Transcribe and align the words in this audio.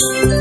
মাঝি 0.00 0.39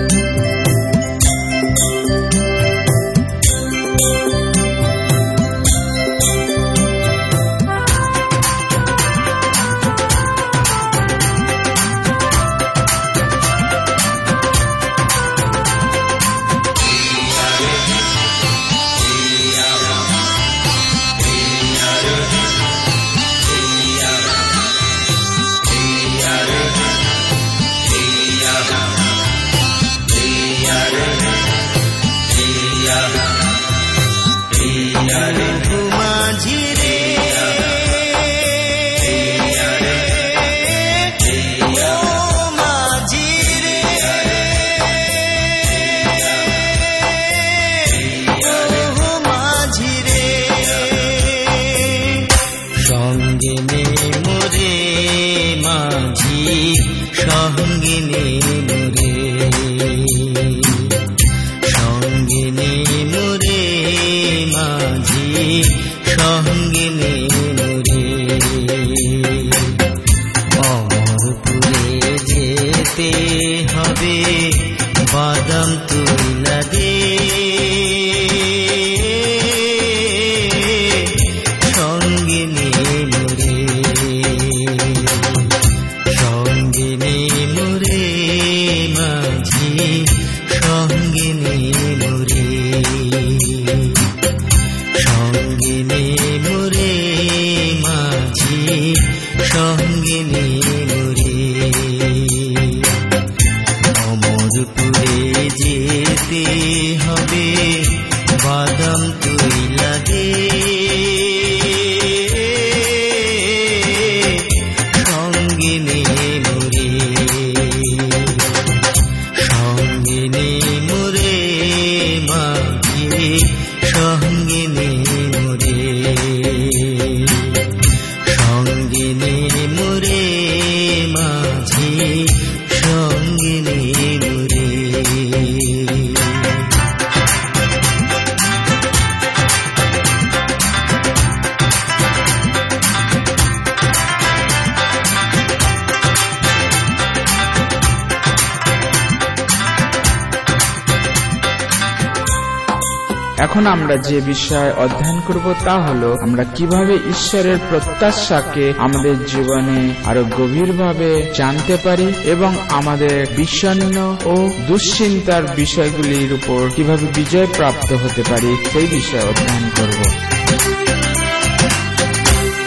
এখন 153.59 153.71
আমরা 153.71 153.97
যে 153.97 154.21
বিষয় 154.21 154.71
অধ্যয়ন 154.73 155.19
করব 155.27 155.53
তা 155.63 155.75
হল, 155.79 156.17
আমরা 156.21 156.43
কীভাবে 156.55 156.93
ঈশ্বরের 156.93 157.57
প্রত্যাশাকে 157.69 158.73
আমাদের 158.77 159.25
জীবনে 159.25 159.79
আরও 160.05 160.23
গভীরভাবে 160.37 161.09
জানতে 161.37 161.77
পারি 161.83 162.07
এবং 162.23 162.51
আমাদের 162.69 163.27
বিষণ্ণ 163.35 163.97
ও 164.25 164.35
দুশ্চিন্তার 164.67 165.43
বিষয়গুলির 165.55 166.31
উপর 166.33 166.61
কীভাবে 166.75 167.05
বিজয় 167.15 167.47
প্রাপ্ত 167.57 167.89
হতে 167.93 168.23
পারি 168.29 168.51
সেই 168.71 168.87
বিষয়ে 168.87 169.23
অধ্যয়ন 169.23 169.65
করব। 169.77 169.99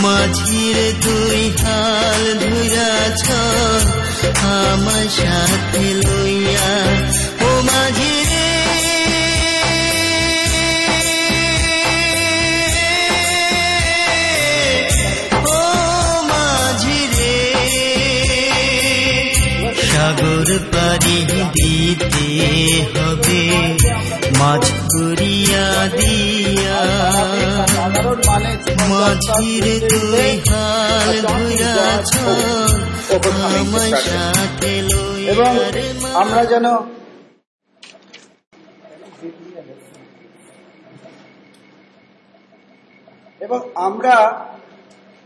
মাঝির 0.02 0.78
দুই 1.04 1.40
হাল 1.62 2.22
ধুরাছ 2.42 3.24
আমার 4.60 5.06
সাথে 5.18 5.84
লইয়া 6.00 6.74
ও 7.40 7.48
মাঝি 7.68 8.09
সাগর 20.10 20.50
পারি 20.72 21.18
দিতে 21.54 22.26
হবে। 22.94 23.42
মাছ 24.38 24.64
করিয়া 24.92 25.66
দিয়া। 25.98 26.80
মাঝির 28.90 29.64
দুই 29.88 30.30
হাল 30.48 31.16
ধুরাছ 31.22 32.10
আমার 33.58 33.92
সাথে 34.06 34.72
এবং 35.32 35.52
আমরা 36.14 36.42
যেন 36.44 36.66
এবং 43.40 43.60
আমরা 43.86 44.16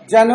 যেন 0.09 0.31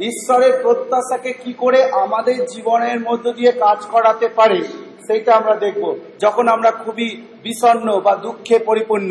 ঈশ্বরের 0.00 0.54
প্রত্যাশাকে 0.62 1.32
কি 1.32 1.52
করে 1.52 1.80
আমাদের 1.94 2.36
জীবনের 2.46 2.98
মধ্য 3.00 3.26
দিয়ে 3.32 3.52
কাজ 3.52 3.78
করাতে 3.86 4.26
পারে 4.28 4.58
সেইটা 5.06 5.30
আমরা 5.34 5.54
দেখব 5.56 5.84
যখন 6.18 6.44
আমরা 6.48 6.70
খুবই 6.70 7.08
বিষণ্ণ 7.42 7.88
বা 8.00 8.14
দুঃখে 8.16 8.56
পরিপূর্ণ 8.58 9.10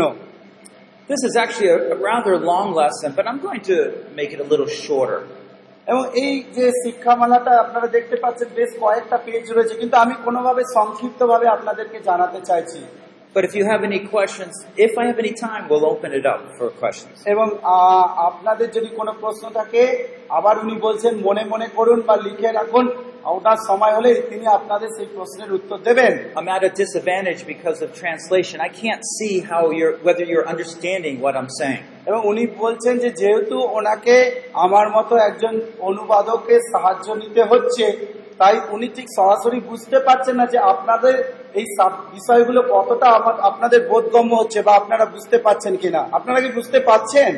This 1.09 1.23
is 1.23 1.37
actually 1.37 1.69
a, 1.69 1.93
a 1.93 1.97
rather 1.97 2.37
long 2.37 2.73
lesson, 2.73 3.13
but 3.15 3.25
I'm 3.25 3.39
going 3.39 3.61
to 3.61 3.77
make 4.13 4.33
it 4.33 4.39
a 4.39 4.43
little 4.43 4.67
shorter. 4.77 5.21
এবং 5.87 6.03
এই 6.15 6.33
যে 6.53 6.65
শিক্ষামালাটা 6.83 7.53
আপনারা 7.59 7.87
দেখতে 7.87 8.15
পাচ্ছেন 8.15 8.49
বেশ 8.55 8.71
কয়েকটা 8.79 9.17
পেজ 9.17 9.45
রয়েছে 9.51 9.75
কিন্তু 9.75 9.95
আমি 9.97 10.15
কোনোভাবে 10.25 10.63
সংক্ষিপ্তভাবে 10.75 11.47
আপনাদেরকে 11.47 11.97
জানাতে 11.99 12.39
চাইছি 12.41 12.79
But 13.36 13.44
if 13.44 13.54
you 13.54 13.64
have 13.64 13.82
any 13.82 14.00
questions, 14.14 14.52
if 14.86 14.92
I 14.98 15.04
have 15.06 15.18
any 15.18 15.34
time, 15.46 15.62
we'll 15.70 15.86
open 15.86 16.10
it 16.12 16.26
up 16.26 16.40
for 16.58 16.66
questions. 16.82 17.16
এবং 17.26 17.46
আহ, 17.74 18.04
আপনাদের 18.28 18.68
যদি 18.72 18.90
কোনো 19.00 19.12
প্রশ্ন 19.22 19.44
থাকে 19.58 19.82
আবার 20.38 20.54
উনি 20.64 20.74
বলছেন 20.86 21.12
মনে 21.26 21.42
মনে 21.44 21.66
করুন 21.76 21.98
বা 22.08 22.14
লিখে 22.26 22.48
রাখুন 22.52 22.86
ওনার 23.36 23.60
সময় 23.68 23.94
হলে 23.98 24.10
তিনি 24.30 24.46
আপনাদের 24.58 24.88
সেই 24.96 25.08
প্রশ্নের 25.16 25.50
উত্তর 25.52 25.78
দেবেন 25.88 26.12
I'm 26.38 26.48
at 26.56 26.62
a 26.70 26.72
disadvantage 26.82 27.40
because 27.54 27.78
of 27.84 27.88
translation. 28.02 28.56
I 28.68 28.70
can't 28.82 29.04
see 29.16 29.34
how 29.50 29.62
you're, 29.78 29.96
whether 30.06 30.24
you're 30.30 30.48
understanding 30.54 31.14
what 31.24 31.34
I'm 31.40 31.50
saying. 31.60 31.82
এবং 32.06 32.20
উনি 32.30 32.44
বলছেন 32.64 32.94
যে 32.98 33.10
যেহেতু 33.20 33.56
ওনাকে 33.78 34.16
আমার 34.64 34.86
মতো 34.96 35.14
একজন 35.28 35.54
অনুবাদকের 35.88 36.60
সাহায্য 36.72 37.06
নিতে 37.22 37.42
হচ্ছে 37.42 37.84
তাই 38.39 38.55
উনি 38.75 38.87
ঠিক 38.95 39.07
সরাসরি 39.17 39.59
বুঝতে 39.71 39.97
পারছেন 40.07 40.35
না 40.39 40.45
যে 40.53 40.57
আপনাদের 40.73 41.15
এই 41.59 41.65
বিষয়গুলো 42.15 42.59
কতটা 42.73 43.07
আপনাদের 43.49 43.79
বোধগম্য 43.89 44.31
হচ্ছে 44.41 44.59
বা 44.67 44.73
আপনারা 44.81 45.05
বুঝতে 45.15 45.37
পারছেন 45.45 45.73
কিনা 45.81 46.01
আপনারা 46.17 46.39
কি 46.43 46.49
বুঝতে 46.57 46.79
পারছেন 46.89 47.33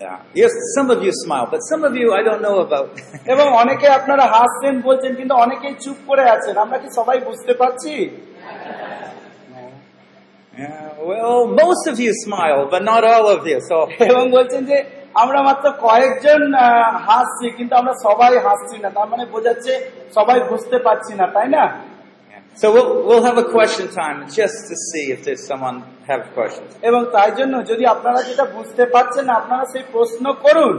Yeah. 0.00 0.18
Yes, 0.34 0.52
some 0.76 0.88
of 0.90 1.00
you 1.00 1.12
smile, 1.14 1.46
but 1.48 1.60
some 1.62 1.82
of 1.84 1.92
you 1.94 2.08
I 2.12 2.22
don't 2.24 2.42
know 2.42 2.56
about. 2.60 2.88
এবং 3.32 3.46
অনেকে 3.62 3.86
আপনারা 3.98 4.24
হাসছেন 4.34 4.74
বলছেন 4.88 5.12
কিন্তু 5.18 5.34
অনেকেই 5.44 5.74
চুপ 5.84 5.98
করে 6.08 6.24
আছেন 6.34 6.54
আমরা 6.64 6.76
কি 6.82 6.88
সবাই 6.98 7.18
বুঝতে 7.28 7.52
পারছি 7.60 7.94
well, 11.02 11.46
most 11.62 11.84
of 11.88 11.98
you 11.98 12.12
smile, 12.16 12.60
but 12.70 12.82
not 12.82 13.02
all 13.04 13.26
of 13.28 13.40
you. 13.46 13.58
So 13.70 13.76
এবং 14.10 14.24
বলছেন 14.36 14.62
যে 14.70 14.78
আমরা 15.14 15.40
মাত্র 15.42 15.64
কয়েকজন 15.86 16.40
হাসছি 17.08 17.46
কিন্তু 17.58 17.74
আমরা 17.76 17.94
সবাই 18.06 18.32
হাসছি 18.46 18.76
না 18.78 18.88
তার 18.90 19.08
মানে 19.08 19.24
বোঝাচ্ছে 19.34 19.72
সবাই 20.16 20.38
বুঝতে 20.50 20.76
পারছি 20.86 21.12
না 21.20 21.26
তাই 21.36 21.48
না 21.56 21.64
So 22.56 22.66
we'll, 22.70 22.90
we'll 23.08 23.24
have 23.24 23.38
a 23.38 23.48
question 23.50 23.86
time 23.94 24.18
just 24.30 24.58
to 24.70 24.74
see 24.88 25.04
if 25.14 25.18
there's 25.24 25.44
someone 25.50 25.76
have 26.10 26.22
questions. 26.38 26.70
এবং 26.88 27.00
তাই 27.12 27.30
জন্য 27.38 27.54
যদি 27.70 27.84
আপনারা 27.94 28.20
যেটা 28.28 28.44
বুঝতে 28.56 28.84
পারছেন 28.94 29.24
না 29.28 29.34
আপনারা 29.40 29.64
সেই 29.72 29.84
প্রশ্ন 29.94 30.24
করুন 30.44 30.74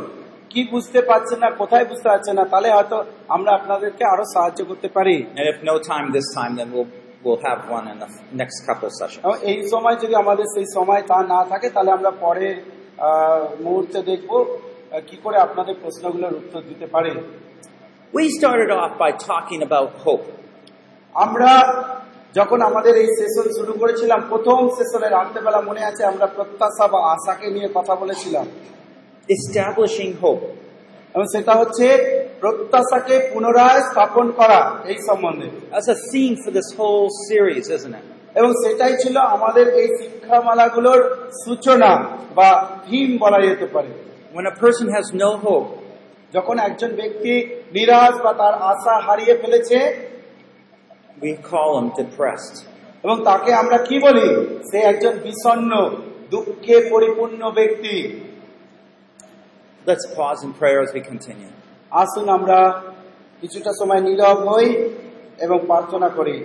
কি 0.52 0.62
বুঝতে 0.74 1.00
পারছেন 1.10 1.40
না 1.40 1.50
কোথায় 1.62 1.86
বুঝতে 1.92 2.08
পারছেন 2.10 2.36
না 2.40 2.46
তাহলে 2.52 2.70
হয়তো 2.78 2.98
আমরা 3.36 3.52
আপনাদেরকে 3.60 4.04
আরও 4.14 4.26
সাহায্য 4.36 4.60
করতে 4.70 4.88
পারি 4.98 5.16
And 5.40 5.46
if 5.54 5.58
no 5.64 5.76
time 5.92 6.06
this 6.18 6.28
time, 6.40 6.54
then 6.60 6.68
we'll, 6.74 6.90
we'll 7.24 7.44
have 7.50 7.60
one 7.78 7.86
in 7.88 7.98
the 8.04 8.10
next 8.42 8.58
couple 8.68 8.90
sessions. 9.00 9.24
এই 9.52 9.58
সময় 9.74 9.96
যদি 10.04 10.14
আমাদের 10.24 10.48
সেই 10.56 10.68
সময় 10.78 11.02
তা 11.12 11.18
না 11.34 11.40
থাকে 11.52 11.68
তাহলে 11.76 11.92
আমরা 11.98 12.12
আহ, 12.12 12.24
মুহূর্তে 13.64 14.00
দেখব 14.02 14.32
কি 15.08 15.16
করে 15.24 15.38
আপনাদের 15.38 15.76
প্রশ্নগুলোর 15.84 16.34
উত্তর 16.34 16.62
দিতে 16.70 16.88
পারি 16.88 17.12
We 18.14 18.26
started 18.30 18.70
off 18.72 18.94
by 18.98 19.12
talking 19.30 19.62
about 19.64 19.90
hope. 20.06 20.26
আমরা 21.16 21.52
যখন 22.36 22.60
আমাদের 22.62 22.94
এই 22.98 23.10
সেশন 23.20 23.48
শুরু 23.58 23.74
করেছিলাম 23.74 24.20
প্রথম 24.32 24.60
সেশনে 24.78 25.10
রাত্রেবেলা 25.10 25.60
মনে 25.62 25.82
আছে 25.90 26.02
আমরা 26.12 26.28
প্রত্যাশা 26.28 26.86
বা 26.88 27.00
আশাকে 27.14 27.48
নিয়ে 27.56 27.70
কথা 27.78 27.94
বলেছিলাম 27.96 28.46
Establishing 29.30 30.14
hope. 30.24 30.44
এবং 31.16 31.26
সেটা 31.36 31.54
হচ্ছে 31.56 31.86
প্রত্যাশাকে 32.42 33.16
পুনরায় 33.32 33.82
স্থাপন 33.90 34.26
করা 34.40 34.60
এই 34.92 34.98
সম্বন্ধে 35.08 35.48
That's 35.72 35.90
a 35.98 36.00
theme 36.12 36.36
for 36.44 36.52
this 36.52 36.70
whole 36.78 37.08
series, 37.30 37.66
isn't 37.70 37.96
it? 38.02 38.06
এবং 38.36 38.50
সেটাই 38.64 38.94
ছিল 39.04 39.16
আমাদের 39.36 39.66
এই 39.82 39.88
শিক্ষামালাগুলোর 40.00 41.00
সূচনা 41.44 41.92
বা 42.36 42.50
থিম 42.86 43.10
বলা 43.18 43.40
যেতে 43.48 43.68
পারে 43.76 43.92
When 44.36 44.46
a 44.54 44.56
person 44.64 44.88
has 44.98 45.08
no 45.24 45.32
hope, 45.38 45.70
যখন 46.34 46.56
একজন 46.60 46.92
ব্যক্তি 46.96 47.34
নিরাশ 47.74 48.14
বা 48.26 48.32
তার 48.34 48.54
আশা 48.72 48.94
হারিয়ে 49.06 49.36
ফেলেছে 49.42 49.78
we 51.22 51.32
call 51.52 51.72
him 51.80 51.88
depressed. 52.02 52.56
এবং 53.04 53.18
তাকে 53.24 53.52
আমরা 53.54 53.78
কি 53.88 53.96
বলি 54.00 54.28
সে 54.70 54.78
একজন 54.92 55.14
বিষণ্ণ 55.20 55.72
দুঃখে 56.32 56.76
পরিপূর্ণ 56.92 57.42
ব্যক্তি 57.60 57.96
Let's 59.86 60.06
pause 60.18 60.40
in 60.48 60.52
prayer 60.54 60.80
as 60.86 60.92
we 60.98 61.02
continue. 61.12 61.52
আসুন 61.92 62.26
আমরা 62.30 62.60
কিছুটা 63.42 63.72
সময় 63.80 64.02
নীরব 64.08 64.40
হই 64.48 64.68
এবং 65.40 65.58
প্রার্থনা 65.68 66.08
করি 66.10 66.36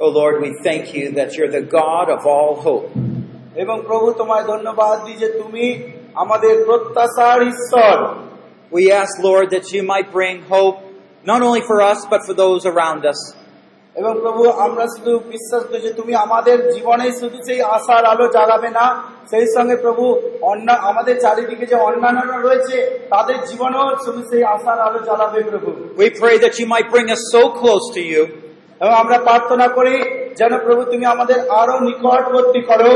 Oh 0.00 0.10
Lord, 0.10 0.42
we 0.42 0.50
thank 0.62 0.92
you 0.92 1.12
that 1.12 1.36
you're 1.36 1.50
the 1.50 1.66
God 1.80 2.06
of 2.10 2.20
all 2.26 2.54
hope. 2.66 2.88
এবং 3.62 3.76
প্রভু 3.88 4.06
তোমায় 4.20 4.44
ধন্যবাদ 4.52 4.96
দিই 5.06 5.16
যে 5.22 5.28
তুমি 5.40 5.64
আমাদের 6.22 6.54
প্রত্যাশার 6.68 7.40
ঈশ্বর 7.52 7.96
We 8.72 8.84
ask, 9.02 9.12
Lord, 9.30 9.46
that 9.54 9.66
you 9.74 9.82
might 9.92 10.08
bring 10.18 10.36
hope 10.54 10.76
not 11.24 11.40
only 11.48 11.62
for 11.70 11.78
us, 11.90 12.00
but 12.12 12.20
for 12.28 12.34
those 12.42 12.62
around 12.72 13.02
us. 13.12 13.20
এবং 13.96 14.12
প্রভু 14.24 14.42
আমরা 14.66 14.84
শুধু 14.94 15.12
বিশ্বাস 15.34 15.62
করি 15.68 15.80
যে 15.86 15.92
তুমি 16.00 16.12
আমাদের 16.26 16.56
জীবনে 16.74 17.06
শুধু 17.20 17.38
সেই 17.48 17.60
আশার 17.76 18.04
আলো 18.12 18.26
জ্বালাবে 18.36 18.70
না 18.78 18.86
সেই 19.30 19.46
সঙ্গে 19.56 19.76
প্রভু 19.84 20.04
অন্য 20.50 20.68
আমাদের 20.90 21.14
চারিদিকে 21.24 21.66
যে 21.72 21.76
অন্যান্যরা 21.88 22.36
রয়েছে 22.46 22.76
তাদের 23.14 23.38
জীবনেও 23.50 23.86
শুধু 24.04 24.20
সেই 24.30 24.42
আশার 24.54 24.78
আলো 24.86 25.00
জ্বালাবে 25.08 25.38
প্রভু 25.52 25.70
We 26.02 26.08
pray 26.22 26.36
that 26.44 26.54
you 26.60 26.66
might 26.74 26.88
bring 26.94 27.08
us 27.16 27.22
so 27.34 27.42
close 27.60 27.84
to 27.96 28.02
you 28.12 28.22
এবং 28.81 28.93
আমরা 29.01 29.17
প্রার্থনা 29.27 29.67
করি 29.77 29.95
যেন 30.39 30.51
প্রভু 30.65 30.81
তুমি 30.91 31.05
আমাদের 31.05 31.39
আরও 31.61 31.75
নিকটবর্তী 31.87 32.61
করো 32.69 32.93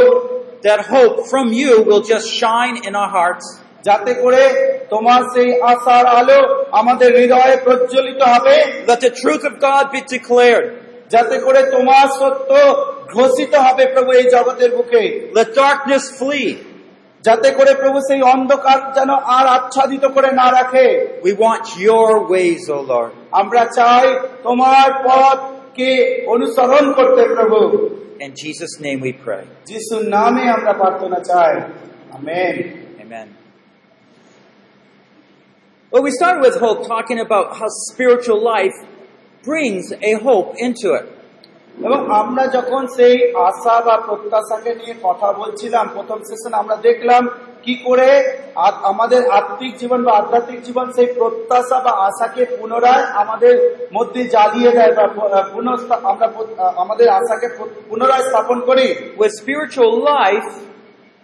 that 0.64 0.82
hope 0.88 1.16
from 1.32 1.48
you 1.54 1.72
will 1.90 2.04
just 2.14 2.28
shine 2.42 2.76
in 2.88 2.94
our 2.96 3.12
hearts 3.18 3.46
যাতে 3.88 4.12
করে 4.24 4.44
তোমার 4.90 5.22
সেই 5.34 5.50
আশার 5.72 6.06
আলো 6.20 6.40
আমাদের 6.80 7.10
হৃদয়ে 7.20 7.56
প্রজ্বলিত 7.66 8.22
হবে 8.34 8.56
Let 8.88 9.00
the 9.00 9.14
truth 9.22 9.44
of 9.50 9.54
God 9.60 9.84
be 9.96 10.02
declared. 10.16 10.66
যাতে 11.12 11.36
করে 11.46 11.62
তোমার 11.76 12.06
সত্য 12.20 12.52
ঘোষিত 13.16 13.54
হবে 13.66 13.84
প্রভু 13.94 14.12
এই 14.20 14.26
জগতের 14.36 14.72
বুকে 14.78 15.04
Let 15.38 15.50
darkness 15.64 16.04
flee. 16.20 16.50
যাতে 17.24 17.50
করে 17.52 17.72
প্রভু 17.74 17.98
সেই 18.10 18.22
অন্ধকার 18.34 18.78
যেন 18.98 19.12
আর 19.38 19.46
আচ্ছাদিত 19.58 20.06
করে 20.16 20.30
না 20.42 20.48
রাখে 20.52 20.86
We 21.28 21.32
want 21.46 21.64
your 21.88 22.10
ways, 22.34 22.62
O 22.78 22.80
Lord. 22.92 23.12
আমরা 23.42 23.64
চাই 23.78 24.06
তোমার 24.44 24.88
পথকে 25.73 25.91
অনুসরণ 26.35 26.85
করতে 26.99 27.23
প্রভু 27.37 27.59
In 28.27 28.33
Jesus' 28.43 28.75
name 28.87 28.99
we 29.09 29.13
pray. 29.27 29.43
যিশুর 29.71 30.05
নামে 30.17 30.45
আমরা 30.57 30.73
প্রার্থনা 30.83 31.19
চাই 31.31 31.53
amen 32.19 32.57
Amen. 33.05 33.29
Well, 35.93 36.05
we 36.09 36.11
started 36.11 36.41
with 36.47 36.57
hope, 36.65 36.81
talking 36.87 37.19
about 37.19 37.47
how 37.59 37.69
spiritual 37.91 38.41
life 38.57 38.79
brings 39.45 39.85
a 40.11 40.13
hope 40.27 40.49
into 40.67 40.89
it. 40.99 41.07
এবং 41.87 42.01
আমরা 42.23 42.45
যখন 42.57 42.83
সেই 42.97 43.17
আশা 43.49 43.77
বা 43.87 43.95
প্রত্যাশাকে 44.07 44.73
নিয়ে 44.81 44.95
কথা 45.03 45.29
বলছিলাম 45.33 45.85
প্রথম 45.97 46.19
সেশন 46.29 46.53
আমরা 46.63 46.77
দেখলাম 46.89 47.23
কি 47.64 47.74
করে 47.84 48.10
আমাদের 48.84 49.22
আত্মিক 49.30 49.74
জীবন 49.78 50.00
বা 50.04 50.12
আধ্যাত্মিক 50.12 50.60
জীবন 50.64 50.88
সেই 50.92 51.08
প্রত্যাশা 51.14 51.78
বা 51.80 51.92
আশাকে 52.08 52.44
পুনরায় 52.60 53.06
আমাদের 53.14 53.54
মধ্যে 53.94 54.22
জ্বালিয়ে 54.24 54.72
দেয় 54.72 54.94
বা 54.96 55.06
আমরা 56.04 56.28
আমাদের 56.76 57.08
আশাকে 57.10 57.48
পুনরায় 57.90 58.24
স্থাপন 58.24 58.58
করি 58.60 58.88
With 59.18 59.34
spiritual 59.42 59.94
life, 60.14 60.50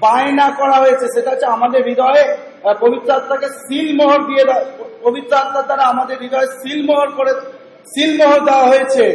বায়না 0.00 0.50
করা 0.50 0.76
হয়েছে। 0.76 1.06
সেটা 1.14 1.30
হচ্ছে 1.30 1.46
আমাদের 1.46 1.82
হৃদয়ে 1.84 2.36
পবিত্র 2.80 3.12
আত্মাকে 3.12 3.46
সিলমোহর 3.46 4.18
দিয়ে 4.18 4.44
দেওয়া- 4.44 4.64
পবিত্র 5.02 5.36
আত্মার 5.36 5.64
দ্বারা 5.64 5.82
আমাদের 5.82 6.18
হৃদয়ে 6.18 6.46
সিলমোহর 6.46 7.08
করে 7.10 7.32
সিলমোহর 7.93 8.39
দেওয়া 8.39 8.65
হয়েছে 8.67 9.05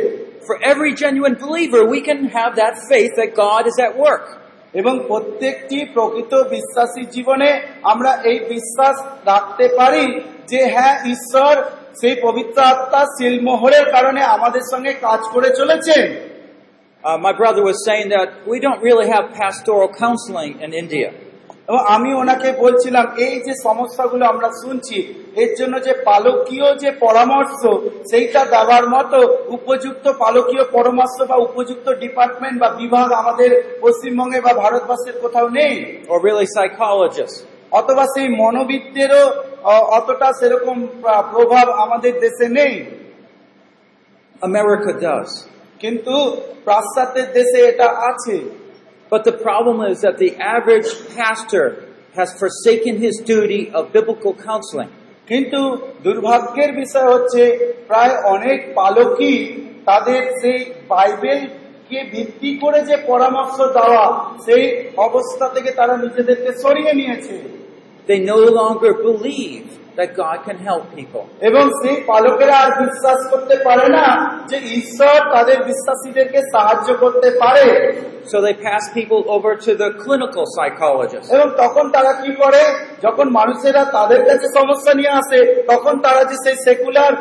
For 0.48 0.56
every 0.72 0.92
genuine 0.94 1.36
believer, 1.44 1.80
we 1.94 2.00
can 2.08 2.20
have 2.28 2.52
that 2.62 2.74
faith 2.90 3.12
that 3.20 3.30
God 3.44 3.62
is 3.66 3.76
at 3.86 3.92
work. 4.06 4.26
এবং 4.74 4.94
প্রত্যেকটি 5.08 5.78
প্রকৃত 5.94 6.32
বিশ্বাসী 6.54 7.02
জীবনে 7.06 7.50
আমরা 7.82 8.10
এই 8.30 8.38
বিশ্বাস 8.54 8.96
রাখতে 9.26 9.66
পারি 9.76 10.04
যে 10.50 10.60
হ্যাঁ 10.74 10.94
ঈশ্বর 11.14 11.54
সেই 12.00 12.16
পবিত্র 12.22 12.58
আত্মা 12.72 13.02
সিলমোহরের 13.16 13.86
কারণে 13.92 14.22
আমাদের 14.36 14.64
সঙ্গে 14.72 14.92
কাজ 15.06 15.20
করে 15.34 15.48
চলেছেন 15.58 16.04
Uh, 17.04 17.18
my 17.18 17.32
brother 17.32 17.62
was 17.62 17.78
saying 17.84 18.08
that 18.08 18.28
we 18.46 18.56
don't 18.58 18.82
really 18.88 19.08
have 19.14 19.24
pastoral 19.34 19.88
counseling 20.04 20.52
in 20.64 20.70
India. 20.72 21.08
এবং 21.69 21.79
আমি 21.87 22.13
ওনাকে 22.13 22.51
বলছিলাম 22.51 23.05
এই 23.17 23.39
যে 23.39 23.53
সমস্যাগুলো 23.63 24.25
আমরা 24.25 24.49
শুনছি 24.49 25.13
এর 25.35 25.55
জন্য 25.59 25.81
যে 25.83 25.93
পালকীয় 25.93 26.75
যে 26.75 26.91
পরামর্শ 26.91 27.67
সেইটা 28.11 28.45
দেওয়ার 28.45 28.89
মতো 28.89 29.37
উপযুক্ত 29.47 30.11
পালকীয় 30.11 30.63
পরামর্শ 30.71 31.29
বা 31.29 31.35
উপযুক্ত 31.35 31.89
ডিপার্টমেন্ট 31.89 32.61
বা 32.61 32.69
বিভাগ 32.69 33.11
আমাদের 33.11 33.77
পশ্চিমবঙ্গে 33.81 34.41
বা 34.41 34.53
ভারতবর্ষের 34.53 35.21
কোথাও 35.21 35.49
নেই. 35.49 35.97
অথবা 37.71 38.03
সেই 38.03 38.29
মনোবিদদেরও 38.29 39.43
অ- 39.63 39.85
অতটা 39.97 40.33
সেরকম 40.39 40.87
প্রভাব 41.31 41.69
আমাদের 41.69 42.19
দেশে 42.19 42.49
নেই 42.49 42.99
does. 45.01 45.47
কিন্তু 45.79 46.41
পাশ্চাত্যের 46.65 47.31
দেশে 47.31 47.65
এটা 47.65 47.85
আছে 47.85 48.37
But 49.11 49.23
the 49.23 49.31
problem 49.33 49.81
is 49.81 50.01
that 50.01 50.17
the 50.17 50.35
average 50.37 50.89
pastor 51.09 51.65
has 52.15 52.29
forsaken 52.33 52.97
his 52.97 53.15
duty 53.25 53.61
of 53.71 53.91
biblical 53.93 54.33
counseling. 54.47 54.91
কিন্তু 55.27 55.59
দুর্ভাগ্যের 56.05 56.71
বিষয় 56.81 57.07
হচ্ছে 57.13 57.41
প্রায় 57.87 58.13
অনেক 58.35 58.59
পালকই 58.77 59.37
তাদের 59.85 60.21
সেই 60.41 60.59
বাইবেলকে 60.91 61.99
ভিত্তি 62.13 62.51
করে 62.63 62.79
যে 62.89 62.95
পরামর্শ 63.11 63.57
দেওয়া 63.77 64.05
সেই 64.45 64.63
অবস্থা 65.07 65.45
থেকে 65.55 65.69
তারা 65.79 65.93
নিজেদেরকে 66.03 66.51
সরিয়ে 66.63 66.93
নিয়েছে 66.99 67.35
They 68.07 68.19
no 68.33 68.39
longer 68.59 68.91
believe 69.07 69.69
that 69.97 70.09
God 70.15 70.37
can 70.43 70.57
help 70.59 70.83
people. 70.95 71.23
এবং 71.49 71.63
সেই 71.81 71.97
পালকেরা 72.09 72.55
আর 72.63 72.71
বিশ্বাস 72.83 73.19
করতে 73.31 73.55
পারে 73.67 73.87
না 73.97 74.05
যে 74.49 74.57
ঈশ্বর 74.79 75.17
তাদের 75.35 75.57
বিশ্বাসীদেরকে 75.69 76.39
সাহায্য 76.53 76.87
করতে 77.03 77.29
পারে 77.41 77.65
So 78.25 78.37
they 78.41 78.53
pass 78.53 78.83
people 78.93 79.21
over 79.27 79.51
to 79.57 79.71
the 79.75 79.89
clinical 80.03 80.45
psychologist. 80.55 81.27
এবং 81.35 81.47
তখন 81.63 81.85
তারা 81.95 82.11
কি 82.21 82.31
করে 82.43 82.61
যখন 83.05 83.27
মানুষেরা 83.39 83.83
তাদের 83.97 84.21
কাছে 84.29 84.47
সমস্যা 84.59 84.91
নিয়ে 84.93 85.13
আসে 85.21 85.39
তখন 85.67 85.93
তারা 85.99 86.21
যে 86.23 86.35
সেই 86.45 86.57
সেকুলার 86.65 87.13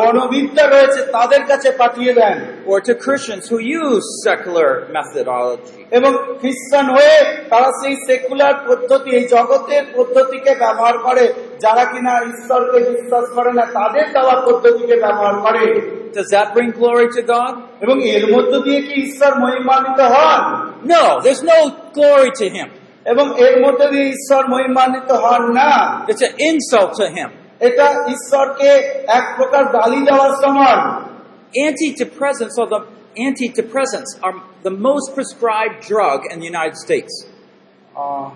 মনোবিদ্যা 0.00 0.64
রয়েছে 0.66 1.00
তাদের 1.12 1.42
কাছে 1.50 1.68
পাঠিয়ে 1.82 2.12
দেন 2.20 2.36
Or 2.66 2.78
to 2.80 2.92
Christians 3.04 3.44
who 3.50 3.58
use 3.82 4.06
secular 4.26 4.70
methodology. 4.96 5.80
এবং 5.90 6.12
খ্রিস্টান 6.40 6.86
হয়ে 6.96 7.16
তারা 7.50 7.68
সেই 7.80 7.94
সেকুলার 8.08 8.54
পদ্ধতি 8.68 9.10
এই 9.18 9.24
জগতের 9.34 9.84
পদ্ধতিকে 9.96 10.52
ব্যবহার 10.62 10.96
করে 10.98 11.24
যারা 11.64 11.84
কিনা 11.92 12.12
ঈশ্বরকে 12.29 12.79
বিশ্বাস 12.91 13.25
করে 13.35 13.51
না 13.53 13.63
তাদের 13.77 14.05
দেওয়া 14.13 14.35
পদ্ধতিকে 14.45 14.95
ব্যবহার 15.03 15.35
করে 15.45 15.63
Does 16.19 16.29
that 16.35 16.47
bring 16.55 16.71
glory 16.81 17.07
to 17.17 17.21
God? 17.35 17.53
এবং 17.81 17.95
এর 18.15 18.23
মধ্য 18.33 18.51
দিয়ে 18.65 18.79
কি 18.87 18.93
ঈশ্বর 19.05 19.31
মহিমান্বিত 19.43 19.99
হন 20.13 20.41
No, 20.95 21.03
there's 21.25 21.43
no 21.53 21.59
glory 21.97 22.31
to 22.41 22.45
Him. 22.57 22.67
এবং 23.05 23.25
এর 23.45 23.55
মধ্যে 23.65 23.85
দিয়ে 23.93 24.07
ঈশ্বর 24.15 24.41
মহিমান্বিত 24.53 25.09
হন 25.23 25.43
না 25.59 25.69
It's 26.11 26.23
an 26.29 26.35
insult 26.49 26.91
to 27.01 27.05
Him. 27.17 27.29
এটা 27.59 27.87
ঈশ্বরকে 28.15 28.69
এক 29.19 29.25
প্রকার 29.37 29.63
গালি 29.77 29.99
দেওয়ার 30.09 30.31
সমান 30.43 30.79
Antidepressants 31.67 32.55
or 32.61 32.67
the 32.75 32.81
antidepressants 33.17 34.11
are 34.25 34.35
the 34.63 34.75
most 34.87 35.05
prescribed 35.15 35.77
drug 35.91 36.19
in 36.31 36.39
the 36.41 36.47
United 36.53 36.77
States. 36.85 37.13
Ah, 37.95 38.27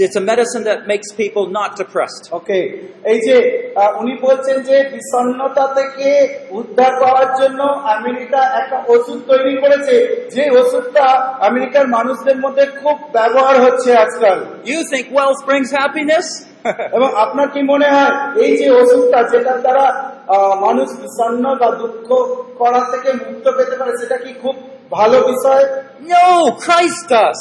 It's 0.00 0.16
a 0.16 0.20
medicine 0.22 0.64
that 0.64 0.80
makes 0.86 1.08
people 1.12 1.44
not 1.50 1.70
depressed. 1.76 2.22
ওকে 2.32 2.58
এই 3.04 3.18
যে 3.26 3.36
আহ, 3.74 3.90
উনি 4.00 4.14
বলছেন 4.26 4.56
যে 4.68 4.76
বিষণ্ণতা 4.94 5.64
থেকে 5.78 6.08
উদ্ধার 6.60 6.92
পাওয়ার 7.02 7.28
জন্য 7.40 7.60
আমেরিকা 7.96 8.40
একটা 8.60 8.76
ওষুধ 8.94 9.18
তৈরি 9.30 9.54
করেছে 9.62 9.94
যে 10.34 10.44
ওষুধটা 10.60 11.04
আমেরিকার 11.48 11.84
মানুষদের 11.88 12.38
মধ্যে 12.44 12.64
খুব 12.80 12.96
ব্যবহার 13.12 13.56
হচ্ছে 13.64 13.90
আজকাল 14.04 14.38
You 14.72 14.80
think 14.92 15.04
wealth 15.18 15.40
brings 15.48 15.70
happiness? 15.82 16.26
এবং 16.96 17.08
আপনার 17.24 17.46
কি 17.54 17.60
মনে 17.72 17.88
হয় 17.94 18.12
এই 18.44 18.52
যে 18.60 18.66
ওষুধটা 18.80 19.20
যেটার 19.32 19.58
দ্বারা 19.64 19.84
মানুষ 20.66 20.88
বিষণ্ণ 21.02 21.44
বা 21.60 21.68
দুঃখ 21.80 22.08
করা 22.58 22.80
থেকে 22.92 23.10
মুক্ত 23.22 23.46
পেতে 23.58 23.74
পারে 23.80 23.92
সেটা 24.00 24.16
কি 24.24 24.30
খুব 24.42 24.54
ভালো 24.90 25.16
বিষয় 25.30 25.64
no, 26.12 26.26
Christ 26.64 27.02
does. 27.08 27.40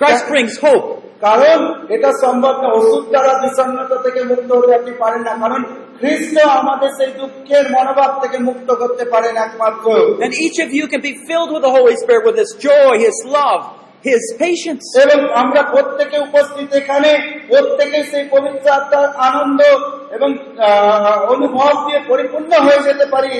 Christ 0.00 0.24
brings 0.32 0.54
hope. 0.58 0.86
কারণ 1.24 1.58
এটা 1.94 2.10
সম্ভব 2.24 2.54
না 2.62 2.68
ওষুধ 2.78 3.04
দ্বারা 3.12 3.32
বিষণ্ণতা 3.42 3.96
থেকে 4.04 4.20
মুক্ত 4.30 4.50
হতে 4.58 4.72
আপনি 4.80 4.92
পারেন 5.02 5.22
না। 5.28 5.32
কারণ 5.42 5.60
খ্রিস্ট 6.00 6.34
আমাদের 6.60 6.90
সেই 6.98 7.10
দুঃখের 7.20 7.64
মনোভাব 7.74 8.10
থেকে 8.22 8.38
মুক্ত 8.48 8.68
করতে 8.82 9.04
পারেন 9.12 9.34
একমাত্র। 9.46 9.86
And 10.24 10.32
each 10.44 10.58
of 10.64 10.68
you 10.78 10.84
can 10.92 11.02
be 11.08 11.14
filled 11.28 11.50
with 11.54 11.64
the 11.68 11.74
Holy 11.78 11.96
Spirit 12.02 12.22
with 12.28 12.38
His 12.42 12.52
joy, 12.68 12.90
His 13.06 13.18
love, 13.38 13.62
His 14.10 14.22
patience. 14.44 14.86
এবং 15.04 15.18
আমরা 15.42 15.62
প্রত্যেকে 15.74 16.16
উপস্থিত 16.26 16.68
এখানে 16.80 17.10
প্রত্যেকে 17.50 17.98
সেই 18.10 18.24
পবিত্র 18.34 18.66
আত্মার 18.78 19.06
আনন্দ 19.28 19.60
এবং 20.16 20.30
অনুভব 21.34 21.72
দিয়ে 21.86 22.00
পরিপূর্ণ 22.10 22.52
হয়ে 22.66 22.84
যেতে 22.88 23.06
পারি। 23.14 23.34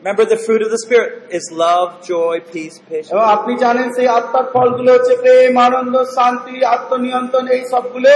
Remember 0.00 0.24
the 0.26 0.36
fruit 0.36 0.62
of 0.62 0.70
the 0.70 0.78
Spirit 0.78 1.12
is 1.30 1.44
love, 1.54 1.88
joy, 2.06 2.34
peace, 2.52 2.76
patience. 2.80 3.12
এবং 3.12 3.24
আপনি 3.36 3.52
জানেন 3.64 3.88
সেই 3.96 4.08
আত্মার 4.18 4.46
ফলগুলো 4.54 4.90
হচ্ছে 4.96 5.14
প্রেম 5.22 5.54
আনন্দ 5.68 5.94
শান্তি 6.16 6.54
আত্মনিয়ন্ত্রণ 6.76 7.44
এই 7.56 7.62
সবগুলো 7.72 8.12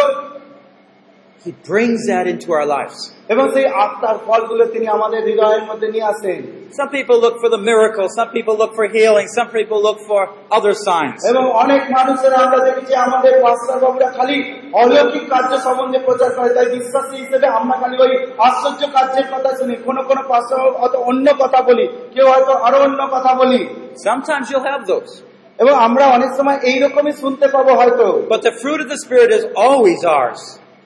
He 1.45 1.51
brings 1.63 2.07
that 2.07 2.25
into 2.25 2.49
our 2.53 2.67
lives. 2.67 2.97
এবং 3.33 3.45
সেই 3.55 3.67
আত্মার 3.83 4.17
ফলগুলো 4.27 4.63
তিনি 4.73 4.87
আমাদের 4.97 5.19
হৃদয়ের 5.27 5.63
মধ্যে 5.69 5.87
নিয়ে 5.93 6.07
আসেন 6.13 6.41
Some 6.79 6.89
people 6.97 7.17
look 7.25 7.35
for 7.43 7.49
the 7.55 7.61
miracle, 7.71 8.05
some 8.19 8.29
people 8.37 8.55
look 8.61 8.73
for 8.79 8.85
healing, 8.97 9.27
some 9.39 9.49
people 9.57 9.79
look 9.87 9.99
for 10.09 10.21
other 10.57 10.73
signs. 10.87 11.19
এবং 11.31 11.43
অনেক 11.63 11.81
মানুষের 11.97 12.33
আমরা 12.43 12.59
দেখেছি 12.67 12.93
আমাদের 13.07 13.33
পাস্টার 13.45 13.77
বাবুরা 13.83 14.09
খালি 14.17 14.37
অলৌকিক 14.81 15.25
কার্য 15.33 15.51
সম্বন্ধে 15.65 15.99
প্রচার 16.07 16.29
করে 16.37 16.49
তাই 16.57 16.67
বিশ্বাসী 16.77 17.15
হিসেবে 17.23 17.47
আমরা 17.59 17.75
খালি 17.81 17.95
ওই 18.05 18.11
আশ্চর্য 18.47 18.81
কার্যের 18.95 19.27
কথা 19.33 19.49
শুনি 19.59 19.75
কোনো 19.87 20.01
কোনো 20.09 20.21
পাস্টার 20.31 20.57
বাবু 20.61 20.75
হয়তো 20.81 20.97
অন্য 21.09 21.27
কথা 21.43 21.59
বলি 21.69 21.85
কেউ 22.13 22.25
হয়তো 22.33 22.53
আরও 22.67 22.77
অন্য 22.87 23.01
কথা 23.15 23.31
বলি 23.41 23.61
Sometimes 24.07 24.45
you'll 24.49 24.69
have 24.73 24.83
those. 24.93 25.11
এবং 25.59 25.73
আমরা 25.87 26.05
অনেক 26.17 26.31
সময় 26.39 26.57
এইরকমই 26.69 27.13
শুনতে 27.21 27.45
পাবো 27.55 27.71
হয়তো 27.81 28.05
But 28.33 28.41
the 28.49 28.55
fruit 28.61 28.79
of 28.83 28.87
the 28.93 28.99
Spirit 29.05 29.29
is 29.39 29.43
always 29.65 30.01
ours. 30.19 30.41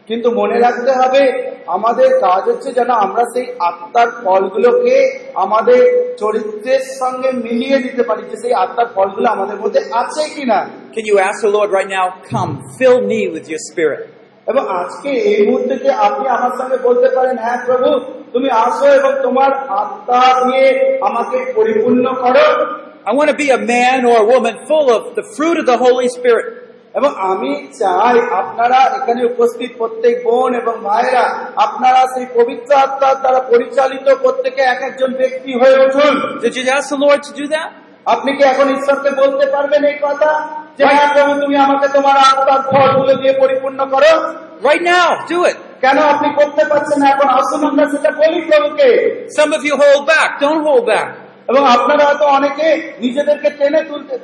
কিন্তু 0.10 0.28
মনে 0.40 0.58
রাখতে 0.66 0.92
হবে 1.00 1.22
আমাদের 1.76 2.10
কাজ 2.26 2.42
হচ্ছে 2.52 2.70
যেন 2.78 2.90
আমরা 3.06 3.24
সেই 3.34 3.48
আত্মার 3.70 4.10
ফলগুলোকে 4.24 4.96
আমাদের 5.44 5.82
চরিত্রের 6.22 6.84
সঙ্গে 7.02 7.30
মিলিয়ে 7.46 7.78
দিতে 7.86 8.04
পারি 8.10 8.24
যে 8.32 8.36
সেই 8.44 8.54
আত্মার 8.64 8.90
ফলগুলো 8.96 9.28
আমাদের 9.36 9.58
মধ্যে 9.64 9.82
আছে 10.02 10.24
কিনা 10.36 10.60
Can 10.96 11.06
you 11.06 11.18
ask 11.20 11.38
the 11.48 11.54
Lord 11.58 11.70
right 11.78 11.92
now, 11.98 12.06
come, 12.32 12.52
fill 12.78 13.00
me 13.12 13.22
with 13.34 13.46
your 13.52 13.62
Spirit? 13.70 14.02
এবং 14.48 14.64
আজকে 14.82 15.10
এই 15.32 15.40
মুহূর্তে 15.48 15.74
যে 15.86 15.92
আপনি 16.08 16.26
আমার 16.38 16.54
সঙ্গে 16.60 16.78
বলতে 16.88 17.08
পারেন 17.16 17.36
হ্যাঁ 17.46 17.60
প্রভু 17.68 17.90
তুমি 18.34 18.50
আসো 18.66 18.88
এবং 19.00 19.12
তোমার 19.26 19.52
আত্মা 19.82 20.22
দিয়ে 20.42 20.68
আমাকে 21.08 21.38
পরিপূর্ণ 21.58 22.06
করো 22.24 22.48
I 23.10 23.12
want 23.14 23.30
to 23.30 23.38
be 23.46 23.50
a 23.50 23.62
man 23.76 24.00
or 24.06 24.18
a 24.26 24.28
woman 24.34 24.56
full 24.70 24.88
of 24.98 25.04
the 25.18 25.26
fruit 25.36 25.58
of 25.62 25.66
the 25.66 25.78
Holy 25.78 26.08
Spirit. 26.10 26.48
এবং 26.94 27.12
আমি 27.32 27.52
চাই 27.80 28.16
আপনারা 28.42 28.80
এখানে 28.98 29.22
উপস্থিত 29.26 29.72
প্রত্যেক 29.78 30.16
বোন 30.24 30.52
এবং 30.56 30.76
ভাইরা 30.84 31.24
আপনারা 31.58 32.02
সেই 32.14 32.28
পবিত্র 32.38 32.70
আত্মার 32.76 33.16
দ্বারা 33.16 33.42
পরিচালিত 33.52 34.08
প্রত্যেকে 34.24 34.62
এক 34.64 34.80
একজন 34.82 35.12
ব্যক্তি 35.14 35.52
হয়ে 35.54 35.78
উঠুন? 35.86 36.14
আপনি 38.06 38.30
কি 38.38 38.44
এখন 38.44 38.68
ঈশ্বরকে 38.70 39.12
বলতে 39.22 39.46
পারবেন 39.46 39.82
এই 39.84 39.98
কথা 40.02 40.30
যে 40.78 40.84
হ্যাঁ 40.88 41.10
প্রভু 41.14 41.32
তুমি 41.42 41.56
আমাকে 41.58 41.88
তোমার 41.88 42.16
আত্মার 42.24 42.62
ফলগুলো 42.70 43.14
দিয়ে 43.22 43.34
পরিপূর্ণ 43.34 43.80
করো 43.86 44.14
Right 44.62 44.84
now, 44.96 45.08
do 45.28 45.40
it. 45.46 45.58
কেন 45.82 45.98
আপনি 46.14 46.30
করতে 46.36 46.64
পারছেন 46.66 47.00
এখন 47.14 47.28
আসুন 47.40 47.62
আমরা 47.66 47.86
সেটা 47.94 48.10
বলি 48.20 48.40
প্রভুকে 48.50 48.90
Some 49.40 49.52
of 49.58 49.62
you 49.68 49.76
hold 49.84 50.04
back. 50.08 50.30
Don't 50.42 50.62
hold 50.64 50.86
back. 50.86 51.08
এবং 51.50 51.62
আপনারা 51.76 52.04
হয়তো 52.06 52.26
অনেকে 52.38 52.68
নিজেদেরকে 53.00 53.50
টেনে 53.50 53.82
তুলতে 53.84 54.16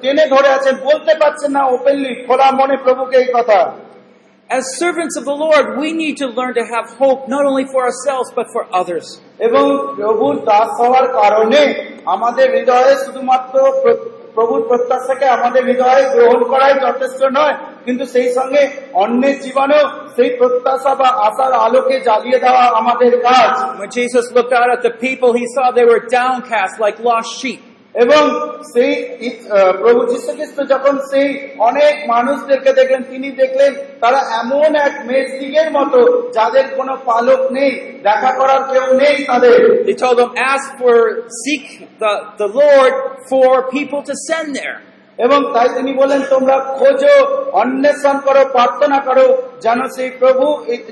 টেনে 0.00 0.24
ধরে 0.26 0.48
আছেন 0.48 0.74
বলতে 0.84 1.12
পারছেন 1.14 1.50
না 1.50 1.62
ওপেনলি 1.68 2.12
খোলা 2.26 2.46
মনে 2.52 2.76
প্রভুকে 2.84 3.16
এই 3.16 3.30
কথা 3.34 3.58
As 4.50 4.64
servants 4.76 5.14
of 5.16 5.24
the 5.24 5.36
Lord, 5.36 5.64
we 5.76 5.88
need 5.92 6.16
to 6.18 6.26
learn 6.28 6.52
to 6.54 6.64
have 6.64 6.86
hope 6.98 7.20
not 7.26 7.42
only 7.46 7.64
for 7.64 7.80
ourselves 7.82 8.28
but 8.30 8.46
for 8.54 8.62
others. 8.80 9.06
এবং 9.38 9.64
প্রভুর 9.96 10.34
দাস 10.44 10.68
হওয়ার 10.80 11.06
কারণে 11.12 11.60
আমাদের 12.06 12.46
হৃদয়ে 12.56 12.94
শুধুমাত্র 13.04 13.54
প্র- 13.82 14.00
প্রভুর 14.34 14.60
প্রত্যাশাকে 14.68 15.26
আমাদের 15.36 15.62
হৃদয়ে 15.64 16.02
গ্রহণ 16.14 16.40
করাই 16.44 16.74
যথেষ্ট 16.80 17.20
নয় 17.38 17.54
কিন্তু 17.86 18.04
সেই 18.14 18.28
সঙ্গে 18.38 18.62
অন্যের 19.02 19.36
জীবনেও 19.44 19.84
সেই 20.16 20.30
প্রত্যাশা 20.38 20.92
বা 21.00 21.08
আশার 21.28 21.52
আলোকে 21.66 21.96
জ্বালিয়ে 22.08 22.38
দেওয়া 22.44 22.64
আমাদের 22.80 23.12
কাজ 23.26 23.50
When 23.80 23.90
Jesus 24.00 24.24
looked 24.36 24.54
out 24.60 24.70
at 24.76 24.82
the 24.88 24.94
people, 25.06 25.30
he 25.40 25.44
saw 25.54 25.64
they 25.72 25.86
were 25.92 26.02
downcast 26.18 26.74
like 26.84 26.98
lost 27.08 27.30
sheep. 27.40 27.60
এবং 27.94 28.22
সেই 28.72 28.92
প্রভু 29.82 30.00
যীশু 30.12 30.30
খ্রিস্ট 30.38 30.58
যখন 30.72 30.94
সেই 31.10 31.28
অনেক 31.68 31.94
মানুষদেরকে 32.12 32.70
দেখলেন 32.80 33.02
তিনি 33.12 33.28
দেখলেন 33.42 33.72
তারা 34.02 34.20
এমন 34.40 34.70
এক 34.86 34.94
মেষ 35.08 35.28
দিগের 35.40 35.68
মতো 35.78 36.00
যাদের 36.36 36.66
কোনো 36.78 36.94
পালক 37.08 37.40
নেই 37.56 37.72
দেখা 38.08 38.30
করার 38.38 38.62
কেউ 38.70 38.86
নেই 39.02 39.16
তাদের 39.30 39.56
He 39.88 39.94
told 39.94 40.16
them, 40.20 40.32
ask 40.52 40.66
for, 40.80 40.96
seek 41.42 41.64
the, 42.02 42.12
the 42.42 42.48
Lord 42.60 42.94
for 43.30 43.50
people 43.76 44.00
to 44.08 44.14
send 44.28 44.48
there. 44.60 44.78
এবং 45.18 45.40
তাই 45.54 45.68
তিনি 45.76 45.92
বলেন 45.92 46.20
তোমরা 46.32 46.56
খোঁজো 46.78 47.14
অন্বেষণ 47.62 48.16
করো 48.26 48.42
প্রার্থনা 48.56 48.98
করো 48.98 49.26
যেন 49.64 49.80
সেই 49.96 50.10
প্রভু 50.20 50.44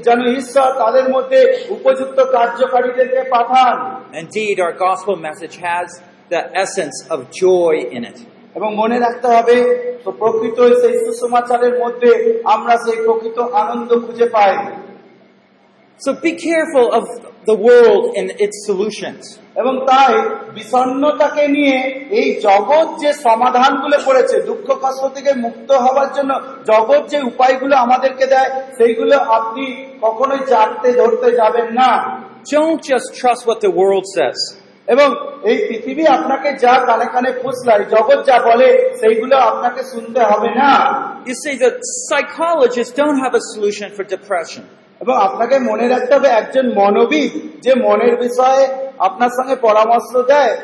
যেন 0.06 0.20
ঈশ্বর 0.40 0.68
তাদের 0.82 1.06
মধ্যে 1.14 1.40
উপযুক্ত 1.76 2.18
কার্যকারীদেরকে 2.34 3.20
পাঠান 3.30 3.74
Indeed, 4.14 4.56
our 4.60 4.74
gospel 4.86 5.16
message 5.18 5.54
has 5.68 5.88
the 6.30 6.42
essence 6.64 6.96
of 7.10 7.18
joy 7.44 7.74
in 7.96 8.02
it. 8.10 8.18
এবং 8.54 8.70
মনে 8.76 8.96
রাখতে 8.98 9.28
হবে 9.36 9.56
তো 10.04 10.10
প্রকৃত 10.12 10.58
সেই 10.82 10.94
সুসমাচারের 11.04 11.74
মধ্যে 11.82 12.10
আমরা 12.54 12.74
সেই 12.84 12.98
প্রকৃত 13.06 13.38
আনন্দ 13.62 13.90
খুঁজে 14.04 14.26
পাই 14.34 14.52
So 15.98 16.14
be 16.16 16.32
careful 16.32 16.92
of 16.92 17.04
the 17.46 17.54
world 17.56 18.16
and 18.16 18.30
its 18.38 18.56
solutions. 18.66 19.22
এবং 19.60 19.74
তাই 19.90 20.14
বিষণ্ণতাকে 20.56 21.44
নিয়ে 21.56 21.76
এই 22.20 22.28
জগৎ 22.46 22.88
যে 23.02 23.10
সমাধানগুলো 23.26 23.96
করেছে 24.08 24.36
দুঃখ 24.50 24.68
কষ্ট 24.84 25.02
থেকে 25.16 25.30
মুক্ত 25.44 25.70
হওয়ার 25.84 26.08
জন্য 26.16 26.32
জগৎ 26.70 27.02
যে 27.12 27.18
উপায়গুলো 27.30 27.74
আমাদেরকে 27.76 28.24
দেয় 28.34 28.50
সেইগুলো 28.78 29.16
আপনি 29.38 29.64
কখনোই 30.04 30.42
জানতে 30.52 30.88
ধরতে 31.00 31.28
যাবেন 31.40 31.68
না 31.80 31.90
Don't 32.54 32.80
just 32.92 33.08
trust 33.20 33.42
what 33.48 33.58
the 33.66 33.72
world 33.80 34.04
says. 34.18 34.38
এবং 34.88 35.08
এই 35.50 35.56
পৃথিবী 35.68 36.04
আপনাকে 36.16 36.48
যা 36.64 36.74
কানে 36.88 37.06
কানে 37.14 37.30
ফুসলায় 37.40 37.84
জগৎ 37.94 38.20
যা 38.28 38.36
বলে 38.48 38.68
সেইগুলো 39.00 39.36
আপনাকে 39.50 39.82
শুনতে 39.92 40.20
হবে 40.30 40.50
না 40.60 40.72
You 41.30 41.36
see, 41.42 41.54
the 41.66 41.72
psychologists 42.06 42.94
don't 43.02 43.18
have 43.24 43.34
a 43.40 43.44
solution 43.52 43.88
for 43.96 44.04
depression. 44.16 44.64
এবং 45.02 45.14
আপনাকে 45.26 45.56
মনে 45.70 45.86
রাখতে 45.88 46.12
হবে 46.16 46.28
একজন 46.40 46.66
মনোবিদ 46.80 47.32
যে 47.64 47.72
মনের 47.86 48.14
বিষয়ে 48.24 48.62
আপনার 48.98 49.30
সঙ্গে 49.38 49.56
পরামর্শ 49.66 50.10
দেয় 50.32 50.54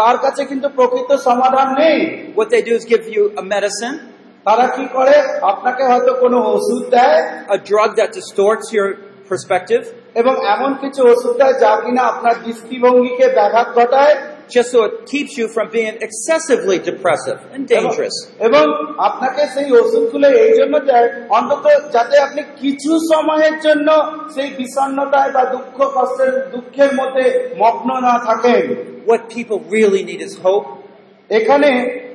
তার 0.00 0.16
কাছে 0.24 0.42
কিন্তু 0.50 0.68
প্রকৃত 0.68 1.10
সমাধান 1.28 1.68
নেই। 1.80 1.98
What 2.38 2.48
they 2.52 2.62
do 2.68 2.72
is 2.78 2.84
give 2.92 3.04
you 3.14 3.22
a 3.42 3.44
medicine, 3.54 3.96
তারা 4.46 4.66
কি 4.76 4.84
করে? 4.96 5.16
আপনাকে 5.52 5.82
হয়তো 5.90 6.12
কোনো 6.22 6.38
ওষুধ 6.54 6.82
দেয়। 6.96 7.18
A 7.56 7.58
drug 7.70 7.90
that 7.98 8.10
distorts 8.18 8.66
your 8.76 8.88
perspective, 9.30 9.84
এবং 10.20 10.34
এমন 10.54 10.70
কিছু 10.82 11.00
ওষুধ 11.12 11.34
দেয় 11.40 11.54
যা 11.62 11.72
কিনা 11.82 12.02
আপনার 12.12 12.34
দৃষ্টিভঙ্গিকে 12.44 13.26
ব্যাঘাত 13.38 13.68
ঘটায়। 13.78 14.14
just 14.49 14.69
so 14.71 14.79
it 14.85 14.95
keeps 15.05 15.37
you 15.39 15.47
from 15.47 15.65
being 15.69 15.95
excessively 16.07 16.77
depressive 16.79 17.39
and 17.53 17.61
dangerous. 17.67 18.15
এবং 18.47 18.63
আপনাকে 19.07 19.43
সেই 19.53 19.67
ওষুধগুলো 19.79 20.27
এই 20.45 20.53
জন্য 20.59 20.75
দেয় 20.89 21.07
অন্তত 21.37 21.65
যাতে 21.95 22.15
আপনি 22.27 22.41
কিছু 22.61 22.91
সময়ের 23.11 23.55
জন্য 23.65 23.87
সেই 24.35 24.49
বিষণ্ণতায় 24.59 25.31
বা 25.35 25.43
দুঃখ 25.53 25.77
কষ্টের 25.95 26.31
দুঃখের 26.53 26.91
মধ্যে 26.99 27.25
মগ্ন 27.61 27.89
না 28.07 28.15
থাকেন 28.27 28.63
What 29.11 29.21
people 29.35 29.59
really 29.75 30.01
need 30.09 30.21
is 30.27 30.33
hope, 30.45 30.67
এখানে 31.29 31.69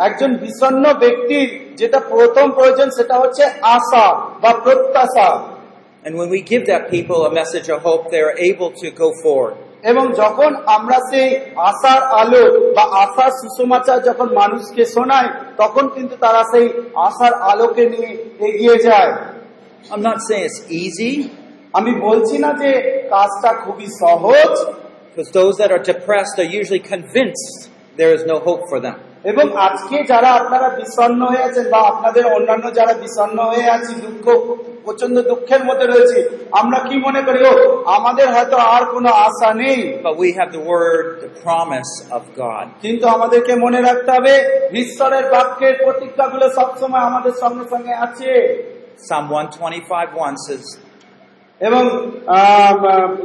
একজন 0.08 0.30
বিষণ্ণ 0.44 0.84
ব্যক্তির 1.02 1.48
যেটা 1.80 1.98
প্রথম 2.12 2.46
প্রয়োজন 2.58 2.88
সেটা 2.98 3.16
হচ্ছে 3.22 3.44
আশা 3.76 4.06
বা 4.42 4.50
প্রত্যাশা 4.64 5.28
and 6.04 6.12
when 6.16 6.28
we 6.28 6.40
give 6.42 6.66
that 6.66 6.90
people 6.90 7.24
a 7.24 7.32
message 7.32 7.68
of 7.70 7.80
hope, 7.80 8.10
they 8.10 8.20
are 8.20 8.36
able 8.50 8.70
to 8.72 8.90
go 8.92 9.08
forward. 9.22 9.54
এবং 9.83 10.13
যখন 10.13 10.55
আমরা 10.65 10.97
সেই 11.11 11.29
আশার 11.55 12.03
আলো 12.03 12.73
বা 12.75 12.83
আশার 13.03 13.31
সুষমাচার 13.31 14.03
যখন 14.03 14.33
মানুষকে 14.33 14.85
শোনায় 14.85 15.29
তখন 15.57 15.87
কিন্তু 15.87 16.15
তারা 16.15 16.43
সেই 16.43 16.69
আশার 16.95 17.33
আলোকে 17.33 17.89
নিয়ে 17.89 18.11
এগিয়ে 18.47 18.77
যায়। 18.83 19.11
ইজি 20.69 21.29
আমি 21.73 21.91
বলছি 22.01 22.37
না 22.37 22.53
যে 22.53 22.71
কাজটা 23.09 23.53
খুবই 23.53 23.87
সহজ। 24.01 24.51
Because 25.09 25.31
those 25.31 25.55
that 25.57 25.71
are 25.71 25.83
depressed 25.93 26.35
are 26.39 26.51
usually 26.59 26.83
convinced 26.95 27.69
there 27.97 28.13
is 28.17 28.23
no 28.25 28.37
hope 28.39 28.63
for 28.69 28.79
them. 28.79 28.97
এবং 29.23 29.57
আজকে 29.57 30.03
যারা 30.03 30.27
আপনারা 30.27 30.69
বিষণ্ণ 30.69 31.25
হয়ে 31.25 31.43
আছেন 31.43 31.69
বা 31.69 31.77
আপনাদের 31.77 32.25
অন্যান্য 32.25 32.73
যারা 32.73 32.93
বিষণ্ণ 32.93 33.39
হয়ে 33.39 33.69
আছি 33.69 33.93
দুঃখ 34.01 34.55
প্রচণ্ড 34.83 35.21
দুঃখের 35.21 35.63
মধ্যে 35.63 35.85
রয়েছে 35.85 36.47
আমরা 36.51 36.79
কি 36.79 36.97
মনে 36.97 37.21
করি? 37.21 37.39
ও 37.47 37.83
আমাদের 37.85 38.33
হয়তো 38.33 38.57
আর 38.57 38.85
কোনো 38.85 39.09
আশা 39.09 39.53
নেই। 39.53 39.99
But 40.03 40.17
we 40.17 40.29
have 40.39 40.51
the 40.57 40.63
word, 40.73 41.05
the 41.25 41.31
promise 41.45 41.91
of 42.11 42.21
God. 42.35 42.65
কিন্তু 42.81 43.07
আমাদেরকে 43.07 43.55
মনে 43.55 43.81
রাখতে 43.81 44.11
হবে 44.11 44.33
ঈশ্বরের 44.83 45.25
বাক্যের 45.31 45.75
প্রতিজ্ঞাগুলো 45.83 46.49
সবসময় 46.49 47.01
আমাদের 47.01 47.31
সঙ্গে 47.31 47.65
সঙ্গে 47.69 47.93
আছে। 47.93 48.31
Psalm 49.07 49.25
125 49.31 50.09
1 50.15 50.35
says, 50.47 50.88
এবং 51.60 51.82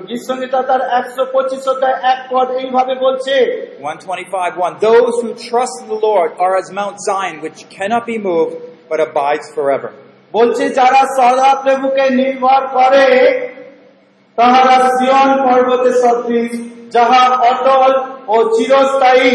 গীতসঙ্গীতা 0.10 0.60
তার 0.70 0.82
একশো 1.00 1.24
পঁচিশ 1.36 1.64
অধ্যায় 1.72 1.98
এক 2.14 2.20
পদ 2.32 2.48
এইভাবে 2.62 2.94
বলছে 3.06 3.34
125 3.84 4.54
1 4.58 4.88
Those 4.90 5.16
who 5.22 5.30
trust 5.50 5.76
in 5.82 5.88
the 5.94 6.02
Lord 6.10 6.30
are 6.44 6.54
as 6.62 6.68
Mount 6.80 6.98
Zion, 7.08 7.36
which 7.46 7.60
cannot 7.76 8.04
be 8.12 8.18
moved, 8.30 8.54
but 8.90 9.00
abides 9.08 9.48
forever. 9.58 9.90
বলছে 10.34 10.64
যারা 10.80 11.02
সদা 11.18 11.52
প্রভুকে 11.64 12.06
নির্ভর 12.22 12.62
করে 12.78 13.06
তাহারা 14.38 14.78
সিয়ন 14.98 15.32
পর্বতে 15.46 15.92
সদৃশ 16.04 16.52
যাহা 16.96 17.24
অটল 17.52 17.92
ও 18.34 18.36
চিরস্থায়ী 18.56 19.34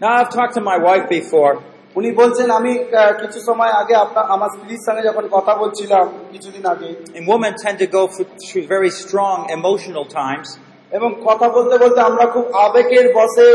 Now, 0.00 0.12
I've 0.18 0.30
talked 0.30 0.54
to 0.54 0.64
my 0.72 0.78
wife 0.78 1.06
before, 1.08 1.52
উনি 1.95 2.09
বলছেন 2.11 2.47
আমি 2.59 2.71
আহ, 2.79 3.11
কিছু 3.21 3.39
সময় 3.49 3.73
আগে 3.81 3.95
আপনার 3.95 4.25
আমার 4.25 4.49
স্ত্রীর 4.55 4.81
সঙ্গে 4.87 5.03
যখন 5.09 5.25
কথা 5.27 5.53
বলছিলাম 5.55 6.05
কিছুদিন 6.31 6.63
আগে 6.65 6.89
and 7.17 7.23
women 7.33 7.51
tend 7.63 7.77
to 7.83 7.87
go 7.97 8.01
through 8.13 8.29
through 8.45 8.65
very 8.75 8.91
strong 9.03 9.37
emotional 9.57 10.05
times. 10.21 10.47
এবং 10.91 11.09
কথা 11.25 11.47
বলতে 11.49 11.75
বলতে 11.77 11.99
আমরা 12.01 12.25
খুব 12.33 12.45
আবেগের 12.65 13.07
বসে 13.19 13.47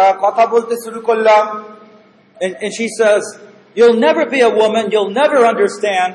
আহ, 0.00 0.12
কথা 0.24 0.44
বলতে 0.46 0.74
শুরু 0.84 1.00
করলাম 1.08 1.44
And, 2.36 2.52
and 2.64 2.70
she 2.78 2.86
says, 2.98 3.22
You'll 3.76 4.00
never 4.08 4.24
be 4.36 4.40
a 4.50 4.52
woman, 4.62 4.84
you'll 4.92 5.14
never 5.22 5.40
understand. 5.52 6.10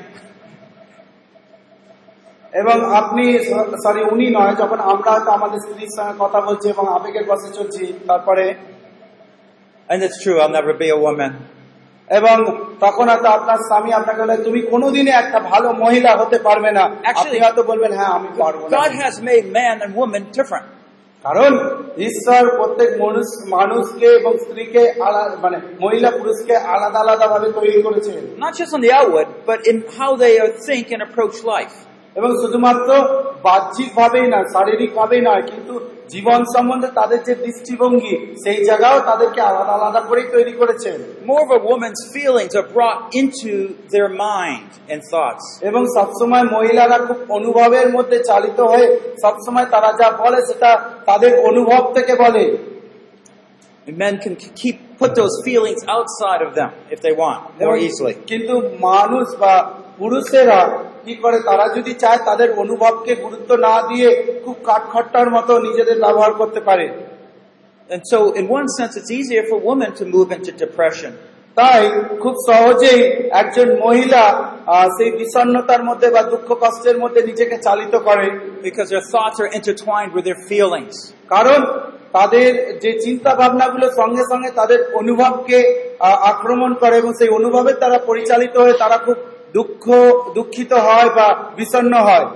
এবং 2.60 2.76
আপনি 3.00 3.24
সরি 3.84 4.02
উনি 4.14 4.26
নয় 4.30 4.54
যখন 4.62 4.78
আমরা 4.92 5.10
হয়তো 5.14 5.30
আমাদের 5.38 5.58
স্ত্রীর 5.64 5.92
সঙ্গে 5.96 6.14
কথা 6.24 6.38
বলছি 6.40 6.66
এবং 6.74 6.84
আবেগের 6.96 7.24
বসে 7.30 7.48
চলছি 7.58 7.84
তারপরে 8.08 8.44
And 9.88 9.98
it's 10.06 10.18
true, 10.24 10.36
I'll 10.42 10.56
never 10.60 10.74
be 10.84 10.88
a 10.98 11.00
woman. 11.08 11.32
এবং 12.08 12.36
তখন 12.80 13.04
হয়তো 13.10 13.28
আপনার 13.28 13.58
স্বামী 13.68 13.90
আপনাকে 13.92 14.20
বলে 14.22 14.36
তুমি 14.46 14.60
কোনোদিনই 14.72 15.14
একটা 15.22 15.38
ভালো 15.50 15.68
মহিলা 15.82 16.10
হতে 16.20 16.38
পারবে 16.38 16.70
না 16.78 16.84
আপনি 17.12 17.36
হয়তো 17.44 17.62
বলবেন 17.62 17.92
হ্যাঁ 17.98 18.12
আমি 18.18 18.28
পারব 18.40 18.60
না 18.62 18.74
God 18.78 18.92
has 19.04 19.14
made 19.30 19.46
man 19.58 19.74
and 19.84 19.90
woman 20.00 20.22
different. 20.38 20.66
কারণ 21.24 21.52
ঈশ্বর 22.08 22.42
প্রত্যেক 22.58 22.90
মানুষ 23.04 23.26
মানুষকে 23.56 24.08
এবং 24.20 24.32
স্ত্রীকে 24.44 24.82
আলাদা 25.06 25.36
মানে 25.44 25.58
মহিলা 25.84 26.10
পুরুষকে 26.18 26.54
আলাদা 26.74 26.98
আলাদা 27.04 27.26
ভাবে 27.26 27.48
তৈরি 27.58 27.80
করেছেন 27.86 28.16
Not 28.38 28.52
just 28.60 28.72
on 28.76 28.80
the 28.86 28.92
outward, 29.00 29.28
but 29.50 29.60
in 29.70 29.76
how 29.98 30.10
they 30.24 30.34
think 30.68 30.84
and 30.94 31.02
approach 31.08 31.36
life. 31.54 31.76
এবং 32.16 32.30
শুধুমাত্র 32.42 32.88
বাহ্যিক 33.46 33.90
ভাবেই 33.98 34.26
না 34.34 34.40
শারীরিক 34.54 34.90
ভাবেই 34.94 35.22
নয় 35.28 35.44
কিন্তু 35.50 35.74
জীবন 36.12 36.40
সম্বন্ধে 36.54 36.88
তাদের 36.98 37.20
যে 37.28 37.34
দৃষ্টিভঙ্গি 37.44 38.14
সেই 38.42 38.58
জায়গাও 38.68 38.98
তাদেরকে 39.10 39.40
আলাদা 39.40 39.72
আলাদা 39.78 40.00
করেই 40.08 40.28
তৈরি 40.34 40.52
করেছেন 40.60 40.98
More 41.26 41.42
of 41.46 41.50
a 41.58 41.60
woman's 41.70 42.02
feelings 42.14 42.52
are 42.60 42.68
brought 42.76 43.00
into 43.20 43.52
their 43.94 44.10
mind 44.26 44.70
and 44.92 45.00
thoughts. 45.12 45.44
এবং 45.68 45.82
সবসময় 45.96 46.44
মহিলারা 46.54 46.98
খুব 47.06 47.18
অনুভবের 47.38 47.88
মধ্যে 47.96 48.18
চালিত 48.30 48.58
হয়ে 48.72 48.86
সবসময় 49.24 49.66
তারা 49.74 49.90
যা 50.00 50.08
বলে 50.22 50.40
সেটা 50.48 50.70
তাদের 51.08 51.32
অনুভব 51.50 51.82
থেকে 51.96 52.14
বলে 52.24 52.44
And 53.86 53.96
men 53.98 54.14
can 54.18 54.34
keep 54.60 54.76
put 55.00 55.10
those 55.14 55.34
feelings 55.46 55.80
outside 55.86 56.40
of 56.46 56.50
them 56.54 56.70
if 56.90 56.98
they 57.00 57.14
want 57.14 57.40
more 57.60 57.78
easily. 57.86 58.14
কিন্তু 58.30 58.54
মানুষ 58.88 59.26
বা 59.42 59.54
পুরুষেরা 59.98 60.60
কি 61.04 61.14
করে 61.16 61.38
তারা 61.48 61.64
যদি 61.76 61.92
চায় 62.02 62.20
তাদের 62.28 62.48
অনুভবকে 62.62 63.12
গুরুত্ব 63.24 63.50
না 63.66 63.74
দিয়ে 63.90 64.08
খুব 64.44 64.56
কাঠখট্টার 64.64 65.28
মতো 65.30 65.52
নিজেদের 65.58 65.98
ব্যবহার 66.04 66.32
করতে 66.40 66.60
পারে 66.68 66.86
And 67.90 68.02
so, 68.04 68.18
in 68.32 68.44
one 68.48 68.68
sense, 68.68 68.92
it's 68.96 69.12
easier 69.12 69.44
for 69.50 69.58
women 69.60 69.90
to 69.94 70.04
move 70.06 70.28
into 70.32 70.50
depression. 70.64 71.12
তাই 71.56 71.82
খুব 72.22 72.34
সহজেই 72.48 73.00
একজন 73.42 73.68
মহিলা 73.84 74.22
সেই 74.96 75.10
বিষণ্ণতার 75.20 75.82
মধ্যে 75.88 76.08
বা 76.10 76.22
দুঃখ 76.32 76.48
কষ্টের 76.62 76.96
মধ্যে 77.02 77.20
নিজেকে 77.30 77.56
চালিত 77.66 77.94
করে 78.08 78.26
because 78.62 78.88
their 78.92 79.06
thoughts 79.12 79.38
are 79.42 79.50
intertwined 79.58 80.10
with 80.16 80.24
their 80.28 80.40
feelings. 80.50 80.94
কারণ 81.34 81.60
তাদের 82.12 82.48
যে 82.82 82.90
চিন্তা 83.04 83.30
ভাবনাগুলো 83.34 83.86
সঙ্গে 84.00 84.24
সঙ্গে 84.32 84.50
তাদের 84.60 84.80
অনুভবকে 85.00 85.58
আক্রমণ 86.32 86.70
করে 86.82 86.94
এবং 87.02 87.12
সেই 87.18 87.30
অনুভবের 87.38 87.76
দ্বারা 87.80 87.98
পরিচালিত 88.10 88.54
হয়ে 88.62 88.80
তারা 88.82 88.96
খুব 89.06 89.16
দুঃখ 89.54 89.84
দুঃখিত 90.34 90.72
হয় 90.86 91.10
বা 91.18 91.26
বিষণ্ণ 91.56 91.94
হয় 92.08 92.26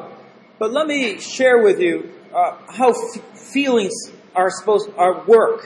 But 0.61 0.71
let 0.73 0.87
me 0.87 1.01
share 1.35 1.59
with 1.67 1.79
you 1.81 1.97
uh, 2.35 2.53
how 2.79 2.89
f- 2.93 3.23
feelings 3.53 3.97
are 4.35 4.51
supposed 4.51 4.89
are 4.99 5.15
work. 5.27 5.61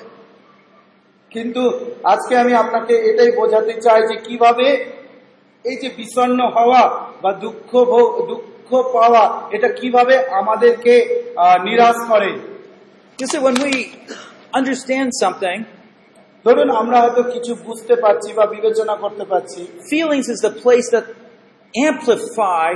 কিন্তু 1.33 1.62
আজকে 2.04 2.33
আমি 2.37 2.52
আপনাকে 2.54 2.94
এটাই 3.11 3.30
বোঝাতে 3.30 3.74
চাই 3.80 4.00
যে 4.11 4.16
কীভাবে 4.28 4.66
এই 5.64 5.76
যে 5.83 5.88
বিষণ্ণ 5.96 6.40
হওয়া 6.57 6.83
বা 7.22 7.30
দুঃখ 7.44 7.70
দুঃখ 8.30 8.68
পাওয়া 8.94 9.24
এটা 9.50 9.68
কীভাবে 9.80 10.14
আমাদেরকে 10.40 10.94
নিরাশ 11.64 11.98
করে 12.11 12.30
You 13.18 13.26
see, 13.26 13.40
when 13.46 13.57
we 13.64 13.72
understand 14.52 15.09
something, 15.22 15.59
ধরুন 16.44 16.68
আমরা 16.70 16.96
হয়তো 17.00 17.22
কিছু 17.35 17.52
বুঝতে 17.66 17.94
পারছি 17.96 18.30
বা 18.33 18.44
বিবেচনা 18.46 18.94
করতে 18.94 19.24
পারছি 19.33 19.61
feelings 19.92 20.26
is 20.35 20.40
the 20.48 20.54
place 20.64 20.88
that 20.94 21.07
amplify 21.74 22.68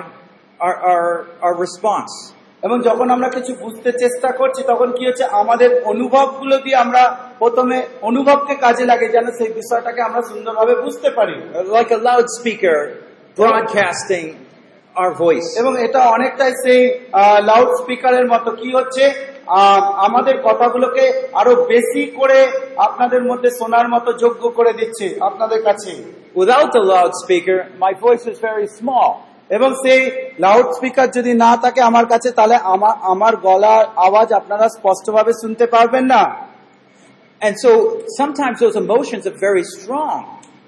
our, 0.61 0.77
our, 0.85 1.27
our 1.43 1.55
response. 1.57 2.15
এবং 2.63 2.77
যখন 2.83 3.07
আমরা 3.11 3.29
কিছু 3.29 3.53
বুঝতে 3.65 3.91
চেষ্টা 4.03 4.29
করছি 4.41 4.61
তখন 4.63 4.89
কি 4.97 5.03
হচ্ছে 5.09 5.25
আমাদের 5.41 5.71
অনুভবগুলো 5.93 6.57
দিয়ে 6.65 6.77
আমরা 6.77 7.03
প্রথমে 7.39 7.79
অনুভবকে 8.03 8.55
কাজে 8.57 8.85
লাগে 8.87 9.07
যেন 9.09 9.27
সেই 9.39 9.51
বিষয়টাকে 9.61 10.01
আমরা 10.03 10.21
সুন্দরভাবে 10.31 10.75
বুঝতে 10.85 11.09
পারি 11.11 11.37
Like 11.77 11.93
loudspeaker 12.39 12.79
broadcasting 13.37 14.27
our 14.97 15.13
voice. 15.25 15.49
এবং 15.61 15.73
এটা 15.87 16.01
অনেকটাই 16.17 16.53
সেই 16.65 16.83
লাউড 17.51 17.71
স্পিকারের 17.81 18.27
মতো 18.33 18.51
কি 18.61 18.69
হচ্ছে 18.77 19.05
আমাদের 19.99 20.37
কথাগুলোকে 20.43 21.05
আরও 21.35 21.53
বেশি 21.65 22.03
করে 22.19 22.39
আপনাদের 22.77 23.23
মধ্যে 23.25 23.49
শোনার 23.51 23.87
মতো 23.89 24.11
যোগ্য 24.13 24.43
করে 24.49 24.73
দিচ্ছে 24.73 25.07
আপনাদের 25.21 25.61
কাছে 25.63 25.93
Without 26.37 26.73
loudspeaker 27.23 27.57
my 27.79 27.93
voice 28.01 28.25
is 28.27 28.37
very 28.41 28.67
small. 28.81 29.11
এবং 29.51 29.71
সেই 29.83 30.01
লাউড 30.39 30.67
স্পিকার 30.73 31.07
যদি 31.11 31.33
না 31.35 31.53
থাকে 31.57 31.81
আমার 31.81 32.07
কাছে 32.07 32.29
তাহলে 32.31 32.57
আমার 32.65 32.95
আমার 33.05 33.35
গলার 33.37 33.85
আওয়াজ 33.97 34.29
আপনারা 34.33 34.67
স্পষ্টভাবে 34.69 35.33
শুনতে 35.43 35.65
পারবেন 35.67 36.05
না 36.07 36.23
And 37.41 37.55
so 37.65 37.71
sometimes 38.17 38.57
those 38.59 38.77
emotions 38.77 39.23
are 39.27 39.39
very 39.41 39.65
strong. 39.77 40.21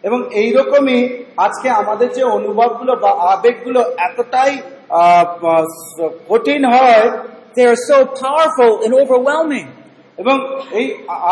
এবং 0.04 0.18
এইরকমই 0.32 1.00
আজকে 1.36 1.68
আমাদের 1.70 2.08
যে 2.08 2.22
অনুভবগুলো 2.38 2.92
বা 2.96 3.10
আবেগগুলো 3.32 3.80
এতটাই 3.98 4.52
কঠিন 6.28 6.62
হয় 6.64 7.02
They 7.55 7.65
are 7.65 7.81
so 7.91 7.97
powerful 8.05 8.71
and 8.83 8.91
overwhelming. 9.01 9.67
এবং 10.17 10.37
এই 10.79 10.85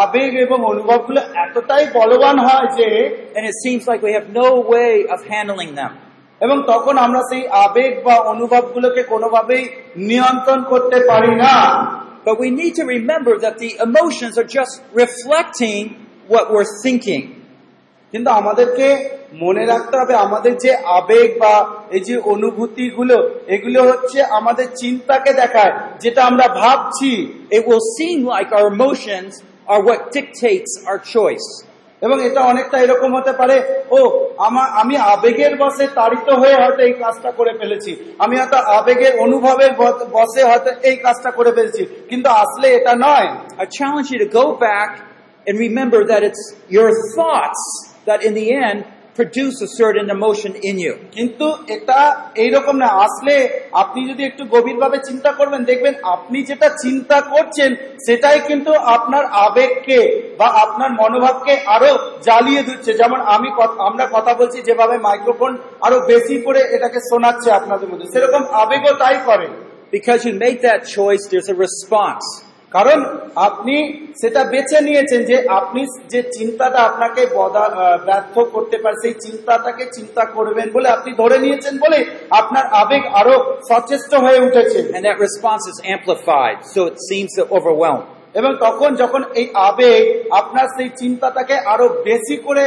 আবেগ 0.03 0.31
এবং 0.45 0.59
অনুভবগুলো 0.71 1.21
এতটাই 1.45 1.83
বলবান 1.99 2.37
হয় 2.47 2.67
যে 2.79 2.87
and 3.35 3.43
it 3.51 3.55
seems 3.63 3.83
like 3.89 4.01
we 4.07 4.13
have 4.17 4.27
no 4.43 4.49
way 4.73 4.93
of 5.13 5.19
handling 5.33 5.71
them. 5.79 5.91
এবং 6.41 6.57
তখন 6.71 6.95
আমরা 7.05 7.21
সেই 7.29 7.43
আবেগ 7.65 7.91
বা 8.07 8.15
অনুভবগুলোকে 8.33 9.01
কোনোভাবেই 9.13 9.63
নিয়ন্ত্রণ 10.09 10.59
করতে 10.71 10.97
পারি 11.09 11.33
না 11.45 11.57
But 12.25 12.35
we 12.39 12.49
need 12.61 12.73
to 12.75 12.85
remember 12.85 13.33
that 13.45 13.55
the 13.63 13.71
emotions 13.87 14.33
are 14.37 14.49
just 14.59 14.73
reflecting 14.93 15.81
what 16.27 16.51
we're 16.53 16.71
thinking. 16.85 17.36
কিন্তু 18.12 18.30
আমাদেরকে 18.30 18.86
মনে 19.44 19.62
রাখতে 19.72 19.94
হবে 20.00 20.14
আমাদের 20.26 20.52
যে 20.64 20.72
আবেগ 20.98 21.28
বা 21.42 21.54
এই 21.96 22.02
যে 22.08 22.14
অনুভূতিগুলো 22.34 23.16
এগুলো 23.54 23.80
হচ্ছে 23.90 24.18
আমাদের 24.38 24.66
চিন্তাকে 24.82 25.30
দেখায় 25.32 25.72
যেটা 26.02 26.20
আমরা 26.30 26.46
ভাবছি। 26.60 27.12
It 27.56 27.62
will 27.68 27.84
seem 27.98 28.18
like 28.34 28.48
our 28.58 28.68
emotions 28.76 29.32
are 29.72 29.80
what 29.88 29.98
dictates 30.16 30.72
our 30.88 31.00
choice. 31.16 31.48
এবং 32.02 32.16
এটা 32.28 32.40
অনেকটা 32.52 32.76
এরকম 32.84 33.10
হতে 33.18 33.32
পারে 33.40 33.56
ও 33.96 33.98
আমার 34.46 34.66
আমি 34.80 34.94
আবেগের 35.14 35.54
বসে 35.62 35.84
তাড়িত 35.98 36.28
হয়ে 36.40 36.56
হয়তো 36.62 36.80
এই 36.88 36.94
কাজটা 37.02 37.30
করে 37.38 37.52
ফেলেছি। 37.60 37.92
আমি 38.24 38.34
হয়তো 38.40 38.58
আবেগের 38.78 39.12
অনুভবের 39.24 39.72
বসে 40.16 40.42
হয়তো 40.50 40.70
এই 40.88 40.96
কাজটা 41.04 41.30
করে 41.38 41.50
ফেলেছি। 41.56 41.82
কিন্তু 42.10 42.28
আসলে 42.42 42.66
এটা 42.78 42.92
নয়। 43.06 43.28
I 43.62 43.64
challenge 43.78 44.08
you 44.12 44.18
to 44.24 44.30
go 44.40 44.46
back 44.68 44.90
and 45.46 45.54
remember 45.66 46.00
that 46.10 46.22
it's 46.28 46.44
your 46.76 46.90
thoughts 47.16 47.62
that 48.08 48.20
in 48.22 48.32
the 48.34 48.46
end 48.62 48.78
produce 49.16 49.56
a 49.60 49.68
certain 49.70 50.08
emotion 50.10 50.52
in 50.62 50.76
you. 50.78 50.94
কিন্তু 51.16 51.46
এটা 51.74 52.00
এইরকম 52.44 52.74
না 52.82 52.88
আসলে 53.06 53.34
আপনি 53.82 54.00
যদি 54.10 54.22
একটু 54.30 54.42
গভীরভাবে 54.54 54.98
চিন্তা 55.08 55.30
করবেন 55.38 55.62
দেখবেন 55.70 55.94
আপনি 56.14 56.38
যেটা 56.50 56.68
চিন্তা 56.84 57.18
করছেন 57.32 57.70
সেটাই 58.06 58.38
কিন্তু 58.48 58.72
আপনার 58.96 59.24
আবেগকে 59.46 60.00
বা 60.40 60.48
আপনার 60.64 60.90
মনোভাবকে 61.00 61.54
আরও 61.74 61.90
জ্বালিয়ে 62.26 62.62
দিচ্ছে 62.62 62.90
যেমন 63.00 63.20
আমি 63.34 63.48
আমরা 63.88 64.04
কথা 64.16 64.32
বলছি 64.40 64.58
যেভাবে 64.68 64.96
মাইক্রোফোন 65.06 65.52
আরও 65.86 65.98
বেশি 66.12 66.36
করে 66.46 66.60
এটাকে 66.76 66.98
শোনাচ্ছে 67.10 67.48
আপনাদের 67.50 67.88
মধ্যে 67.90 68.10
সেরকম 68.14 68.42
আবেগও 68.62 68.94
তাই 69.02 69.18
করে 69.28 69.48
Because 69.92 70.24
you 70.26 70.34
make 70.36 70.60
that 70.62 70.86
choice, 70.86 71.22
there's 71.26 71.48
a 71.48 71.54
response. 71.56 72.26
কারণ 72.72 72.98
আপনি 73.40 73.76
সেটা 74.20 74.42
বেছে 74.44 74.78
নিয়েছেন 74.80 75.20
যে 75.24 75.36
আপনি 75.58 75.80
যে 76.08 76.20
চিন্তাটা 76.36 76.78
আপনাকে 76.80 77.22
ব্যর্থ 78.06 78.34
করতে 78.54 78.76
পারে 78.78 78.96
সেই 79.02 79.14
চিন্তাটাকে 79.24 79.84
চিন্তা 79.96 80.22
করবেন 80.36 80.66
বলে 80.72 80.88
আপনি 80.88 81.10
ধরে 81.18 81.36
নিয়েছেন 81.38 81.74
বলে 81.78 81.98
আপনার 82.30 82.64
আবেগ 82.82 83.02
আরও 83.20 83.34
সচেষ্ট 83.70 84.12
হয়ে 84.16 84.40
উঠেছে 84.40 84.78
And 84.94 85.04
that 85.04 85.18
response 85.20 85.64
is 85.72 85.78
amplified, 85.94 86.56
so 86.64 86.80
it 86.86 86.98
seems 87.10 87.30
to 87.34 87.42
overwhelm. 87.50 88.00
এবং 88.34 88.50
তখন 88.60 88.90
যখন 88.94 89.22
এই 89.34 89.46
আবেগ 89.68 90.02
আপনার 90.32 90.66
সেই 90.76 90.90
চিন্তাটাকে 90.98 91.54
আরও 91.72 91.86
বেশি 92.04 92.36
করে 92.36 92.64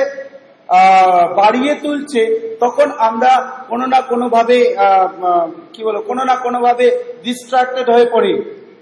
বাড়িয়ে 1.36 1.74
তুলছে 1.76 2.22
তখন 2.60 2.88
আমরা 3.00 3.32
কোনো 3.70 3.86
না 3.88 4.00
কোনো 4.02 4.26
ভাবে 4.30 4.58
আহ, 4.78 4.88
আহ, 5.24 5.46
কি 5.74 5.82
বলো 5.84 6.00
কোনো 6.02 6.22
না 6.24 6.36
কোনোভাবে 6.36 6.86
ডিস্ট্রাক্টেড 7.24 7.88
হয়ে 7.90 8.08
পড়ি 8.12 8.34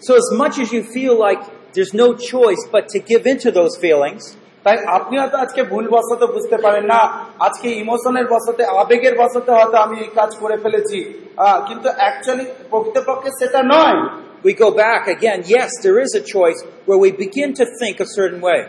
So 0.07 0.13
as 0.23 0.29
much 0.43 0.55
as 0.63 0.69
you 0.77 0.83
feel 0.97 1.15
like 1.27 1.41
there's 1.75 1.95
no 2.05 2.09
choice 2.33 2.63
but 2.75 2.85
to 2.93 2.99
give 3.11 3.23
into 3.33 3.49
those 3.59 3.75
feelings, 3.85 4.23
তাই 4.65 4.77
আপনি 4.99 5.15
হয়তো 5.21 5.37
আজকে 5.45 5.61
ভুল 5.73 5.87
বশত 5.97 6.23
বুঝতে 6.35 6.57
পারেন 6.65 6.85
না 6.93 7.01
আজকে 7.47 7.69
ইমোশনের 7.83 8.27
বশতে 8.35 8.63
আবেগের 8.83 9.15
বশতে 9.23 9.51
হয়তো 9.59 9.77
আমি 9.85 9.97
এই 10.05 10.11
কাজ 10.21 10.31
করে 10.43 10.57
ফেলেছি 10.65 10.99
আহ, 11.45 11.59
কিন্তু 11.69 11.89
অ্যাকচুয়ালি 12.01 12.47
প্রকৃতপক্ষে 12.71 13.31
সেটা 13.41 13.61
নয় 13.75 13.99
we 14.47 14.53
go 14.67 14.71
back 14.87 15.03
again. 15.17 15.39
Yes, 15.57 15.71
there 15.85 15.99
is 16.05 16.11
a 16.23 16.25
choice 16.35 16.59
where 16.87 17.01
we 17.05 17.11
begin 17.27 17.51
to 17.61 17.65
think 17.81 17.95
a 18.07 18.09
certain 18.19 18.41
way. 18.49 18.61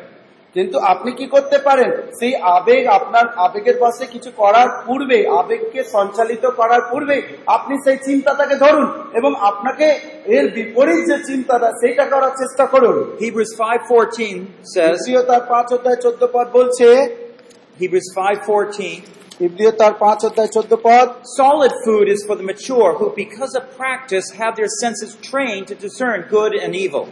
কিন্তু 0.54 0.76
আপনি 0.92 1.10
কি 1.18 1.26
করতে 1.26 1.58
পারেন? 1.66 1.90
সেই 2.18 2.34
আবেগ 2.56 2.82
আপনার 2.98 3.26
আবেগের 3.46 3.76
পাশে 3.80 4.04
কিছু 4.14 4.30
করার 4.36 4.68
পূর্বে 4.86 5.18
আবেগকে 5.40 5.80
সঞ্চালিত 5.94 6.44
করার 6.60 6.82
পূর্বে 6.90 7.16
আপনি 7.56 7.74
সেই 7.84 7.98
চিন্তাটাকে 8.08 8.56
ধরুন 8.64 8.86
এবং 9.18 9.32
আপনাকে 9.50 9.86
এর 10.36 10.46
বিপরীত 10.56 11.00
যে 11.10 11.16
চিন্তাটা 11.30 11.68
সেইটা 11.80 12.04
করার 12.12 12.34
চেষ্টা 12.40 12.64
করুন। 12.66 12.96
Hebrews 13.22 13.52
5:14 13.60 14.36
says, 14.74 14.98
তার 15.30 15.42
পাঁচ 15.52 15.68
অধ্যায় 15.76 16.00
চোদ্দ 16.04 16.22
পদ 16.34 16.46
বলছে। 16.58 16.86
Hebrews 17.80 18.08
5:14, 18.18 18.98
ইব্রিয় 19.46 19.72
তার 19.80 19.94
পাঁচ 20.04 20.20
অধ্যায় 20.28 20.50
চোদ্দ 20.56 20.72
পদ। 20.86 21.06
Solid 21.40 21.72
food 21.84 22.06
is 22.14 22.20
for 22.26 22.36
the 22.40 22.46
mature 22.52 22.90
who 22.98 23.06
because 23.24 23.52
of 23.58 23.64
practice 23.82 24.26
have 24.40 24.52
their 24.58 24.72
senses 24.82 25.10
trained 25.30 25.64
to 25.70 25.74
discern 25.86 26.18
good 26.36 26.52
and 26.64 26.72
evil. 26.84 27.06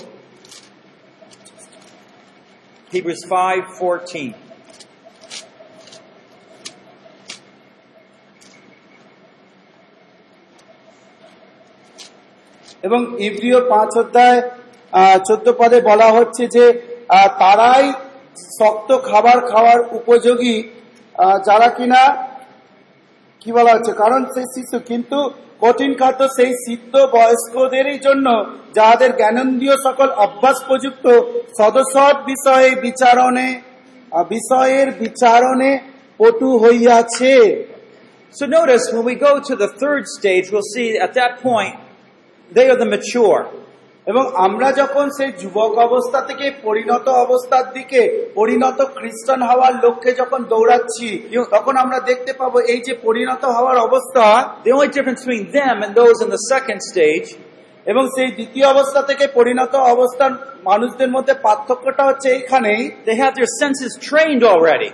Hebrews 2.92 3.22
5:14. 3.32 4.28
এবং 12.86 13.00
ইব্রিয় 13.28 13.58
পাঁচ 13.72 13.92
অধ্যায় 14.02 14.40
চোদ্দ 15.28 15.46
পদে 15.60 15.78
বলা 15.90 16.08
হচ্ছে 16.16 16.42
যে 16.56 16.64
তারাই 17.42 17.86
শক্ত 18.58 18.90
খাবার 19.08 19.38
খাওয়ার 19.50 19.80
উপযোগী 19.98 20.56
যারা 21.46 21.68
কিনা, 21.76 22.02
কি 23.42 23.50
বলা 23.56 23.70
হচ্ছে 23.74 23.92
কারণ 24.02 24.20
সেই 24.34 24.46
শিশু, 24.54 24.76
কিন্তু 24.90 25.18
কঠিন 25.60 25.92
খাদ্য 26.00 26.20
সেই 26.36 26.52
সিদ্ধ 26.64 26.94
বয়স্কদেরই 27.16 27.98
জন্য 28.06 28.26
যাদের 28.78 29.10
জ্ঞানেন্দ্রীয় 29.20 29.76
সকল 29.86 30.08
অভ্যাস 30.24 30.58
প্রযুক্ত 30.68 31.06
সদস্য 31.60 31.96
বিষয়ে 32.30 32.70
বিচারণে 32.86 33.48
বিষয়ের 34.28 34.88
বিচারণে 35.02 35.70
পটু 36.20 36.48
হইয়াছে 36.64 37.34
So 38.34 38.46
notice 38.48 38.84
when 38.92 39.04
we 39.04 39.14
go 39.16 39.40
to 39.40 39.56
the 39.56 39.68
third 39.70 40.06
stage, 40.06 40.46
we'll 40.52 40.70
see 40.74 40.98
at 40.98 41.14
that 41.14 41.32
point 41.40 41.74
they 42.52 42.68
are 42.68 42.76
the 42.76 42.84
mature. 42.86 43.40
এবং 44.08 44.24
আমরা 44.46 44.68
যখন 44.80 45.06
সেই 45.16 45.30
যুবক 45.40 45.72
অবস্থা 45.86 46.20
থেকে 46.28 46.46
পরিণত 46.66 47.06
অবস্থার 47.24 47.66
দিকে 47.76 48.00
পরিণত 48.34 48.78
খ্রিস্টান 48.98 49.40
হওয়ার 49.42 49.74
লক্ষ্যে 49.84 50.12
যখন 50.12 50.40
দৌড়াচ্ছি 50.52 51.08
তখন 51.54 51.74
আমরা 51.76 51.98
দেখতে 52.00 52.32
পাবো 52.32 52.58
এই 52.72 52.80
যে 52.86 52.94
পরিণত 53.06 53.42
হওয়ার 53.56 53.76
অবস্থা 53.86 54.24
The 54.66 54.72
only 54.76 54.90
difference 54.96 55.20
between 55.22 55.46
them 55.58 55.76
and 55.84 55.92
those 56.00 56.18
in 56.24 56.28
the 56.36 56.42
second 56.52 56.80
stage 56.90 57.28
এবং 57.86 58.04
সেই 58.16 58.30
দ্বিতীয় 58.30 58.66
অবস্থা 58.66 59.00
থেকে 59.02 59.24
পরিণত 59.38 59.74
অবস্থার 59.94 60.32
মানুষদের 60.64 61.10
মধ্যে 61.16 61.34
পার্থক্যটা 61.46 62.02
হচ্ছে 62.06 62.28
এইখানেই 62.30 62.82
they 63.06 63.16
have 63.22 63.34
their 63.38 63.52
senses 63.62 63.92
trained 64.08 64.42
already. 64.52 64.90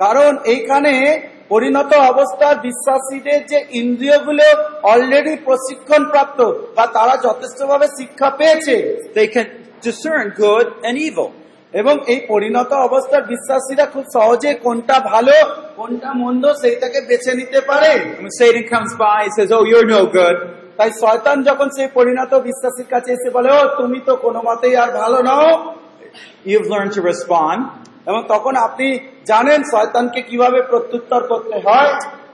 কারণ 0.00 0.32
এইখানে 0.44 0.92
পরিণত 1.50 1.90
অবস্থার 2.12 2.56
বিশ্বাসীদের 2.62 3.40
যে 3.52 3.58
ইন্দ্রিয়গুলো 3.80 4.46
অলরেডি 4.92 5.34
প্রশিক্ষণ 5.46 6.02
প্রাপ্ত 6.12 6.38
বা 6.76 6.84
তারা 6.96 7.14
যথেষ্টভাবে 7.26 7.86
শিক্ষা 7.98 8.28
পেয়েছে 8.38 8.76
They 9.18 9.28
can 9.34 9.46
discern 9.82 10.24
good 10.44 10.66
and 10.86 10.96
evil. 11.08 11.28
এবং 11.74 11.94
এই 12.12 12.20
পরিণত 12.32 12.70
অবস্থার 12.88 13.22
বিশ্বাসীরা 13.32 13.84
খুব 13.94 14.04
সহজে 14.16 14.50
কোনটা 14.64 14.96
ভালো 15.12 15.34
কোনটা 15.76 16.10
মন্দ 16.22 16.44
সেইটাকে 16.62 17.00
বেছে 17.08 17.32
নিতে 17.40 17.60
পারে 17.70 17.90
When 18.16 18.32
Satan 18.40 18.64
comes 18.74 18.92
by, 18.96 19.18
he 19.26 19.30
says, 19.36 19.48
Oh, 19.50 19.64
you're 19.70 19.90
no 19.96 20.02
good. 20.18 20.36
তাই 20.78 20.90
শয়তান 21.02 21.36
যখন 21.48 21.68
সেই 21.76 21.88
পরিণত 21.98 22.32
বিশ্বাসীর 22.48 22.88
কাছে 22.94 23.10
এসে 23.16 23.28
বলে 23.36 23.50
ও 23.58 23.62
তুমি 23.80 23.98
তো 24.08 24.12
কোনো 24.24 24.40
মতেই 24.48 24.74
আর 24.82 24.90
ভালো 25.00 25.18
নও 25.28 25.48
You've 26.44 26.68
learned 26.74 26.92
to 26.92 27.02
respond. 27.02 27.58
এবং 28.08 28.20
তখন 28.28 28.54
আপনি 28.56 28.86
জানেন 29.24 29.60
শয়তানকে 29.62 30.22
কীভাবে 30.22 30.58
প্রত্যুত্তর 30.62 31.20
করতে 31.26 31.56
হয় 31.66 31.92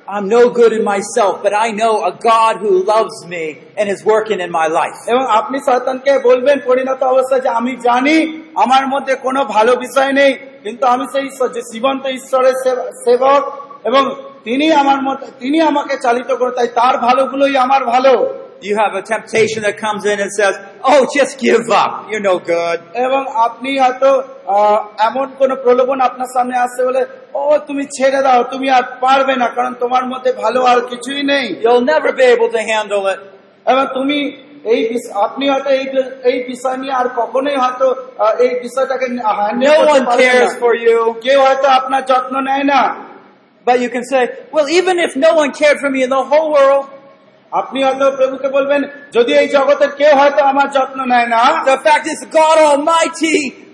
I'm 0.08 0.26
no 0.28 0.42
good 0.50 0.72
in 0.78 0.84
myself, 0.84 1.34
but 1.42 1.54
I 1.66 1.68
know 1.70 1.92
a 2.04 2.12
God 2.32 2.54
who 2.56 2.72
loves 2.84 3.16
me 3.26 3.44
and 3.78 3.84
is 3.88 4.00
working 4.04 4.38
in 4.46 4.50
my 4.60 4.66
life. 4.80 4.98
এবং 5.12 5.22
আপনি 5.30 5.58
শয়তানকে 5.58 6.12
বলবেন 6.18 6.56
পরিণত 6.66 7.00
অবস্থায় 7.02 7.40
যে 7.40 7.48
আমি 7.60 7.72
জানি 7.88 8.16
আমার 8.64 8.84
মধ্যে 8.88 9.14
কোনো 9.16 9.40
ভালো 9.44 9.72
বিষয় 9.76 10.12
নেই 10.12 10.32
কিন্তু 10.62 10.84
আমি 10.86 11.04
সেই 11.12 11.24
ঈশ্বর 11.26 11.48
যে 11.48 11.62
জীবন্ত 11.72 12.04
ঈশ্বরের 12.18 12.54
সেব- 12.64 12.90
সেবক 13.04 13.42
এবং 13.84 14.02
তিনি 14.44 14.66
আমার 14.72 15.00
মধ্যে 15.02 15.26
তিনি 15.38 15.58
আমাকে 15.60 15.94
চালিত 15.96 16.30
করে 16.32 16.52
তাই 16.56 16.68
তার 16.74 16.94
ভালোগুলোই 16.98 17.54
আমার 17.56 17.82
ভালো 17.84 18.14
You 18.68 18.74
have 18.76 18.94
a 19.02 19.04
temptation 19.14 19.60
that 19.66 19.76
comes 19.86 20.02
in 20.12 20.16
and 20.24 20.30
says, 20.40 20.54
Oh, 20.90 21.00
just 21.18 21.32
give 21.46 21.64
up. 21.82 21.92
You're 22.10 22.26
no 22.32 22.36
good. 22.54 22.78
এবং 23.06 23.22
আপনি 23.46 23.70
হয়তো 23.78 24.10
এমন 25.08 25.26
কোন 25.38 25.50
প্রলোভন 25.64 25.98
আপনার 26.00 26.30
সামনে 26.36 26.56
আসছে 26.58 26.80
বলে 26.84 27.02
ও 27.34 27.42
তুমি 27.68 27.84
ছেড়ে 27.96 28.20
দাও 28.22 28.40
তুমি 28.44 28.66
আর 28.70 28.84
পারবে 29.00 29.34
না 29.36 29.46
কারণ 29.48 29.72
তোমার 29.74 30.04
মধ্যে 30.06 30.30
ভালো 30.42 30.60
আর 30.64 30.78
কিছুই 30.90 31.22
নেই 31.22 31.46
You'll 31.64 31.86
never 31.92 32.10
be 32.12 32.24
able 32.34 32.50
to 32.56 32.60
handle 32.72 33.04
it. 33.12 33.20
এবং 33.66 33.84
তুমি 33.94 34.18
এই 34.64 34.80
আপনি 35.26 35.44
হয়তো 35.48 35.70
এই 35.70 35.84
এই 36.30 36.36
বিষয় 36.48 36.76
নিয়ে 36.76 36.94
আর 37.00 37.08
কখনোই 37.20 37.56
হয়তো 37.62 37.86
এই 38.38 38.52
বিষয়টাকে. 38.64 39.06
কেউ 41.24 41.38
হয়তো 41.46 41.66
আপনার 41.78 42.02
যত্ন 42.10 42.34
নেয় 42.40 42.66
না 42.72 42.80
But 43.66 43.76
you 43.80 43.88
can 43.88 44.04
say, 44.04 44.22
Well, 44.52 44.68
even 44.70 44.96
if 44.98 45.16
no 45.16 45.30
one 45.34 45.50
cared 45.52 45.78
for 45.78 45.90
me 45.90 46.00
in 46.02 46.10
the 46.10 46.24
whole 46.24 46.48
world, 46.52 46.84
আপনি 47.52 47.78
হয়তো 47.86 48.06
প্রভুকে 48.10 48.48
বলবেন 48.48 48.80
যদি 49.12 49.32
এই 49.40 49.48
জগতের 49.48 49.90
কেউ 50.00 50.12
হয়তো 50.20 50.40
আমার 50.42 50.68
যত্ন 50.76 50.98
নেয় 51.12 51.28
না 51.34 51.42
The 51.64 51.78
fact 51.86 52.04
is, 52.06 52.18
God 52.40 52.56
Almighty 52.70 53.38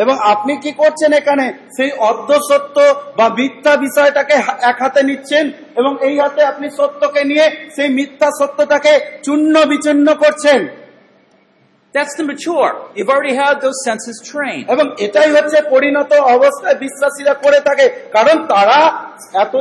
এবং 0.00 0.14
আপনি 0.32 0.52
কি 0.64 0.70
করছেন 0.72 1.10
এখানে 1.12 1.46
সেই 1.76 1.90
অর্ধ 2.08 2.30
সত্য 2.48 2.76
বা 3.18 3.26
মিথ্যা 3.38 3.72
বিষয়টাকে 3.76 4.34
এক 4.70 4.76
হাতে 4.82 5.00
নিচ্ছেন 5.08 5.44
এবং 5.80 5.92
এই 6.08 6.16
হাতে 6.22 6.40
আপনি 6.52 6.66
সত্যকে 6.78 7.22
নিয়ে 7.30 7.46
সেই 7.76 7.88
মিথ্যা 7.98 8.28
সত্যটাকে 8.40 8.92
চূর্ণ 9.24 9.54
বিচূর্ণ 9.72 10.08
করছেন 10.22 10.60
That's 11.94 12.14
the 12.14 12.24
mature. 12.24 12.72
You've 12.94 13.08
already 13.08 13.34
had 13.34 13.54
those 13.60 13.78
senses 13.84 14.16
trained. 14.22 14.64
এবং 14.68 14.86
এটাই 14.98 15.30
হচ্ছে 15.36 15.58
পরিণত 15.70 16.12
অবস্থায় 16.36 16.76
বিশ্বাসীরা 16.76 17.34
করে 17.44 17.60
থাকে 17.68 17.86
কারণ 18.12 18.36
তারা 18.52 18.78
এত 19.44 19.54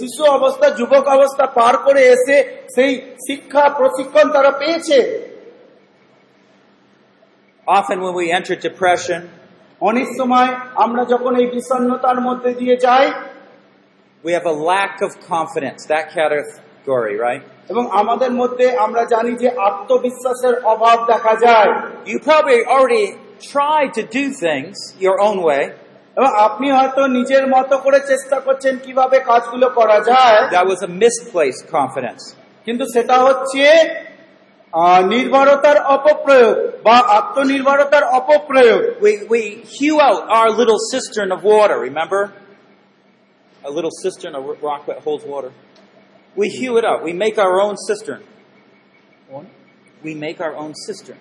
শিশু 0.00 0.22
অবস্থা 0.36 0.66
যুবক 0.78 1.04
অবস্থা 1.16 1.44
পার 1.58 1.74
করে 1.86 2.02
এসে 2.14 2.36
সেই 2.74 2.92
শিক্ষা 3.26 3.64
প্রশিক্ষণ 3.78 4.26
তারা 4.36 4.50
পেয়েছে 4.60 4.98
Often 7.66 7.96
when 8.00 8.14
we 8.14 8.26
enter 8.30 8.56
depression, 8.58 9.20
অনেক 9.82 10.08
সময় 10.20 10.50
আমরা 10.84 11.02
যখন 11.12 11.32
এই 11.40 11.46
বিষণ্ণতার 11.54 12.18
মধ্যে 12.26 12.50
দিয়ে 12.60 12.76
যাই 12.86 13.06
we 14.24 14.32
have 14.32 14.46
a 14.54 14.56
lack 14.72 14.94
of 15.06 15.10
confidence, 15.34 15.80
that 15.86 16.06
category, 16.18 17.14
right? 17.26 17.42
এবং 17.72 17.84
আমাদের 18.00 18.30
মধ্যে 18.40 18.66
আমরা 18.86 19.02
জানি 19.14 19.32
যে 19.42 19.48
আত্মবিশ্বাসের 19.68 20.54
অভাব 20.72 20.98
দেখা 21.12 21.34
যায় 21.46 21.70
You 22.10 22.16
probably 22.30 22.60
already 22.76 23.06
tried 23.52 23.90
to 23.98 24.02
do 24.18 24.24
things 24.46 24.74
your 25.06 25.16
own 25.28 25.38
way. 25.48 25.62
এবং 26.16 26.30
আপনি 26.46 26.66
হয়তো 26.76 27.02
নিজের 27.18 27.44
মতো 27.54 27.74
করে 27.84 27.98
চেষ্টা 28.10 28.38
করছেন 28.46 28.74
কীভাবে 28.86 29.16
কাজগুলো 29.30 29.66
করা 29.78 29.98
যায় 30.10 30.38
That 30.58 30.66
was 30.72 30.80
a 30.88 30.90
misplaced 31.04 31.64
confidence. 31.78 32.22
কিন্তু 32.66 32.84
সেটা 32.94 33.16
হচ্ছে 33.26 33.62
নির্ভরতার 35.13 35.77
অপপ্রয়োগ 35.95 36.55
বা 36.85 36.97
আত্মনির্ভরতার 37.19 38.05
অপপ্রয়োগ 38.19 38.81
We, 39.05 39.11
we 39.33 39.41
hew 39.77 39.95
out 40.07 40.21
our 40.37 40.49
little 40.59 40.79
cistern 40.93 41.29
of 41.35 41.39
water, 41.43 41.77
remember? 41.89 42.21
A 43.69 43.71
little 43.77 43.93
cistern, 44.03 44.31
a 44.39 44.41
rock 44.69 44.81
that 44.89 44.99
holds 45.05 45.23
water. 45.33 45.51
We 46.39 46.47
hew 46.59 46.71
it 46.79 46.85
out. 46.89 46.99
We 47.03 47.13
make 47.25 47.35
our 47.45 47.55
own 47.65 47.75
cistern. 47.89 48.21
We 50.05 50.13
make 50.25 50.37
our 50.45 50.55
own 50.63 50.73
cistern, 50.87 51.19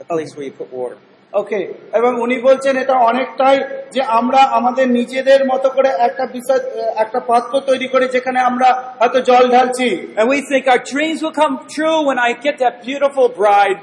a 0.00 0.04
place 0.04 0.30
where 0.34 0.46
you 0.48 0.52
put 0.62 0.70
water. 0.72 0.98
ওকে 1.33 1.61
এবং 1.99 2.11
উনি 2.25 2.37
বলছেন 2.47 2.73
এটা 2.77 2.95
অনেকটাই 3.11 3.57
যে 3.95 4.01
আমরা 4.19 4.41
আমাদের 4.57 4.85
নিজেদের 4.99 5.41
মতো 5.51 5.67
করে 5.69 5.89
একটা 6.07 6.23
বিষয় 6.35 6.61
একটা 7.03 7.19
পাত্র 7.29 7.53
তৈরি 7.69 7.87
করে 7.93 8.05
যেখানে 8.07 8.39
আমরা 8.49 8.69
হয়তো 8.99 9.19
জল 9.29 9.43
ঢালছি 9.55 9.89
And 10.17 10.25
we 10.33 10.39
think 10.49 10.63
our 10.73 10.81
dreams 10.93 11.19
will 11.23 11.37
come 11.43 11.55
true 11.75 11.97
when 12.09 12.17
I 12.27 12.29
get 12.45 12.55
that 12.63 12.75
beautiful 12.87 13.27
bride. 13.41 13.79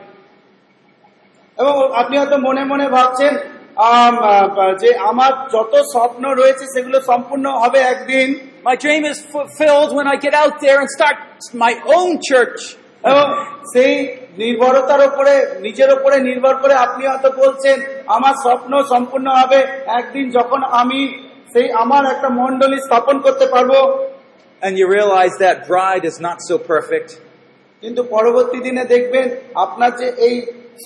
এবং 1.59 1.75
আপনি 2.01 2.15
হয়তো 2.21 2.37
মনে 2.47 2.63
মনে 2.65 2.87
ভাবছেন 2.97 3.33
যে 4.83 4.91
আমার 5.11 5.33
যত 5.55 5.73
স্বপ্ন 5.95 6.23
রয়েছে 6.41 6.65
সেগুলো 6.75 6.99
সম্পূর্ণ 7.11 7.47
হবে 7.63 7.79
একদিন 7.95 8.29
My 8.65 8.77
dream 8.85 9.03
is 9.13 9.19
fulfilled 9.35 9.91
when 9.99 10.07
I 10.07 10.17
get 10.27 10.35
out 10.43 10.55
there 10.65 10.79
and 10.83 10.89
start 10.97 11.19
my 11.65 11.73
own 11.97 12.11
church. 12.31 12.61
এবং 13.05 13.27
সেই 13.73 13.95
নির্ভরতার 14.41 15.03
উপরে 15.11 15.35
নিজের 15.61 15.91
উপরে 15.97 16.17
নির্ভর 16.29 16.55
করে 16.63 16.75
আপনি 16.77 17.03
হয়তো 17.07 17.31
বলছেন 17.43 17.77
আমার 18.09 18.35
স্বপ্ন 18.45 18.73
সম্পূর্ণ 18.93 19.29
হবে 19.41 19.59
একদিন 19.99 20.27
যখন 20.31 20.61
আমি 20.81 21.01
সেই 21.53 21.67
আমার 21.83 22.03
একটা 22.07 22.29
মন্ডলী 22.41 22.79
স্থাপন 22.87 23.17
করতে 23.27 23.47
পারব 23.55 23.73
And 24.63 24.73
you 24.77 24.87
realize 24.91 25.35
that 25.39 25.57
bride 25.67 26.05
is 26.05 26.17
not 26.21 26.39
so 26.41 26.55
perfect. 26.71 27.11
কিন্তু 27.83 28.01
পরবর্তী 28.15 28.59
দিনে 28.61 28.85
দেখবেন 28.95 29.27
আপনার 29.65 29.91
যে 30.01 30.09
এই 30.27 30.35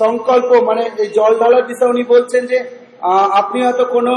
সংকল্প 0.00 0.50
মানে 0.68 0.82
এই 1.02 1.08
জল 1.18 1.32
ঢালার 1.40 1.64
বিষয়ে 1.70 1.92
উনি 1.94 2.02
বলছেন 2.14 2.42
যে 2.46 2.58
আপনি 3.40 3.58
হয়তো 3.64 3.84
কোনো 3.94 4.14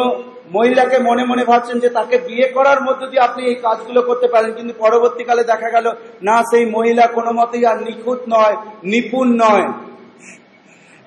মহিলাকে 0.52 0.98
মনে 1.00 1.24
মনে 1.24 1.44
ভাবছেন 1.46 1.78
যে 1.80 1.90
তাকে 1.90 2.16
বিয়ে 2.28 2.48
করার 2.48 2.80
মধ্য 2.88 3.02
দিয়ে 3.12 3.26
আপনি 3.28 3.42
এই 3.46 3.58
কাজগুলো 3.66 4.02
করতে 4.02 4.28
পারেন 4.34 4.52
কিন্তু 4.54 4.74
পরবর্তীকালে 4.84 5.44
দেখা 5.44 5.70
গেল 5.76 5.88
না 6.22 6.36
সেই 6.52 6.66
মহিলা 6.76 7.04
কোনো 7.18 7.32
মতেই 7.40 7.64
আর 7.66 7.78
নিখুঁত 7.88 8.22
নয় 8.30 8.56
নিপুণ 8.84 9.28
নয় 9.44 9.68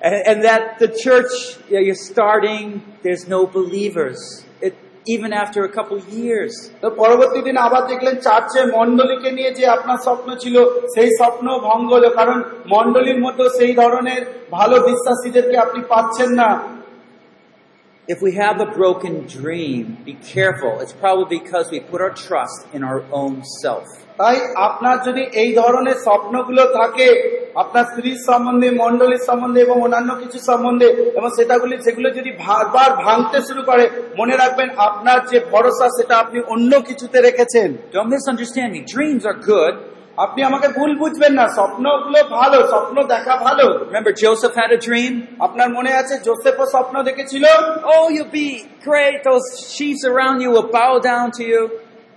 And, 0.01 0.43
that 0.43 0.79
the 0.79 0.87
church 0.87 1.31
yeah, 1.69 1.79
you're 1.79 1.93
starting, 1.93 2.81
there's 3.03 3.27
no 3.27 3.45
believers. 3.47 4.45
It, 4.59 4.73
even 5.05 5.31
after 5.33 5.63
a 5.63 5.69
couple 5.69 5.99
years. 6.11 6.53
তো 6.81 6.87
পরবর্তী 7.01 7.39
দিন 7.47 7.57
আবার 7.57 7.83
দেখলেন 7.91 8.15
চার্চে 8.25 8.61
নিয়ে 9.31 9.51
যে 9.57 9.63
আপনার 9.67 9.99
স্বপ্ন 10.07 10.29
ছিল 10.35 10.55
সেই 10.95 11.09
স্বপ্ন 11.19 11.45
ভঙ্গ 11.67 11.87
হলো 11.93 12.09
কারণ 12.19 12.37
মধ্যে 13.19 13.45
সেই 13.57 13.73
ধরনের 13.73 14.21
ভালো 14.51 14.75
বিশ্বাসীদেরকে 14.89 15.55
আপনি 15.57 15.79
পাচ্ছেন 15.91 16.29
না 16.41 16.49
If 18.07 18.19
we 18.19 18.33
have 18.33 18.59
a 18.59 18.65
broken 18.67 19.27
dream, 19.27 19.97
be 20.03 20.13
careful. 20.13 20.79
It's 20.79 20.91
probably 20.93 21.37
because 21.37 21.69
we 21.69 21.79
put 21.81 22.01
our 22.01 22.09
trust 22.11 22.65
in 22.73 22.83
our 22.83 23.03
own 23.13 23.43
self. 23.61 23.85
তাই 24.17 24.37
আপনার 24.67 24.95
যদি 25.07 25.23
এই 25.41 25.49
ধরনের 25.61 25.97
স্বপ্নগুলো 26.07 26.63
থাকে 26.79 27.07
আপনার 27.55 27.85
স্ত্রীর 27.85 28.19
সম্বন্ধে 28.29 28.67
মন্ডলীর 28.83 29.23
সম্বন্ধে 29.29 29.59
এবং 29.61 29.77
অন্যান্য 29.85 30.11
কিছু 30.23 30.39
সম্বন্ধে 30.49 30.87
এবং 31.17 31.29
সেটাগুলি 31.37 31.75
সেগুলো 31.85 32.07
যদি 32.17 32.31
বারবার 32.43 32.89
ভাঙতে 33.05 33.39
শুরু 33.47 33.61
করে 33.69 33.83
মনে 34.19 34.35
রাখবেন 34.41 34.69
আপনার 34.87 35.17
যে 35.31 35.37
ভরসা 35.51 35.87
সেটা 35.97 36.15
আপনি 36.23 36.39
অন্য 36.53 36.71
কিছুতে 36.89 37.17
রেখেছেন 37.27 37.69
Don't 37.95 38.11
misunderstand 38.17 38.69
me. 38.75 38.79
Dreams 38.93 39.23
are 39.29 39.39
good. 39.51 39.73
আপনি 40.17 40.41
আমাকে 40.43 40.67
ভুল 40.67 40.91
বুঝবেন 40.97 41.33
না 41.33 41.45
স্বপ্নগুলো 41.57 42.19
ভালো 42.39 42.57
স্বপ্ন 42.73 42.95
দেখা 43.13 43.33
ভালো 43.37 43.65
Remember 43.85 44.13
Joseph 44.23 44.53
had 44.55 44.71
a 44.71 44.79
dream? 44.87 45.13
আপনার 45.39 45.67
মনে 45.77 45.91
আছে 46.01 46.15
জোসেফও 46.27 46.65
স্বপ্ন 46.75 46.95
দেখেছিল 47.03 47.45
Oh, 47.93 48.05
you'll 48.15 48.35
be 48.43 48.49
great. 48.87 49.15
Those 49.23 49.47
chiefs 49.75 50.03
around 50.11 50.35
you 50.43 50.49
will 50.55 50.69
bow 50.79 50.93
down 51.01 51.27
to 51.37 51.43
you. 51.51 51.61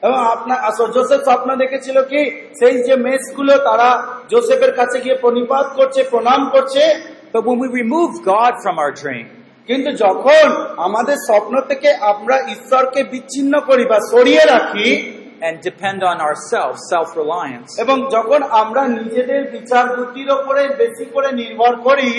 এবং 0.02 0.20
আপনার 0.34 0.58
আসলে 0.68 0.88
জোসেফ 0.96 1.20
স্বপ্ন 1.28 1.48
দেখেছিল 1.62 1.96
কি 2.10 2.20
সেই 2.60 2.74
যে 2.86 2.94
মেষগুলো 3.06 3.54
তারা 3.68 3.88
জোসেফের 4.32 4.72
কাছে 4.80 4.96
গিয়ে 5.04 5.16
প্রণিপাত 5.22 5.66
করছে 5.78 6.00
প্রণাম 6.12 6.40
করছে 6.54 6.82
But 7.34 7.42
when 7.48 7.58
we 7.58 7.68
remove 7.82 8.12
God 8.24 8.52
from 8.64 8.74
our 8.78 8.92
dream, 9.02 9.26
কিন্তু 9.68 9.90
যখন 10.04 10.44
আমাদের 10.86 11.16
স্বপ্ন 11.28 11.54
থেকে 11.70 11.88
আমরা 12.12 12.36
ঈশ্বরকে 12.54 13.00
বিচ্ছিন্ন 13.12 13.54
করি 13.68 13.84
বা 13.92 13.98
সরিয়ে 14.12 14.44
রাখি 14.54 14.88
and 15.45 15.53
depend 15.69 15.99
on 16.11 16.17
ourselves, 16.27 16.77
self-reliance, 16.93 17.69
এবং 17.83 17.97
যখন 18.15 18.41
আমরা 18.61 18.83
নিজেদের 18.99 19.41
বিচার 19.55 19.85
বুদ্ধির 19.95 20.29
ওপরে 20.37 20.63
বেশি 20.81 21.05
করে 21.13 21.29
নির্ভর 21.41 21.73
করি 21.87 22.11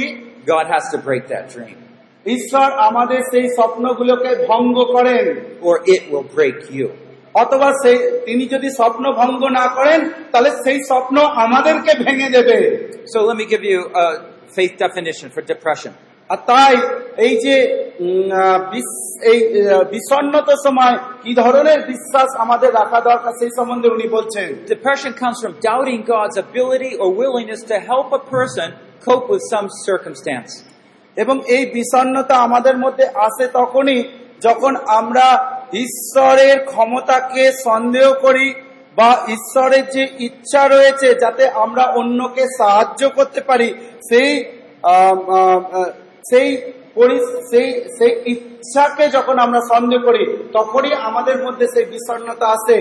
God 0.54 0.66
has 0.74 0.84
to 0.94 0.98
break 1.08 1.24
that 1.34 1.46
dream 1.54 1.78
ঈশ্বর 2.26 2.68
আমাদের 2.88 3.20
সেই 3.32 3.46
স্বপ্নগুলোকে 3.58 4.30
ভঙ্গ 4.50 4.76
করেন 4.94 5.24
or 5.68 5.74
it 5.94 6.02
will 6.10 6.26
break 6.38 6.58
you. 6.78 6.88
অথবা 7.42 7.68
সেই 7.82 7.98
তিনি 8.26 8.44
যদি 8.54 8.68
স্বপ্ন 8.78 9.04
ভঙ্গ 9.20 9.42
না 9.58 9.66
করেন 9.76 10.00
তাহলে 10.32 10.50
সেই 10.64 10.78
স্বপ্ন 10.90 11.16
আমাদেরকে 11.44 11.92
ভেঙে 12.04 12.28
দেবে 12.36 12.58
So 13.12 13.18
let 13.28 13.36
me 13.40 13.46
give 13.54 13.64
you 13.72 13.80
a 14.04 14.06
faith 14.56 14.74
definition 14.84 15.26
for 15.34 15.42
depression. 15.52 15.92
আর 16.29 16.39
তাই 16.47 16.75
এই 17.25 17.33
যে 17.43 17.55
এই 19.31 19.39
বিষণ্ণতার 19.93 20.59
সময় 20.65 20.95
কি 21.23 21.31
ধরনের 21.41 21.79
বিশ্বাস 21.91 22.29
আমাদের 22.43 22.71
রাখা 22.79 22.99
দরকার 23.09 23.33
সেই 23.39 23.51
সম্বন্ধে 23.57 23.88
উনি 23.95 24.07
বলছেন 24.07 24.47
Depression 24.69 25.11
comes 25.21 25.38
from 25.43 25.53
doubting 25.67 26.01
God's 26.13 26.38
ability 26.45 26.91
or 27.01 27.07
willingness 27.21 27.61
to 27.71 27.75
help 27.89 28.07
a 28.11 28.21
person 28.35 28.67
cope 29.05 29.25
with 29.31 29.43
some 29.53 29.67
circumstance. 29.88 30.51
এবং 31.17 31.35
এই 31.55 31.63
বিষণ্ণতা 31.75 32.35
আমাদের 32.47 32.75
মধ্যে 32.83 33.05
আসে 33.27 33.45
তখনই 33.59 33.99
যখন 34.41 34.73
আমরা 34.99 35.27
ঈশ্বরের 35.85 36.57
ক্ষমতাকে 36.71 37.43
সন্দেহ 37.67 38.07
করি 38.25 38.47
বা 38.97 39.09
ঈশ্বরের 39.35 39.85
যে 39.95 40.03
ইচ্ছা 40.27 40.63
রয়েছে 40.65 41.07
যাতে 41.23 41.43
আমরা 41.63 41.83
অন্যকে 41.99 42.43
সাহায্য 42.59 43.01
করতে 43.17 43.39
পারি 43.49 43.67
সেই 44.09 44.29
সেই 46.25 46.49
সেই 47.51 47.67
সেই 47.97 48.11
ইচ্ছাকে 48.33 49.05
যখন 49.07 49.35
আমরা 49.45 49.61
সন্দেহ 49.71 49.99
করি 50.07 50.23
তখনই 50.57 50.93
আমাদের 51.09 51.38
মধ্যে 51.45 51.65
সেই 51.73 51.85
বিষণ্ণতা 51.93 52.47
আসে 52.57 52.79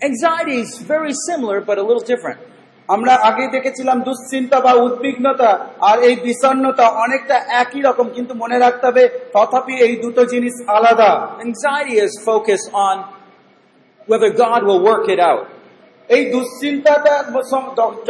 Anxiety 0.00 0.56
is 0.56 0.72
very 0.84 1.14
similar 1.28 1.58
but 1.60 1.76
a 1.78 1.82
little 1.82 2.06
different. 2.12 2.40
আমরা 2.88 3.14
আগে 3.28 3.44
দেখেছিলাম 3.56 3.96
দুশ্চিন্তা 4.08 4.58
বা 4.60 4.72
উদ্বিগ্নতা 4.86 5.50
আর 5.88 5.96
এই 6.08 6.14
বিষণ্ণতা 6.26 6.86
অনেকটা 7.04 7.36
একই 7.62 7.80
রকম 7.80 8.06
কিন্তু 8.16 8.32
মনে 8.34 8.56
রাখতে 8.58 8.84
হবে 8.90 9.04
তথাপি 9.34 9.74
এই 9.86 9.94
দুটো 10.04 10.22
জিনিস 10.32 10.54
আলাদা 10.76 11.10
Anxiety 11.46 11.94
is 12.06 12.14
focused 12.28 12.68
on 12.86 12.96
whether 14.08 14.30
God 14.34 14.60
will 14.68 14.82
work 14.82 15.04
it 15.08 15.20
out. 15.20 15.44
এই 16.10 16.22
দুশ্চিন্তাটা 16.34 17.14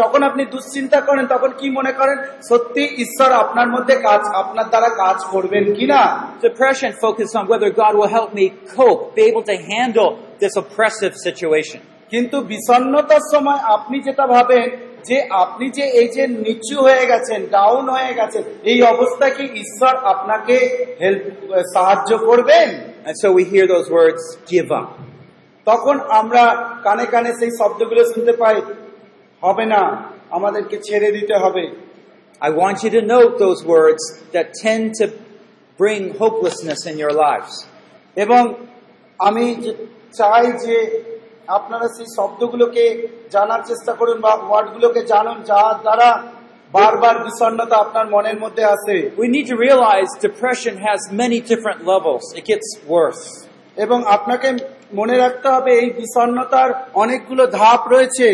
যখন 0.00 0.20
আপনি 0.22 0.42
দুশ্চিন্তা 0.46 0.98
করেন 1.00 1.24
তখন 1.26 1.50
কি 1.61 1.66
মনে 1.78 1.92
করেন 1.92 2.16
সত্যি 2.50 2.83
ঈশ্বর 3.05 3.31
আপনার 3.42 3.68
মধ্যে 3.74 3.94
কাজ 4.09 4.22
আপনার 4.42 4.66
দ্বারা 4.72 4.90
কাজ 5.02 5.18
করবেন 5.33 5.64
কিনা 5.78 6.00
Depression 6.42 6.90
focuses 7.05 7.35
on 7.35 7.44
whether 7.52 7.70
God 7.83 7.92
will 7.98 8.12
help 8.18 8.31
me 8.35 8.46
cope, 8.76 9.00
be 9.16 9.22
able 9.22 9.44
to 9.52 9.57
handle 9.72 10.11
this 10.42 10.55
oppressive 10.62 11.14
situation. 11.26 11.81
কিন্তু 12.12 12.37
বিষণ্ণতার 12.52 13.24
সময় 13.33 13.61
আপনি 13.76 13.96
যেটা 14.07 14.24
ভাবেন 14.35 14.66
যে 15.09 15.16
আপনি 15.44 15.66
যে 15.78 15.85
এই 16.00 16.09
যে 16.16 16.24
নিচু 16.44 16.76
হয়ে 16.87 17.05
গেছেন 17.07 17.40
ডাউন 17.57 17.85
হয়ে 17.96 18.12
গেছেন 18.14 18.42
এই 18.72 18.78
অবস্থা 18.92 19.26
কি 19.37 19.44
ঈশ্বর 19.62 19.94
আপনাকে 20.12 20.57
হেল্প 21.02 21.24
সাহায্য 21.74 22.11
করবেন 22.28 22.68
And 23.05 23.16
so 23.16 23.28
we 23.33 23.42
hear 23.44 23.66
those 23.66 23.88
words, 23.90 24.22
give 24.46 24.68
up. 24.70 24.88
তখন 25.66 25.96
আমরা 26.20 26.44
কানে 26.87 27.05
কানে 27.07 27.31
সেই 27.40 27.53
শব্দগুলো 27.61 28.03
শুনতে 28.12 28.33
পাই 28.42 28.57
হবে 29.42 29.64
না 29.75 29.83
আমাদেরকে 30.37 30.77
ছেড়ে 30.87 31.09
দিতে 31.16 31.35
হবে 31.44 31.64
I 32.40 32.51
want 32.53 32.77
you 32.85 32.90
to 32.90 33.03
note 33.14 33.33
those 33.38 33.61
words 33.66 34.03
that 34.35 34.46
tend 34.64 34.85
to 35.01 35.05
bring 35.79 36.03
hopelessness 36.18 36.81
in 36.90 36.94
your 36.98 37.14
lives. 37.27 37.53
এবং 38.16 38.42
আমি 39.20 39.44
চাই 40.18 40.46
যে 40.64 40.77
আপনারা 41.48 41.87
সেই 41.96 42.09
শব্দগুলোকে 42.18 42.85
জানার 43.35 43.62
চেষ্টা 43.70 43.92
করুন 44.01 44.18
বা 44.27 44.33
ওয়ার্ডগুলোকে 44.48 45.01
জানুন 45.12 45.37
যার 45.51 45.77
দ্বারা 45.85 46.09
বারবার 46.72 47.16
বিষণ্ণতা 47.25 47.77
আপনার 47.85 48.07
মনের 48.14 48.38
মধ্যে 48.44 48.64
আসে 48.75 48.96
We 49.22 49.29
need 49.37 49.46
to 49.53 49.57
realize 49.66 50.11
depression 50.29 50.75
has 50.88 51.01
many 51.22 51.38
different 51.53 51.81
levels. 51.92 52.22
It 52.38 52.44
gets 52.53 52.68
worse. 52.94 53.25
এবং 53.77 53.98
আপনাকে 54.16 54.48
মনে 54.94 55.14
রাখতে 55.16 55.48
হবে 55.55 55.70
এই 55.83 55.88
বিষণ্ণতার 56.00 56.70
অনেকগুলো 57.02 57.42
ধাপ 57.59 57.81
রয়েছে 57.94 58.28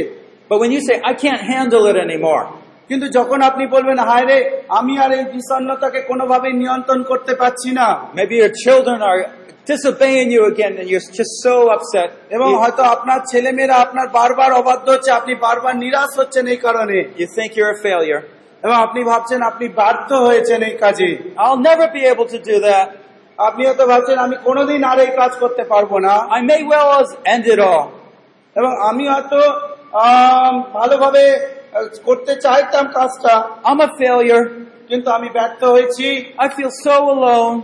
But 0.50 0.60
when 0.60 0.72
you 0.72 0.80
say, 0.80 0.94
I 1.04 1.12
can't 1.14 1.42
handle 1.42 1.84
it 1.86 1.96
anymore, 2.06 2.44
কিন্তু 2.90 3.06
যখন 3.18 3.38
আপনি 3.42 3.64
বলবেন 3.74 3.98
হায় 4.08 4.26
রে 4.30 4.38
আমি 4.78 4.94
আর 5.04 5.10
এই 5.18 5.24
বিষণ্ণতাকে 5.34 6.00
কোনোভাবেই 6.10 6.54
নিয়ন্ত্রণ 6.62 7.00
করতে 7.10 7.32
পারছি 7.40 7.70
না 7.78 7.88
maybe 8.16 8.34
your 8.42 8.52
children 8.64 8.98
are 9.08 9.18
disobeying 9.66 10.28
you 10.30 10.42
again 10.46 10.72
and 10.80 10.86
you're 10.92 11.08
just 11.20 11.34
so 11.46 11.54
upset. 11.76 12.08
এবং 12.36 12.48
হয়তো 12.62 12.82
আপনার 12.94 13.20
ছেলেমেয়েরা 13.30 13.76
আপনার 13.84 14.06
বারবার 14.18 14.50
অবাধ্য 14.60 14.86
হচ্ছে 14.94 15.10
আপনি 15.10 15.32
বারবার 15.46 15.74
নিরাশ 15.84 16.10
হচ্ছেন 16.20 16.44
এই 16.54 16.60
কারণে 16.66 16.98
you 17.20 17.26
think 17.36 17.50
you're 17.56 17.74
a 17.78 17.80
failure. 17.86 18.22
এবং 18.62 18.76
আপনি 18.86 19.00
ভাবছেন 19.10 19.40
আপনি 19.50 19.66
ব্যর্থ 19.78 20.10
হয়েছেন 20.26 20.60
এই 20.68 20.74
কাজে 20.84 21.10
I'll 21.42 21.62
never 21.70 21.86
be 21.96 22.02
able 22.12 22.28
to 22.34 22.38
do 22.50 22.56
that. 22.68 22.86
আপনি 23.38 23.62
হয়তো 23.68 23.84
ভাবছেন 23.86 24.18
আমি 24.26 24.36
কোনোদিন 24.48 24.80
আর 24.90 24.98
এই 25.04 25.10
কাজ 25.20 25.32
করতে 25.42 25.62
পারব 25.72 25.92
না 26.06 26.14
I 26.34 26.40
may 26.50 26.60
well 26.72 26.90
as 27.00 27.08
end 27.34 27.44
it 27.52 27.60
এবং 28.56 28.72
আমি 28.88 29.04
হয়তো 29.12 29.40
ভালোভাবে 30.72 31.24
করতে 32.06 32.32
চাইতাম 32.44 32.84
কাজটা 32.96 33.32
I'm 33.68 33.80
a 33.86 33.88
failure. 34.00 34.44
কিন্তু 34.88 35.08
আমি 35.10 35.28
ব্যর্থ 35.36 35.60
হয়েছি 35.74 36.06
আই 36.42 36.48
ফিল 36.56 36.72
so 36.84 36.96
alone. 37.14 37.56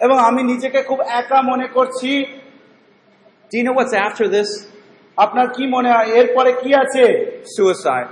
এবং 0.00 0.16
আমি 0.28 0.40
নিজেকে 0.42 0.80
খুব 0.88 1.00
একা 1.20 1.38
মনে 1.50 1.66
করছি 1.76 2.12
Do 3.50 3.54
you 3.58 3.64
know 3.66 3.76
what's 3.78 3.94
after 4.06 4.26
this? 4.36 4.50
আপনার 5.18 5.46
কি 5.56 5.64
মনে 5.74 5.88
হয় 5.94 6.08
এরপরে 6.20 6.50
কি 6.62 6.70
আছে 6.82 7.04
Suicide. 7.56 8.10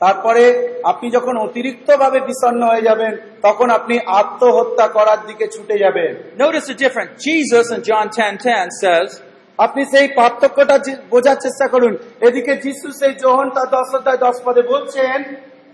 তারপরে 0.00 0.44
আপনি 0.84 1.10
যখন 1.10 1.34
অতিরিক্ত 1.36 1.88
ভাবে 1.96 2.18
বিষণ্ণ 2.20 2.62
হয়ে 2.62 2.82
যাবেন 2.82 3.12
তখন 3.42 3.70
আপনি 3.70 3.94
আত্মহত্যা 4.20 4.86
করার 4.88 5.20
দিকে 5.26 5.46
ছুটে 5.46 5.76
যাবেন 5.78 6.12
Notice 6.38 6.66
the 6.66 6.76
difference. 6.84 7.12
Jesus 7.26 7.66
in 7.76 7.80
John 7.88 8.06
10:10 8.18 8.68
says, 8.82 9.08
আপনি 9.58 9.82
সেই 9.84 10.06
পার্থক্যটা 10.16 10.76
বোঝার 11.10 11.36
চেষ্টা 11.36 11.66
করুন 11.68 11.96
এদিকে 12.20 12.52
যিশু 12.56 12.88
সেই 13.00 13.14
যোহন 13.14 13.48
তার 13.50 13.68
দশ 13.70 13.88
অধ্যায় 13.94 14.20
দশ 14.26 14.36
পদে 14.44 14.62
বলছেন 14.62 15.18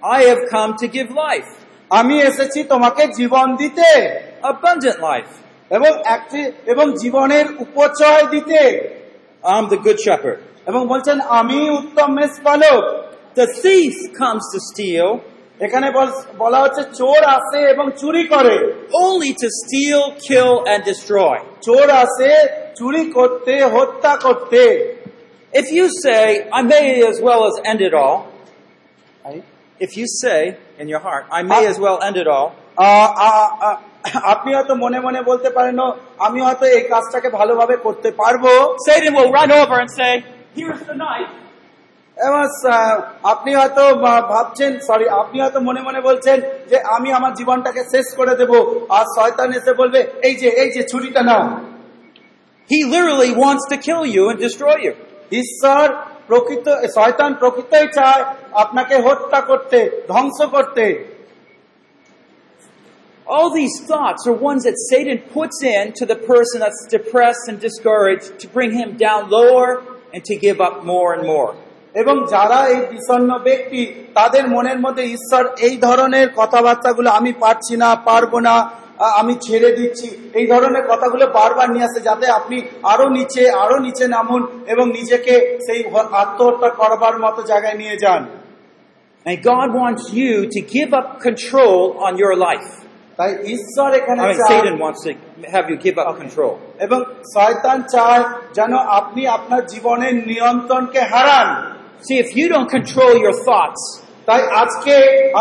I 0.02 0.20
have 0.30 0.42
come 0.50 0.72
to 0.82 0.87
give 0.96 1.10
life, 1.24 1.50
আমি 1.90 2.16
এসেছি 2.20 2.60
তোমাকে 2.64 3.02
জীবন 3.06 3.46
দিতে 3.56 3.88
abundant 4.42 4.98
life. 5.10 5.32
এবং 5.70 5.92
একটি 6.04 6.40
এবং 6.66 6.87
জীবনের 7.02 7.46
উপচয় 7.58 8.22
দিতে 8.30 8.60
I'm 9.44 9.64
দ্য 9.68 9.78
গুড 9.87 9.98
shepherd. 10.06 10.38
এবং 10.66 10.80
বলছেন 10.88 11.20
আমি 11.40 11.58
উত্তম 11.70 12.08
মেষপালক 12.12 12.82
The 13.36 13.47
thief 13.63 13.95
comes 14.21 14.43
to 14.54 14.60
steal 14.69 15.10
এখানে 15.65 15.88
বল- 15.91 16.25
বলা 16.38 16.60
হচ্ছে 16.63 16.84
চোর 16.99 17.21
আসে 17.38 17.60
এবং 17.73 17.86
চুরি 18.02 18.23
করে 18.28 18.56
only 19.06 19.32
to 19.43 19.47
steal, 19.62 20.02
kill, 20.28 20.52
and 20.71 20.80
destroy. 20.91 21.36
চোর 21.67 21.88
আসে 22.04 22.32
চুরি 22.80 23.04
করতে 23.12 23.54
হত্যা 23.75 24.13
করতে 24.25 24.63
If 25.54 25.67
you 25.78 25.86
say, 26.06 26.25
I 26.60 26.62
may 26.73 26.88
as 27.12 27.17
well 27.28 27.41
as 27.49 27.56
end 27.71 27.82
it 27.82 27.93
all, 28.04 28.17
if 29.80 29.91
you 29.97 30.06
say 30.23 30.41
in 30.82 30.88
your 30.88 30.99
heart, 30.99 31.23
I 31.32 31.41
may 31.41 31.62
as 31.71 31.78
well 31.86 31.97
end 32.08 32.17
it 32.23 32.28
all, 32.28 32.47
আ- 32.78 33.12
আ- 33.28 33.52
আ- 33.67 33.80
আপনি 34.34 34.49
হয়তো 34.56 34.73
মনে 34.75 34.99
মনে 34.99 35.21
বলতে 35.21 35.49
পারেন 35.49 35.80
"ও, 35.80 35.88
আমি 36.19 36.39
হয়তো 36.41 36.65
এই 36.65 36.82
কাজটাকে 36.93 37.30
ভালোভাবে 37.30 37.75
করতে 37.78 38.10
পারবো 38.12 38.52
Satan 38.88 39.12
will 39.17 39.32
run 39.39 39.52
over 39.62 39.75
and 39.84 39.91
say, 40.02 40.12
Here's 40.58 40.82
the 40.91 40.97
knife. 41.04 41.32
এবং 42.17 42.41
আহ, 42.69 42.95
আপনি 43.23 43.52
হয়তো 43.56 43.84
ভা- 43.95 44.25
ভাবছেন 44.34 44.71
সরি 44.88 45.06
আপনি 45.21 45.38
হয়তো 45.41 45.60
মনে 45.60 45.82
মনে 45.82 45.99
বলছেন 46.02 46.38
যে 46.69 46.78
আমি 46.95 47.10
আমার 47.12 47.34
জীবনটাকে 47.34 47.82
শেষ 47.93 48.08
করে 48.15 48.34
দেব 48.36 48.52
আর 48.89 49.06
শয়তান 49.17 49.49
এসে 49.54 49.71
বলবে 49.73 49.99
এই 50.28 50.36
যে 50.36 50.49
এই 50.63 50.69
যে 50.71 50.82
ছুরিটা 50.91 51.21
নাও 51.23 51.43
He 52.69 52.80
literally 52.86 53.32
wants 53.45 53.63
to 53.71 53.78
kill 53.88 54.04
you 54.15 54.23
and 54.32 54.38
destroy 54.39 54.75
you. 54.86 54.93
ঈশ্বর 55.41 55.86
প্রকৃত 56.28 56.65
শয়তান 56.97 57.32
প্রকৃতই 57.34 57.88
চায় 57.97 58.23
আপনাকে 58.63 58.95
হত্যা 59.08 59.39
করতে 59.41 59.80
ধ্বংস 60.08 60.39
করতে 60.56 60.86
All 63.28 63.49
these 63.54 63.75
thoughts 63.86 64.21
are 64.28 64.38
ones 64.52 64.62
that 64.63 64.78
Satan 64.91 65.17
puts 65.32 65.58
in 65.75 65.84
to 65.93 66.04
the 66.06 66.19
person 66.32 66.58
that's 66.60 66.84
depressed 66.89 67.45
and 67.47 67.58
discouraged 67.60 68.28
to 68.39 68.47
bring 68.47 68.71
him 68.71 68.89
down 68.97 69.21
lower 69.30 69.67
and 70.13 70.21
to 70.25 70.36
give 70.38 70.60
up 70.60 70.75
more 70.84 71.10
and 71.13 71.23
more. 71.28 71.52
এবং 71.94 72.16
যারা 72.30 72.59
এই 72.74 72.80
বিষণ্ণ 72.92 73.30
ব্যক্তি 73.38 73.83
তাদের 74.14 74.44
মনের 74.48 74.78
মধ্যে 74.85 75.04
ঈশ্বর 75.16 75.42
এই 75.66 75.74
ধরনের 75.78 76.26
কথাবার্তাগুলো 76.37 77.09
আমি 77.11 77.33
পারছি 77.40 77.74
না 77.76 77.90
পারব 78.09 78.33
না 78.48 78.54
আমি 79.20 79.35
ছেড়ে 79.46 79.70
দিচ্ছি 79.72 80.09
এই 80.35 80.46
ধরনের 80.46 80.85
কথাগুলো 80.90 81.24
বারবার 81.38 81.68
নিয়ে 81.70 81.87
আসে 81.88 82.00
যাতে 82.00 82.26
আপনি 82.38 82.57
আরও 82.85 83.07
নিচে 83.09 83.42
আরও 83.62 83.76
নিচে 83.87 84.04
নামুন 84.07 84.42
এবং 84.66 84.87
নিজেকে 84.98 85.35
সেই 85.66 85.80
আত্মহত্যা 86.22 86.70
করবার 86.80 87.14
মতো 87.18 87.40
জায়গায় 87.42 87.78
নিয়ে 87.83 87.98
যান 88.04 88.24
And 89.26 89.38
God 89.44 89.68
wants 89.72 90.04
you 90.12 90.35
to 90.46 90.61
give 90.66 90.90
up 90.92 91.09
control 91.18 91.78
on 91.98 92.12
your 92.18 92.35
life. 92.38 92.70
তাই 93.18 93.30
ঈশ্বর 93.54 93.88
এখানে 94.00 94.20
I 94.22 94.26
mean, 94.26 94.40
Satan 94.50 94.76
wants 94.78 95.00
to 95.04 95.11
have 95.54 95.66
you 95.70 95.76
give 95.76 95.96
up 96.00 96.09
control. 96.22 96.52
এবং 96.87 96.98
শয়তান 97.35 97.78
চায় 97.94 98.24
যেন 98.54 98.72
আপনি 99.00 99.22
আপনার 99.37 99.62
জীবনের 99.66 100.14
নিয়ন্ত্রণকে 100.30 101.00
হারান 101.12 101.48
See, 102.08 102.17
if 102.25 102.30
you 102.38 102.45
don't 102.54 102.69
control 102.78 103.13
your 103.25 103.36
thoughts, 103.47 103.82
তাই 104.28 104.41
আজকে 104.63 104.95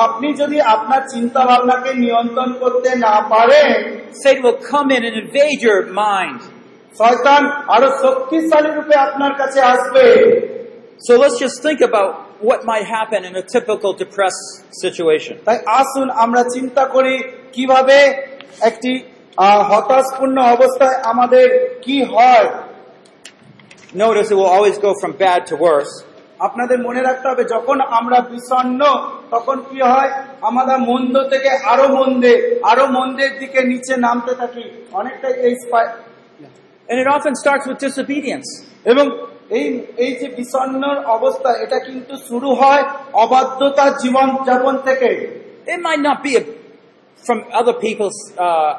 আপনি 0.07 0.29
যদি 0.43 0.59
আপনার 0.75 1.03
চিন্তা 1.15 1.41
ভাবনাকে 1.51 1.91
নিয়ন্ত্রণ 2.05 2.51
করতে 2.63 2.91
না 3.07 3.15
পারেন 3.33 3.71
Satan 4.23 4.43
will 4.47 4.61
come 4.73 4.89
in 4.97 5.03
and 5.09 5.15
invade 5.25 5.61
your 5.69 5.81
mind. 6.07 6.39
শয়তান 7.01 7.43
আরো 7.75 7.89
শক্তিশালী 8.05 8.71
রূপে 8.79 8.95
আপনার 9.07 9.33
কাছে 9.41 9.61
আসবে 9.75 10.05
So 11.07 11.13
let's 11.23 11.39
just 11.45 11.57
think 11.67 11.81
about 11.91 12.11
what 12.49 12.61
might 12.73 12.87
happen 12.99 13.21
in 13.29 13.35
a 13.43 13.45
typical 13.55 13.91
depressed 14.03 14.47
situation. 14.83 15.35
তাই 15.47 15.57
আসুন 15.81 16.07
আমরা 16.25 16.43
চিন্তা 16.55 16.83
করি 16.95 17.15
কিভাবে 17.57 17.97
একটি 18.71 18.93
আহ, 19.39 19.61
হতাশপূর্ণ 19.71 20.37
অবস্থায় 20.55 20.97
আমাদের 21.13 21.47
কি 21.85 21.97
হয় 22.15 22.47
Notice 23.95 24.31
it 24.33 24.37
will 24.41 24.53
always 24.57 24.77
go 24.79 24.93
from 25.01 25.13
bad 25.27 25.41
to 25.51 25.55
worse. 25.69 25.93
আপনাদের 26.48 26.78
মনে 26.88 27.02
রাখতে 27.08 27.26
হবে 27.32 27.44
যখন 27.54 27.78
আমরা 27.98 28.18
বিষণ্ন 28.34 28.82
তখন 29.34 29.58
কি 29.70 29.80
হয়? 29.92 30.12
আমরা 30.50 30.76
মন্দ 30.90 31.16
থেকে 31.32 31.52
আরও 31.72 31.86
মন্দে 31.98 32.34
আরও 32.72 32.86
মন্দের 32.98 33.32
দিকে 33.42 33.60
নিচে 33.72 33.94
নামতে 34.06 34.34
থাকি। 34.42 34.66
অনেকটা 35.00 35.28
এই 35.48 35.54
And 36.90 36.98
it 37.02 37.08
often 37.16 37.34
starts 37.44 37.66
with 37.70 37.80
disobedience. 37.88 38.50
এবং 38.92 39.06
এই 39.58 39.66
এই 40.04 40.12
যে 40.20 40.28
বিষণ্ণর 40.40 40.98
অবস্থা 41.18 41.50
এটা 41.64 41.78
কিন্তু 41.88 42.14
শুরু 42.28 42.50
হয় 42.62 42.84
অবাধ্যতার 43.24 43.92
জীবন 44.02 44.28
যাপন 44.48 44.76
থেকে। 44.88 45.10
It 45.74 45.80
might 45.88 46.04
not 46.10 46.18
be 46.28 46.32
a, 46.42 46.44
from 47.26 47.40
other 47.60 47.76
people's 47.86 48.20
uh, 48.46 48.72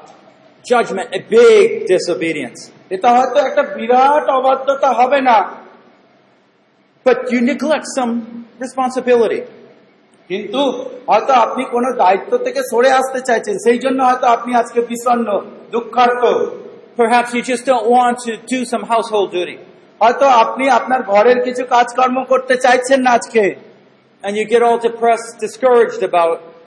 judgment 0.71 1.09
a 1.19 1.21
big 1.37 1.65
disobedience, 1.93 2.61
এটা 2.95 3.09
হয়তো 3.17 3.39
একটা 3.49 3.63
বিরাট 3.77 4.25
অবাধ্যতা 4.39 4.91
হবে 4.99 5.19
না। 5.29 5.39
but 7.07 7.19
you 7.33 7.41
neglect 7.43 7.87
some 7.99 8.13
responsibility. 8.61 9.41
কিন্তু 10.31 10.63
হয়তো 11.07 11.33
আপনি 11.45 11.63
কোন 11.65 11.85
দায়িত্ব 12.03 12.33
থেকে 12.39 12.61
সরে 12.71 12.91
আসতে 13.01 13.21
চাইছেন 13.21 13.57
সেই 13.65 13.79
জন্য 13.79 13.99
হয়তো 14.03 14.27
আপনি 14.27 14.51
আজকে 14.55 14.81
বিষণ্ণ 14.81 15.29
দুঃখার্থ 15.71 16.23
হয়তো 20.01 20.27
আপনি 20.43 20.65
আপনার 20.69 21.01
ঘরের 21.03 21.39
কিছু 21.43 21.63
কাজকর্ম 21.71 22.17
করতে 22.25 22.55
চাইছেন 22.57 23.01
না 23.01 23.11
আজকে 23.11 23.45
And 24.25 24.37
you 24.37 24.47
get 24.47 24.63
all. 24.63 24.79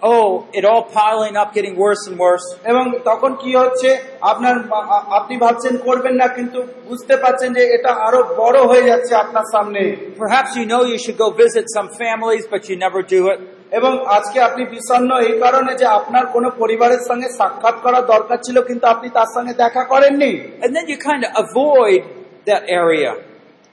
oh, 0.02 0.28
it 0.52 0.64
all 0.64 0.82
piling 1.00 1.34
up, 1.36 1.48
getting 1.54 1.74
worse 1.76 2.02
and 2.08 2.16
worse. 2.18 2.46
এবং 2.64 2.84
তখন 3.04 3.30
কি 3.34 3.50
হচ্ছে 3.56 3.88
আপনার 4.20 4.54
আ- 4.72 5.04
আপনি 5.18 5.34
ভাবছেন 5.36 5.74
করবেন 5.76 6.14
না 6.14 6.26
কিন্তু 6.28 6.58
বুঝতে 6.88 7.14
পারছেন 7.16 7.50
যে 7.52 7.62
এটা 7.76 7.90
আরো 8.06 8.20
বড় 8.36 8.58
হয়ে 8.62 8.82
যাচ্ছে 8.82 9.12
আপনার 9.14 9.46
সামনে 9.52 9.80
Perhaps 10.18 10.50
you 10.56 10.66
know 10.66 10.82
you 10.92 10.98
should 10.98 11.18
go 11.24 11.28
visit 11.44 11.64
some 11.76 11.88
families, 12.02 12.44
but 12.52 12.62
you 12.68 12.76
never 12.76 13.00
do 13.16 13.20
it. 13.32 13.38
এবং 13.70 13.92
আজকে 14.06 14.38
আপনি 14.40 14.62
বিষণ্ণ 14.64 15.10
এই 15.28 15.34
কারণে 15.40 15.74
যে 15.74 15.86
আপনার 15.98 16.24
কোনো 16.26 16.48
পরিবারের 16.58 17.02
সঙ্গে 17.08 17.28
সাক্ষাৎ 17.38 17.76
করা 17.82 18.00
দরকার 18.14 18.38
ছিল 18.46 18.56
কিন্তু 18.62 18.84
আপনি 18.86 19.08
তার 19.08 19.28
সঙ্গে 19.34 19.54
দেখা 19.54 19.82
করেননি 19.84 20.32
And 20.64 20.70
then 20.76 20.84
you 20.88 20.98
kind 21.10 21.22
of 21.24 21.32
avoid 21.44 22.00
that 22.46 22.62
area. 22.82 23.10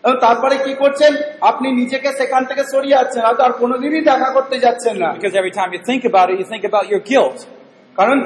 এবং 0.04 0.16
তারপরে 0.26 0.54
কি 0.58 0.72
করছেন 0.82 1.12
আপনি 1.50 1.68
নিজেকে 1.80 2.08
সেখান 2.20 2.42
থেকে 2.50 2.62
সরিয়ে 2.72 2.96
যাচ্ছেন 2.98 3.22
আর 3.28 3.52
কোনোদিনই 3.62 4.02
দেখা 4.10 4.28
করতে 4.36 4.56
যাচ্ছেন 4.64 4.94
না 5.02 5.08
Because 5.14 5.34
every 5.40 5.54
time 5.58 5.70
you 5.74 5.82
think 5.90 6.02
about 6.10 6.26
it, 6.32 6.36
you 6.42 6.46
think 6.52 6.64
about 6.64 6.86
your 6.92 7.02
guilt. 7.10 7.38
কারণ 7.98 8.18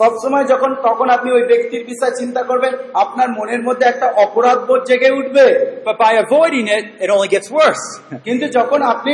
সবসময় 0.00 0.46
যখন 0.52 0.70
তখন 0.86 1.06
আপনি 1.16 1.28
ওই 1.32 1.44
ব্যক্তির 1.52 1.82
বিষয়ে 1.84 2.18
চিন্তা 2.20 2.42
করবেন 2.42 2.72
আপনার 3.04 3.28
মনের 3.38 3.62
মধ্যে 3.62 3.84
একটা 3.88 4.06
অপরাধ 4.24 4.58
বোধ 4.68 4.82
জেগে 4.90 5.10
উঠবে 5.10 5.46
But 5.84 5.96
by 5.98 6.12
avoiding 6.24 6.66
it, 6.76 6.84
it 7.04 7.08
only 7.16 7.30
gets 7.34 7.48
worse. 7.50 7.84
কিন্তু 8.26 8.46
যখন 8.58 8.80
আপনি 8.94 9.12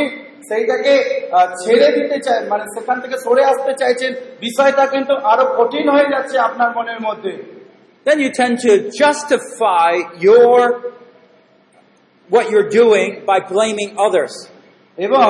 সেইটাকে 0.48 0.94
ছেড়ে 1.62 1.88
দিতে 1.98 2.16
চাই 2.26 2.40
মানে 2.52 2.64
সেখান 2.74 2.96
থেকে 3.02 3.16
সরে 3.24 3.42
আসতে 3.52 3.72
চাইছেন 3.80 4.10
বিষয়টা 4.40 4.84
কিন্তু 4.86 5.14
আরও 5.32 5.44
কঠিন 5.58 5.86
হয়ে 5.94 6.08
যাচ্ছে 6.14 6.36
আপনার 6.48 6.68
মনের 6.76 7.00
মধ্যে 7.06 7.32
then 8.06 8.18
you 8.24 8.30
tend 8.32 8.54
to 8.66 8.72
justify 9.02 9.90
your 10.28 10.56
what 12.30 12.50
you're 12.50 12.70
doing 12.70 13.08
by 13.26 13.38
blaming 13.42 13.90
others. 13.98 14.34
এবং 14.98 15.28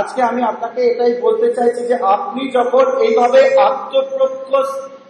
আজকে 0.00 0.20
আমি 0.30 0.42
আপনাকে 0.42 0.80
এটাই 0.92 1.12
বলতে 1.26 1.48
চাইছি 1.56 1.82
যে 1.90 1.96
আপনি 2.16 2.42
যখন 2.58 2.84
এইভাবে 3.06 3.40
আত্মপক্ষ 3.68 4.50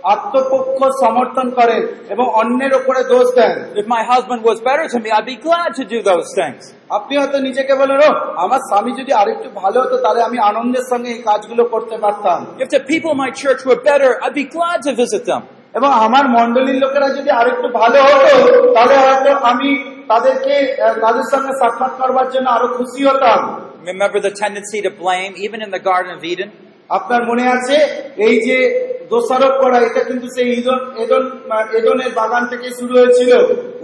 আত্মপক্ষ 0.04 0.78
সমর্থন 1.02 1.46
করেন 1.58 1.82
এবং 2.14 2.26
অন্যের 2.40 2.72
ওপরে 2.80 3.00
দোষ 3.14 3.26
দেন 3.38 3.54
If 3.82 3.86
my 3.96 4.02
husband 4.12 4.40
was 4.50 4.58
better 4.60 4.86
to 4.94 4.98
me, 5.02 5.08
I'd 5.16 5.30
be 5.34 5.38
glad 5.48 5.70
to 5.78 5.84
do 5.94 5.98
those 6.10 6.28
things. 6.38 6.60
আপনি 6.98 7.14
হয়তো 7.20 7.38
নিজেকে 7.48 7.72
বলেন 7.80 8.00
ও 8.06 8.10
আমার 8.44 8.60
স্বামী 8.70 8.92
যদি 9.00 9.12
আরেকটু 9.20 9.48
ভালো 9.62 9.78
হতো 9.82 9.96
তাহলে 10.04 10.20
আমি 10.28 10.38
আনন্দের 10.50 10.84
সঙ্গে 10.92 11.08
এই 11.14 11.20
কাজগুলো 11.30 11.62
করতে 11.74 11.96
পারতাম 12.04 12.38
If 12.64 12.68
the 12.76 12.82
people 12.92 13.10
in 13.16 13.20
my 13.26 13.32
church 13.42 13.60
were 13.68 13.80
better, 13.90 14.10
I'd 14.24 14.38
be 14.42 14.48
glad 14.56 14.78
to 14.86 14.90
visit 15.02 15.22
them. 15.30 15.42
এবং 15.78 15.90
আমার 16.06 16.24
মন্ডলীর 16.36 16.78
লোকেরা 16.84 17.08
যদি 17.18 17.30
আরেকটু 17.40 17.66
ভালো 17.80 17.98
হতো 18.06 18.36
তাহলে 18.76 18.94
হয়তো 19.04 19.30
আমি 19.50 19.70
তাদেরকে 20.07 20.53
আহ, 20.77 20.95
তাদের 21.03 21.25
সঙ্গে 21.33 21.51
সাক্ষাৎ 21.61 21.93
করবার 22.01 22.27
জন্য 22.33 22.47
আরো 22.49 22.67
খুশি 22.77 23.01
হতাম 23.09 23.39
Remember 23.93 24.19
the 24.19 24.33
tendency 24.43 24.79
to 24.87 24.91
blame, 25.03 25.31
even 25.45 25.59
in 25.65 25.71
the 25.77 25.83
Garden 25.89 26.11
of 26.17 26.23
Eden? 26.33 26.49
আপনার 26.89 27.21
মনে 27.29 27.45
আছে 27.55 27.75
এই 28.27 28.35
যে 28.47 28.57
দোষারোপ 29.09 29.53
করা 29.63 29.77
এটা 29.87 30.01
কিন্তু 30.09 30.27
সেই 30.35 30.47
ইদন 30.61 30.79
এদন 31.03 31.23
এদনের 31.79 32.11
বাগান 32.19 32.43
থেকে 32.51 32.67
শুরু 32.79 32.93
হয়েছিল 32.99 33.31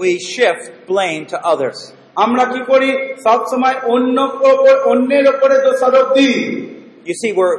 We 0.03 0.11
shift 0.33 0.65
blame 0.91 1.23
to 1.33 1.37
others. 1.53 1.77
আমরা 2.25 2.43
কি 2.53 2.59
করি 2.71 2.89
সব 3.27 3.39
সময় 3.51 3.75
অন্য 3.93 4.17
ওপর- 4.51 4.81
অন্যের 4.91 5.25
ওপরে 5.33 5.55
দোষারোপ 5.67 6.07
দিই 6.17 6.35
You 7.09 7.15
see, 7.21 7.31
we're 7.39 7.57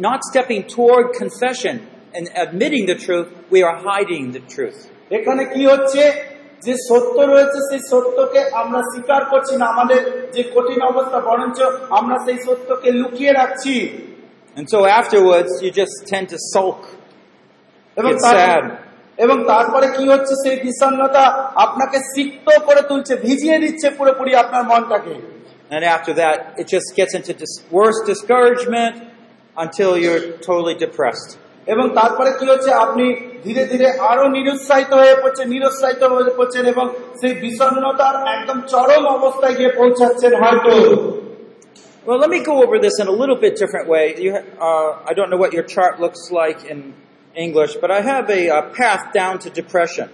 not 0.00 0.20
stepping 0.30 0.62
toward 0.76 1.04
confession 1.22 1.74
and 2.16 2.24
admitting 2.44 2.84
the 2.92 2.98
truth, 3.06 3.28
we 3.54 3.60
are 3.68 3.76
hiding 3.88 4.24
the 4.36 4.42
truth. 4.54 4.78
এখানে 5.18 5.42
কি 5.54 5.62
হচ্ছে 5.72 6.02
যে 6.65 6.73
সত্য 6.87 7.17
রয়েছে 7.33 7.59
সেই 7.69 7.81
সত্যকে 7.91 8.39
আমরা 8.61 8.79
স্বীকার 8.91 9.21
করছি 9.31 9.53
না 9.61 9.65
আমাদের 9.73 9.99
যে 10.35 10.41
কঠিন 10.55 10.79
অবস্থা 10.91 11.19
বরঞ্চ 11.29 11.57
আমরা 11.99 12.15
সেই 12.25 12.37
সত্যকে 12.45 12.89
লুকিয়ে 13.01 13.31
রাখছি 13.33 13.75
And 14.57 14.67
so 14.69 14.79
afterwards, 15.01 15.51
you 15.63 15.69
just 15.73 15.95
tend 16.11 16.25
to 16.33 16.37
sulk. 16.53 16.81
এবং 17.97 18.11
It's 18.11 18.25
sad. 18.35 18.63
এবং 19.17 19.37
তারপরে 19.53 19.87
কি 19.97 20.03
হচ্ছে 20.11 20.33
সেই 20.43 20.57
বিষণ্ণতা 20.65 21.23
আপনাকে 21.65 21.97
সিক্ত 22.15 22.47
করে 22.67 22.81
তুলছে 22.81 23.13
ভিজিয়ে 23.25 23.57
দিচ্ছে 23.63 23.87
পুরোপুরি 23.97 24.31
আপনার 24.43 24.63
মনটাকে 24.71 25.15
And 25.75 25.83
after 25.97 26.13
that, 26.21 26.37
it 26.61 26.67
just 26.75 26.89
gets 26.99 27.13
into 27.19 27.31
dis- 27.33 27.61
worse 27.71 27.99
discouragement 28.11 28.95
until 29.57 29.91
you're 30.03 30.23
totally 30.47 30.75
depressed. 30.85 31.29
এবং 31.66 31.86
তারপরে 31.94 32.30
কি 32.38 32.46
হচ্ছে 32.52 32.70
আপনি 32.84 33.04
ধীরে 33.44 33.62
ধীরে 33.64 33.88
আরো 34.10 34.24
নিরুৎসাহিত 34.28 34.92
হয়ে 34.94 35.14
পড়ছেন 35.22 35.46
নিরুৎসাহিত 35.48 36.02
হয়ে 36.14 36.32
পড়ছেন 36.38 36.64
এবং 36.66 36.86
সেই 37.20 37.34
বিষণ্ণতার 37.44 38.16
একদম 38.36 38.58
চরম 38.72 39.04
অবস্থায় 39.16 39.54
গিয়ে 39.58 39.70
পৌঁছাচ্ছেন 39.80 40.32
হয়তো 40.42 40.72
Well, 42.06 42.18
let 42.18 42.30
me 42.30 42.40
go 42.42 42.54
over 42.64 42.78
this 42.78 42.96
in 42.98 43.06
a 43.08 43.16
little 43.22 43.36
bit 43.36 43.54
different 43.56 43.86
way. 43.86 44.04
You, 44.18 44.30
ha- 44.32 44.46
uh, 44.58 45.10
I 45.10 45.12
don't 45.12 45.30
know 45.32 45.36
what 45.36 45.52
your 45.52 45.66
chart 45.74 45.94
looks 46.00 46.22
like 46.32 46.64
in 46.64 46.78
English, 47.34 47.72
but 47.82 47.90
I 47.90 48.00
have 48.12 48.26
a, 48.30 48.42
uh 48.48 48.62
path 48.72 49.02
down 49.12 49.34
to 49.44 49.48
depression. 49.52 50.08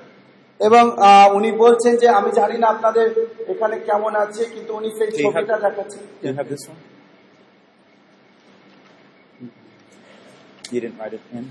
এবং 0.61 0.85
আহ, 1.09 1.27
উনি 1.39 1.51
বলছেন 1.65 1.93
যে 1.97 2.09
আমি 2.19 2.31
জানি 2.33 2.57
না 2.59 2.67
আপনাদের 2.69 3.07
এখানে 3.53 3.77
কেমন 3.89 4.13
আছে 4.25 4.43
কিন্তু 4.55 4.71
উনি 4.75 4.89
সেই 4.99 5.09
Do 5.09 5.17
you 5.17 5.27
have- 5.27 5.35
ছবিটা 5.37 5.57
দেখাচ্ছেন 5.67 6.03
you 10.73 10.81
have 10.81 10.81
this 10.81 10.81
one? 10.81 10.81
You 10.81 10.81
didn't 10.81 10.99
write 10.99 11.15
it 11.15 11.21
in? 11.33 11.45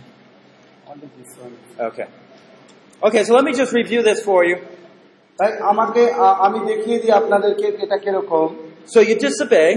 Okay. 1.80 2.08
Okay, 3.04 3.24
so 3.24 3.34
let 3.34 3.44
me 3.44 3.54
just 3.54 3.74
review 3.74 4.02
this 4.04 4.20
for 4.24 4.44
you. 4.46 4.58
তাই 5.40 5.52
আমাকে 5.72 6.04
আহ, 6.16 6.36
আমি 6.46 6.60
দেখিয়ে 6.72 6.98
দিই 7.00 7.12
আপনাদেরকে 7.12 7.68
এটা 7.84 7.98
কিরকম 7.98 8.48
So 8.94 9.00
you 9.00 9.16
disobey, 9.16 9.70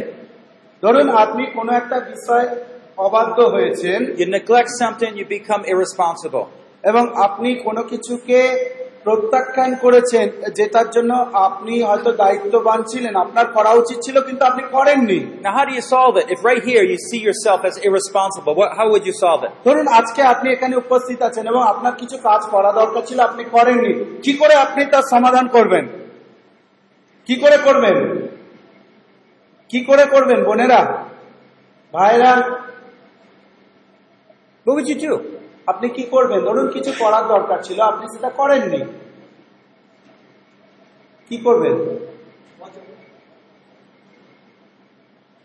ধরুন 0.82 1.08
আপনি 1.24 1.42
কোনো 1.54 1.70
একটা 1.72 1.96
বিষয় 2.12 2.46
অবাধ্য 2.98 3.38
হয়েছেন 3.54 4.00
you 4.18 4.26
neglect 4.38 4.70
something, 4.82 5.12
you 5.20 5.26
become 5.38 5.62
irresponsible. 5.72 6.44
এবং 6.84 7.04
আপনি 7.26 7.48
কোনো 7.66 7.82
কিছুকে 7.82 8.40
প্রত্যাখ্যান 9.05 9.71
করেছেন 9.83 10.25
যেটার 10.57 10.87
জন্য 10.95 11.11
আপনি 11.47 11.73
হয়তো 11.89 12.09
দায়িত্ববান 12.21 12.79
ছিলেন 12.91 13.13
আপনার 13.23 13.45
করা 13.55 13.71
উচিত 13.81 13.97
ছিল 14.05 14.17
কিন্তু 14.27 14.43
আপনি 14.51 14.63
করেননি 14.75 15.19
Now, 15.45 15.51
how 15.57 15.65
do 15.69 15.73
you 15.79 15.85
solve 15.93 16.13
it? 16.21 16.25
If 16.33 16.39
right 16.49 16.63
here 16.69 16.83
you 16.91 16.97
see 17.09 17.21
yourself 17.27 17.59
as 17.69 17.75
irresponsible, 17.87 18.53
what, 18.59 18.69
how 18.77 18.85
would 18.91 19.05
you 19.09 19.15
solve 19.23 19.41
it? 19.47 19.51
ধরুন 19.67 19.87
আজকে 19.99 20.21
আপনি 20.33 20.47
এখানে 20.55 20.73
উপস্থিত 20.83 21.19
আছেন 21.29 21.45
এবং 21.51 21.61
আপনার 21.73 21.93
কিছু 22.01 22.17
কাজ 22.29 22.41
করা 22.53 22.69
দরকার 22.81 23.03
ছিল 23.09 23.19
আপনি 23.29 23.43
করেননি 23.55 23.93
কি 24.25 24.31
করে 24.41 24.53
আপনি 24.65 24.81
তার 24.93 25.05
সমাধান 25.13 25.45
করবেন 25.55 25.83
কি 27.27 27.35
করে 27.43 27.57
করবেন 27.67 27.95
কি 29.69 29.79
করে 29.89 30.05
করবেন 30.13 30.39
বোনেরা 30.47 30.81
ভাইরা 31.93 32.33
What 34.65 34.75
would 34.75 34.87
you 34.87 34.95
do? 34.95 35.32
আপনি 35.67 35.89
কি 35.89 36.03
করবেন? 36.03 36.39
ধরুন 36.39 36.67
কিছু 36.71 36.91
করার 36.99 37.27
দরকার 37.27 37.63
ছিল 37.63 37.79
আপনি 37.81 38.05
সেটা 38.13 38.29
করেননি। 38.29 38.81
কি 41.29 41.37
করবেন? 41.37 41.75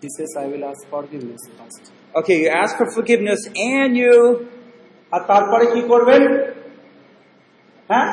He 0.03 0.09
says, 0.17 0.31
I 0.37 0.47
will 0.47 0.65
ask 0.65 0.83
forgiveness 0.91 1.43
first. 1.59 1.83
Okay, 2.15 2.37
you 2.43 2.51
ask 2.63 2.73
for 2.79 2.89
forgiveness 2.97 3.41
and 3.57 3.93
you 3.97 4.17
আর 5.13 5.21
তারপরে 5.27 5.65
কি 5.75 5.83
করবেন? 5.89 6.23
হ্যাঁ? 7.91 8.09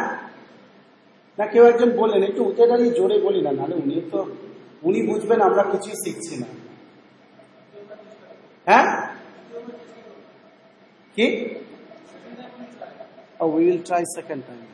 না 1.37 1.45
কেউ 1.47 1.63
একজন 1.65 1.89
বললেন 1.89 2.23
একটু 2.23 2.41
উঠে 2.43 2.67
দাঁড়িয়ে 2.67 2.91
জোরে 2.91 3.17
বলি 3.19 3.41
না 3.41 3.51
নাহলে 3.51 3.75
উনি 3.75 3.95
তো 4.11 4.19
উনি 4.83 4.99
বুঝবেন 5.07 5.41
আমরা 5.41 5.63
কিছুই 5.63 5.97
শিখছি 6.05 6.35
না। 6.41 6.47
হ্যাঁ? 8.67 8.85
কি? 11.17 11.25
Oh, 13.40 13.48
we 13.48 13.62
will 13.66 13.82
try 13.82 14.02
second 14.04 14.40
time. 14.46 14.66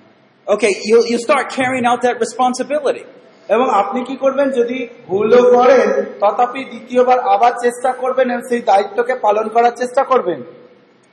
Okay, 0.47 0.73
you 0.85 0.97
you 1.11 1.19
start 1.19 1.45
carrying 1.51 1.87
out 1.87 2.01
that 2.03 2.17
responsibility. 2.21 3.05
এবং 3.49 3.67
আপনি 3.83 4.01
কি 4.05 4.17
করবেন 4.17 4.49
যদি 4.51 4.79
ভুলও 5.07 5.43
করেন 5.57 5.89
তথাপি 6.23 6.61
দ্বিতীয়বার 6.65 7.19
আবার 7.35 7.53
চেষ্টা 7.65 7.91
করবেন 8.03 8.27
এবং 8.31 8.45
সেই 8.51 8.63
দায়িত্বকে 8.63 9.15
পালন 9.27 9.47
করার 9.49 9.75
চেষ্টা 9.77 10.03
করবেন 10.05 10.41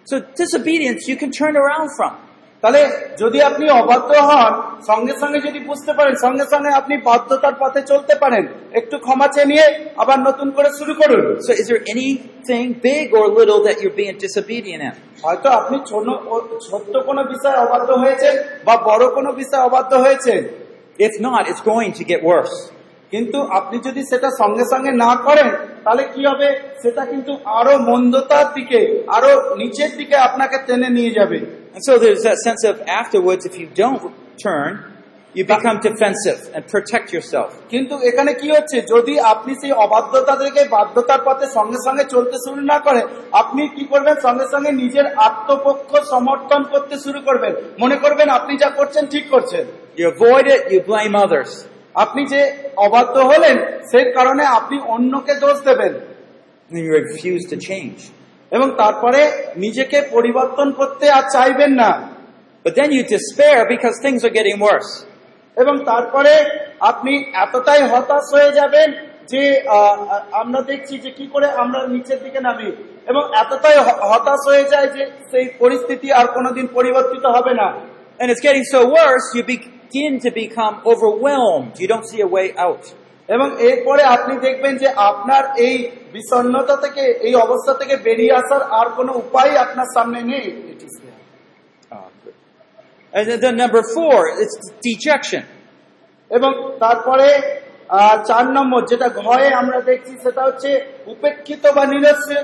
So 0.07 0.15
disobedience 0.41 1.01
you 1.07 1.17
can 1.21 1.31
turn 1.31 1.55
around 1.63 1.89
from. 1.97 2.13
তাহলে 2.62 2.80
যদি 3.22 3.38
আপনি 3.40 3.64
অবাধ্য 3.80 4.10
হন 4.28 4.52
সঙ্গে 4.88 5.14
সঙ্গে 5.22 5.38
যদি 5.46 5.60
বুঝতে 5.68 5.92
পারেন 5.98 6.14
সঙ্গে 6.24 6.44
সঙ্গে 6.52 6.70
আপনি 6.80 6.94
বাধ্যতার 7.08 7.54
পথে 7.60 7.80
চলতে 7.90 8.14
পারেন 8.22 8.44
একটু 8.72 8.96
ক্ষমা 9.04 9.26
চেয়ে 9.34 9.50
নিয়ে 9.52 9.66
আবার 10.02 10.18
নতুন 10.28 10.48
করে 10.56 10.68
শুরু 10.78 10.92
করুন 11.00 11.22
So 11.46 11.52
is 11.52 11.66
there 11.70 11.82
anything 11.94 12.66
big 12.82 13.06
or 13.12 13.24
little 13.30 13.60
that 13.66 13.76
you're 13.80 13.98
being 14.00 14.16
disobedient 14.18 14.82
in? 14.82 14.94
হয়তো 15.24 15.48
আপনি 15.50 15.76
ছোট 15.90 16.06
ছোট্ট 16.66 16.92
কোনো 17.08 17.22
বিষয়ে 17.32 17.58
অবাধ্য 17.64 17.90
হয়েছেন 18.02 18.34
বা 18.66 18.74
বড় 18.88 19.04
কোনো 19.16 19.30
বিষয়ে 19.40 19.62
অবাধ্য 19.68 19.92
হয়েছেন 20.04 20.40
If 20.98 21.14
not, 21.20 21.42
it's 21.48 21.62
going 21.62 21.92
to 21.92 22.02
get 22.04 22.20
worse. 22.24 22.54
কিন্তু 23.12 23.38
আপনি 23.58 23.76
যদি 23.86 24.02
সেটা 24.10 24.28
সঙ্গে 24.40 24.64
সঙ্গে 24.72 24.92
না 25.04 25.10
করেন 25.26 25.48
তাহলে 25.84 26.04
কি 26.14 26.22
হবে 26.30 26.48
সেটা 26.82 27.02
কিন্তু 27.12 27.32
আরও 27.58 27.74
মন্দতার 27.90 28.46
দিকে 28.54 28.80
আরও 29.16 29.30
নিচের 29.56 29.90
দিকে 29.98 30.16
আপনাকে 30.28 30.56
টেনে 30.66 30.88
নিয়ে 30.98 31.12
যাবে 31.18 31.38
And 31.78 31.84
so 31.84 31.96
there's 31.96 32.24
that 32.24 32.38
sense 32.38 32.64
of 32.64 32.80
afterwards, 32.82 33.46
if 33.46 33.56
you 33.56 33.68
don't 33.72 34.12
turn, 34.36 34.82
you 35.34 35.44
become 35.46 35.78
defensive 35.78 36.50
and 36.52 36.66
protect 36.66 37.12
yourself. 37.12 37.50
কিন্তু 37.72 37.94
এখানে 38.10 38.32
কি 38.40 38.48
হচ্ছে 38.56 38.76
যদি 38.94 39.14
আপনি 39.32 39.52
সেই 39.60 39.72
বাধ্যতার 40.74 41.22
পথে 41.26 41.46
সঙ্গে 41.58 41.78
সঙ্গে 41.86 42.04
চলতে 42.14 42.36
শুরু 42.44 42.60
না 42.72 42.78
করে 42.86 43.00
আপনি 43.42 43.62
কি 43.76 43.84
করবেন 43.92 44.16
সঙ্গে 44.26 44.46
সঙ্গে 44.54 44.70
নিজের 44.82 45.06
আত্মপক্ষ 45.28 45.90
সমর্থন 46.12 46.60
করতে 46.72 46.94
শুরু 47.04 47.20
করবেন 47.28 47.52
মনে 47.82 47.96
করবেন 48.02 48.28
আপনি 48.38 48.52
যা 48.62 48.68
করছেন 48.78 49.04
ঠিক 49.14 49.24
করছেন 49.34 49.64
You 49.98 50.06
avoid 50.16 50.44
it, 50.54 50.60
you 50.72 50.80
blame 50.92 51.14
others. 51.24 51.50
আপনি 52.04 52.22
যে 52.32 52.40
অবাধ্য 52.86 53.16
হলেন 53.30 53.56
সেই 53.90 54.06
কারণে 54.16 54.44
আপনি 54.58 54.76
অন্যকে 54.94 55.34
দোষ 55.44 55.56
দেবেন 55.68 55.92
And 56.70 56.78
you 56.84 56.90
refuse 57.02 57.44
to 57.52 57.56
change. 57.70 58.00
এবং 58.52 58.68
তারপরে 58.76 59.20
নিজেকে 59.56 59.98
পরিবর্তন 60.10 60.68
করতে 60.72 61.04
আর 61.10 61.24
চাইবেন 61.32 61.72
না 61.82 61.90
But 62.64 62.74
then 62.74 62.90
you 62.92 63.02
despair 63.06 63.58
because 63.68 63.94
things 64.02 64.20
are 64.24 64.34
getting 64.38 64.58
worse. 64.60 64.90
এবং 65.56 65.74
তারপরে 65.84 66.32
আপনি 66.80 67.12
এতটাই 67.44 67.82
হতাশ 67.92 68.24
হয়ে 68.34 68.50
যাবেন 68.52 68.88
যে 69.32 69.42
আমরা 70.32 70.60
দেখছি 70.62 70.94
যে 71.04 71.10
কি 71.10 71.26
করে 71.26 71.46
আমরা 71.62 71.80
নিচের 71.86 72.18
দিকে 72.24 72.40
নামি 72.40 72.68
এবং 73.06 73.22
এতটাই 73.42 73.76
হতাশ 74.10 74.40
হয়ে 74.50 74.64
যায় 74.72 74.88
যে 74.96 75.02
সেই 75.30 75.46
পরিস্থিতি 75.58 76.08
আর 76.12 76.26
কোনোদিন 76.36 76.66
পরিবর্তিত 76.76 77.24
হবে 77.36 77.52
না 77.54 77.68
And 78.20 78.26
it's 78.32 78.44
getting 78.48 78.66
so 78.76 78.80
worse, 78.90 79.26
you 79.36 79.42
begin 79.56 80.12
to 80.24 80.30
become 80.42 80.74
overwhelmed. 80.84 81.72
You 81.82 81.88
don't 81.92 82.06
see 82.10 82.20
a 82.20 82.30
way 82.36 82.46
out. 82.66 82.84
এবং 83.28 83.48
এরপরে 83.60 84.02
আপনি 84.02 84.34
দেখবেন 84.38 84.74
যে 84.76 84.88
আপনার 85.10 85.44
এই 85.58 85.76
বিষণ্ণতা 86.12 86.76
থেকে 86.76 87.02
এই 87.22 87.34
অবস্থা 87.34 87.72
থেকে 87.74 87.94
বেরিয়ে 87.96 88.32
আসার 88.32 88.62
আর 88.70 88.88
কোনো 88.88 89.12
উপায় 89.12 89.52
আপনার 89.56 89.88
সামনে 89.96 90.20
নেই 90.22 90.46
Oh, 91.90 92.08
good. 92.22 92.34
And 93.12 93.24
then- 93.42 93.56
number 93.56 93.82
four, 93.96 94.18
it's 94.42 94.56
dejection. 94.82 95.42
এবং 96.30 96.50
তারপরে 96.78 97.28
চার 98.26 98.44
নম্বর 98.52 98.80
যেটা 98.86 99.08
ঘরে 99.22 99.46
আমরা 99.54 99.78
দেখছি 99.80 100.12
সেটা 100.22 100.42
হচ্ছে 100.44 100.70
উপেক্ষিত 101.06 101.64
বা 101.76 101.84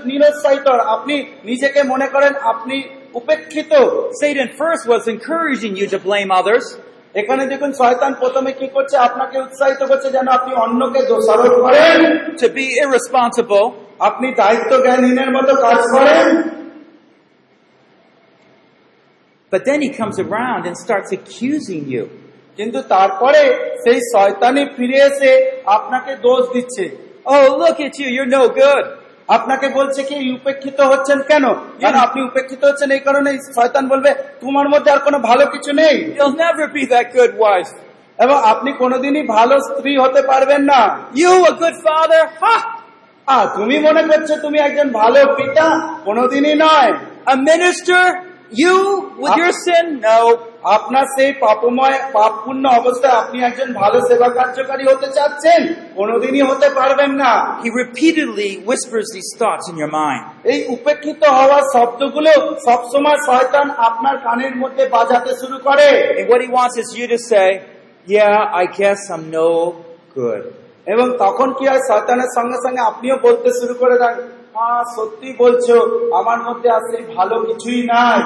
নিরুৎসাহিত 0.04 0.66
আপনি 0.94 1.14
নিজেকে 1.44 1.80
মনে 1.82 2.06
করেন 2.08 2.32
আপনি 2.52 2.76
উপেক্ষিত 3.14 3.72
Satan 4.22 4.48
first 4.62 4.82
was 4.88 5.02
encouraging 5.06 5.74
you 5.80 5.86
to 5.94 5.98
blame 5.98 6.30
others. 6.32 6.64
এখানে 7.14 7.46
দেখুন 7.46 7.72
শয়তান 7.72 8.14
প্রথমে 8.14 8.52
কি 8.52 8.66
করছে? 8.66 8.96
আপনাকে 8.96 9.38
উৎসাহিত 9.38 9.82
করছে 9.90 10.10
যেন 10.10 10.26
আপনি 10.28 10.52
অন্যকে 10.54 11.00
দোষারোপ 11.02 11.54
করেন। 11.64 11.98
to 12.42 12.48
be 12.58 12.66
irresponsible, 12.84 13.66
আপনি 14.08 14.34
দায়িত্ব 14.42 14.70
জ্ঞানহীনের 14.86 15.30
মতো 15.36 15.52
কাজ 15.66 15.80
করেন। 15.94 16.26
But 19.52 19.62
then 19.68 19.80
he 19.86 19.90
comes 20.00 20.16
around 20.26 20.62
and 20.68 20.74
starts 20.84 21.10
accusing 21.18 21.82
you. 21.94 22.04
কিন্তু 22.56 22.78
তারপরে 22.94 23.42
সেই 23.84 24.00
শয়তানি 24.14 24.62
ফিরে 24.76 24.98
এসে 25.10 25.32
আপনাকে 25.66 26.12
দোষ 26.16 26.42
দিচ্ছে। 26.54 26.84
Oh, 27.26 27.44
look 27.62 27.78
at 27.86 27.94
you, 28.00 28.08
you're 28.16 28.34
no 28.40 28.44
good. 28.62 28.84
আপনাকে 29.28 29.68
বলছে 29.68 30.02
কি 30.02 30.34
উপেক্ষিত 30.34 30.80
হচ্ছেন 30.80 31.22
কেন? 31.22 31.48
কারণ 31.54 31.94
আপনি 31.94 32.22
উপেক্ষিত 32.22 32.64
হচ্ছেন 32.64 32.90
এই 32.90 33.00
কারণে 33.00 33.38
শয়তান 33.54 33.88
বলবে 33.88 34.14
তোমার 34.14 34.68
মধ্যে 34.68 34.90
আর 34.90 34.98
কোনো 34.98 35.18
ভালো 35.18 35.46
কিছু 35.46 35.72
নেই. 35.72 36.12
এবং 38.18 38.44
আপনি 38.44 38.72
কোনোদিনই 38.72 39.22
ভালো 39.22 39.60
স্ত্রী 39.60 39.98
হতে 39.98 40.22
পারবেন 40.22 40.62
না। 40.62 40.98
ইউ 41.16 41.44
আ 41.44 41.50
গুড 41.50 41.72
ফাদার 41.72 42.26
হা 42.26 43.46
তুমি 43.54 43.78
মনে 43.78 44.02
করছ 44.02 44.40
তুমি 44.42 44.58
একজন 44.58 44.92
ভালো 44.92 45.26
পিতা? 45.26 45.96
কোনোদিনই 46.04 46.54
নয়। 46.54 46.92
আ 47.26 47.34
minister? 47.34 48.33
You, 48.54 48.76
with 49.16 49.36
your 49.36 49.52
sin? 49.58 49.86
No. 50.00 50.18
আপনার 50.76 51.06
সেই 51.16 51.32
পাপময় 51.44 51.96
পাপপূর্ণ 52.16 52.64
অবস্থায় 52.80 53.16
আপনি 53.22 53.36
একজন 53.48 53.68
ভালো 53.80 53.98
সেবা 54.08 54.28
কার্যকারী 54.38 54.84
হতে 54.90 55.08
চাচ্ছেন 55.16 55.60
কোনোদিনই 55.98 56.44
হতে 56.50 56.68
পারবেন 56.78 57.10
না 57.22 57.32
He 57.64 57.70
repeatedly 57.82 58.50
whispers 58.68 59.06
these 59.16 59.32
thoughts 59.40 59.64
in 59.70 59.76
your 59.82 59.92
mind. 60.02 60.22
এই 60.52 60.60
উপেক্ষিত 60.76 61.22
হওয়ার 61.38 61.64
শব্দগুলো 61.74 62.30
সবসময় 62.66 63.18
শয়তান 63.28 63.66
আপনার 63.88 64.14
কানের 64.26 64.54
মধ্যে 64.62 64.84
বাজাতে 64.96 65.32
শুরু 65.40 65.56
করে 65.66 65.86
And 66.12 66.26
what 66.30 66.40
he 66.44 66.50
wants 66.58 66.76
is 66.82 66.88
you 66.98 67.06
to 67.14 67.18
say, 67.30 67.48
yeah, 68.06 68.60
I 68.62 68.64
guess 68.80 69.00
I'm 69.14 69.24
no 69.38 69.48
good. 70.16 70.42
এবং 70.86 71.06
তখন 71.24 71.48
কি 71.58 71.64
হয় 71.70 71.82
শয়তানের 71.90 72.30
সঙ্গে 72.36 72.58
সঙ্গে 72.64 72.82
আপনিও 72.90 73.16
বলতে 73.26 73.48
শুরু 73.60 73.74
করে 73.82 73.96
দেন 74.02 74.14
হ্যাঁ 74.54 74.82
সত্যি 74.96 75.28
বলছো 75.42 75.74
আমার 76.20 76.38
মধ্যে 76.46 76.68
আর 76.76 76.82
সেই 76.90 77.04
ভালো 77.16 77.36
কিছুই 77.48 77.80
নাই 77.94 78.20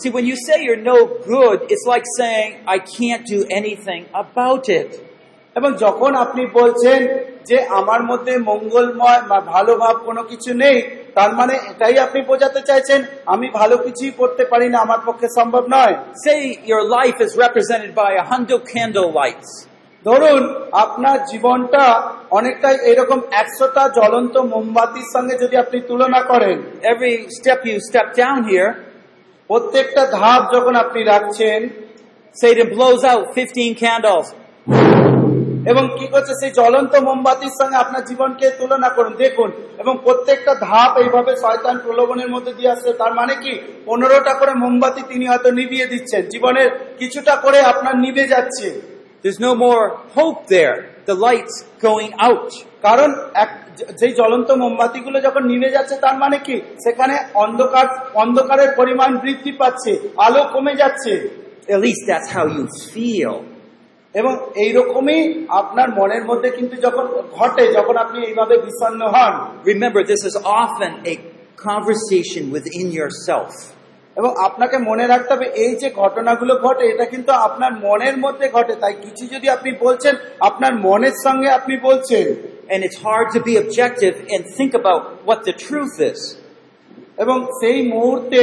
See, 0.00 0.10
when 0.10 0.24
you 0.24 0.36
say 0.46 0.56
you're 0.66 0.84
no 0.94 0.98
good, 1.32 1.58
it's 1.72 1.86
like 1.92 2.06
saying, 2.20 2.50
I 2.66 2.78
can't 2.96 3.24
do 3.26 3.38
anything 3.50 4.02
about 4.24 4.64
it. 4.80 4.90
এবং 5.56 5.70
যখন 5.76 6.10
আপনি 6.14 6.42
বলছেন 6.58 7.00
যে 7.44 7.58
আমার 7.80 8.00
মধ্যে 8.02 8.32
মঙ্গলময় 8.50 9.22
বা 9.30 9.38
ভালো 9.54 9.72
ভাব 9.76 9.96
কোনো 10.08 10.22
কিছু 10.22 10.50
নেই 10.54 10.78
তার 11.14 11.30
মানে 11.34 11.54
এটাই 11.70 11.96
আপনি 11.98 12.20
বোঝাতে 12.22 12.60
চাইছেন 12.68 13.00
আমি 13.26 13.46
ভালো 13.50 13.76
কিছুই 13.76 14.12
করতে 14.20 14.44
পারি 14.44 14.66
না 14.68 14.78
আমার 14.86 15.00
পক্ষে 15.06 15.28
সম্ভব 15.38 15.64
নয় 15.76 15.94
Say 16.26 16.40
your 16.72 16.82
life 16.98 17.18
is 17.26 17.32
represented 17.44 17.92
by 18.02 18.10
a 18.22 18.24
hundred 18.32 18.60
candle 18.74 19.08
lights. 19.20 19.50
ধরুন, 20.04 20.42
আপনার 20.84 21.18
জীবনটা 21.30 21.84
অনেকটাই 22.38 22.76
এরকম 22.90 23.20
একশোটা 23.42 23.88
জ্বলন্ত 23.98 24.34
মোমবাতির 24.52 25.08
সঙ্গে 25.14 25.34
যদি 25.42 25.56
আপনি 25.56 25.80
তুলনা 25.88 26.20
করেন, 26.30 26.56
Every 26.92 27.12
step 27.36 27.60
you 27.68 27.76
step 27.88 28.08
down 28.20 28.38
here 28.48 28.70
প্রত্যেকটা 29.50 30.02
ধাপ 30.18 30.42
যখন 30.54 30.74
আপনি 30.84 31.00
রাখছেন 31.12 31.60
Satan 32.40 32.68
blows 32.74 33.02
out 33.10 33.24
15 33.34 33.72
candles. 33.82 34.26
এবং 35.70 35.84
কি 35.98 36.06
করছে, 36.12 36.32
সেই 36.40 36.52
জ্বলন্ত 36.58 36.92
মোমবাতির 37.08 37.54
সঙ্গে 37.60 37.76
আপনার 37.76 38.02
জীবনকে 38.10 38.46
তুলনা 38.58 38.88
করুন, 38.96 39.14
দেখুন, 39.24 39.50
এবং 39.82 39.94
প্রত্যেকটা 40.04 40.52
ধাপ 40.54 40.90
এইভাবে 41.02 41.32
শয়তান 41.44 41.76
প্রলোভনের 41.84 42.30
মধ্যে 42.34 42.52
দিয়ে 42.58 42.72
আসছে, 42.74 42.90
তার 42.92 43.12
মানে 43.14 43.34
কি 43.42 43.52
পনেরোটা 43.86 44.34
করে 44.40 44.52
মোমবাতি 44.62 45.02
তিনি 45.10 45.24
হয়তো 45.30 45.50
নিভিয়ে 45.58 45.86
দিচ্ছেন, 45.86 46.22
জীবনের 46.32 46.68
কিছুটা 46.98 47.34
করে 47.44 47.58
আপনার 47.72 47.94
নিভে 47.98 48.24
যাচ্ছে 48.26 48.68
There's 49.23 49.39
no 49.39 49.53
more 49.55 49.83
hope 50.17 50.39
there. 50.47 50.75
The 51.05 51.17
light's 51.27 51.55
going 51.87 52.11
out. 52.29 52.51
কারণ 52.87 53.09
এক 53.43 53.51
যেই 53.99 54.13
জ্বলন্ত 54.19 54.49
মোমবাতিগুলো 54.63 55.17
যখন 55.27 55.43
নিভে 55.51 55.69
যাচ্ছে 55.75 55.95
তার 56.05 56.15
মানে 56.23 56.37
কি 56.47 56.55
সেখানে 56.85 57.15
অন্ধকার 57.43 57.87
অন্ধকারের 58.23 58.71
পরিমাণ 58.79 59.09
বৃদ্ধি 59.23 59.51
পাচ্ছে 59.61 59.91
আলো 60.25 60.41
কমে 60.53 60.73
যাচ্ছে 60.81 61.13
At 61.75 61.79
least 61.85 62.01
that's 62.11 62.29
how 62.35 62.45
you 62.57 62.63
feel. 62.93 63.33
এবং 64.15 64.33
এইরকমই 64.63 65.21
আপনার 65.61 65.87
মনের 65.99 66.23
মধ্যে 66.29 66.49
কিন্তু 66.57 66.75
যখন 66.85 67.05
ঘটে 67.37 67.63
যখন 67.77 67.95
আপনি 68.03 68.17
এইভাবে 68.29 68.55
বিষণ্ণ 68.65 69.01
হন 69.15 69.33
Remember, 69.73 70.01
this 70.13 70.21
is 70.29 70.35
often 70.61 70.91
a 71.13 71.15
conversation 71.67 72.43
within 72.55 72.87
yourself. 72.99 73.51
এবং 74.16 74.34
আপনাকে 74.38 74.78
মনে 74.78 75.06
রাখতে 75.06 75.34
হবে, 75.34 75.46
এই 75.46 75.74
যে 75.74 75.90
ঘটনাগুলো 75.90 76.56
ঘটে, 76.56 76.84
এটা 76.84 77.04
কিন্তু 77.04 77.32
আপনার 77.32 77.72
মনের 77.72 78.18
মধ্যে 78.18 78.48
ঘটে 78.48 78.74
তাই 78.74 78.94
কিছু 79.02 79.26
যদি 79.26 79.48
আপনি 79.48 79.72
বলছেন, 79.80 80.14
আপনার 80.40 80.74
মনের 80.74 81.16
সঙ্গে 81.24 81.48
আপনি 81.48 81.76
বলছেন, 81.76 82.26
And 82.74 82.84
it's 82.84 83.00
hard 83.08 83.28
to 83.32 83.40
be 83.40 83.54
objective 83.56 84.14
and 84.32 84.40
think 84.58 84.72
about 84.74 85.02
what 85.24 85.38
the 85.44 85.54
truth 85.66 85.96
is. 86.12 86.20
এবং 87.18 87.46
সেই 87.60 87.88
মুহূর্তে 87.88 88.40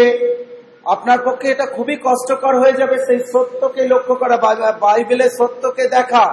আপনার 0.86 1.20
পক্ষে 1.26 1.48
এটা 1.52 1.66
খুবই 1.66 1.96
কষ্টকর 2.04 2.60
হয়ে 2.60 2.74
যাবে, 2.74 2.98
সেই 3.08 3.20
সত্যকে 3.34 3.88
লক্ষ্য 3.88 4.16
করা 4.16 4.38
বাইবেলের 4.80 5.30
সত্যকে 5.30 5.88
দেখা 5.88 6.26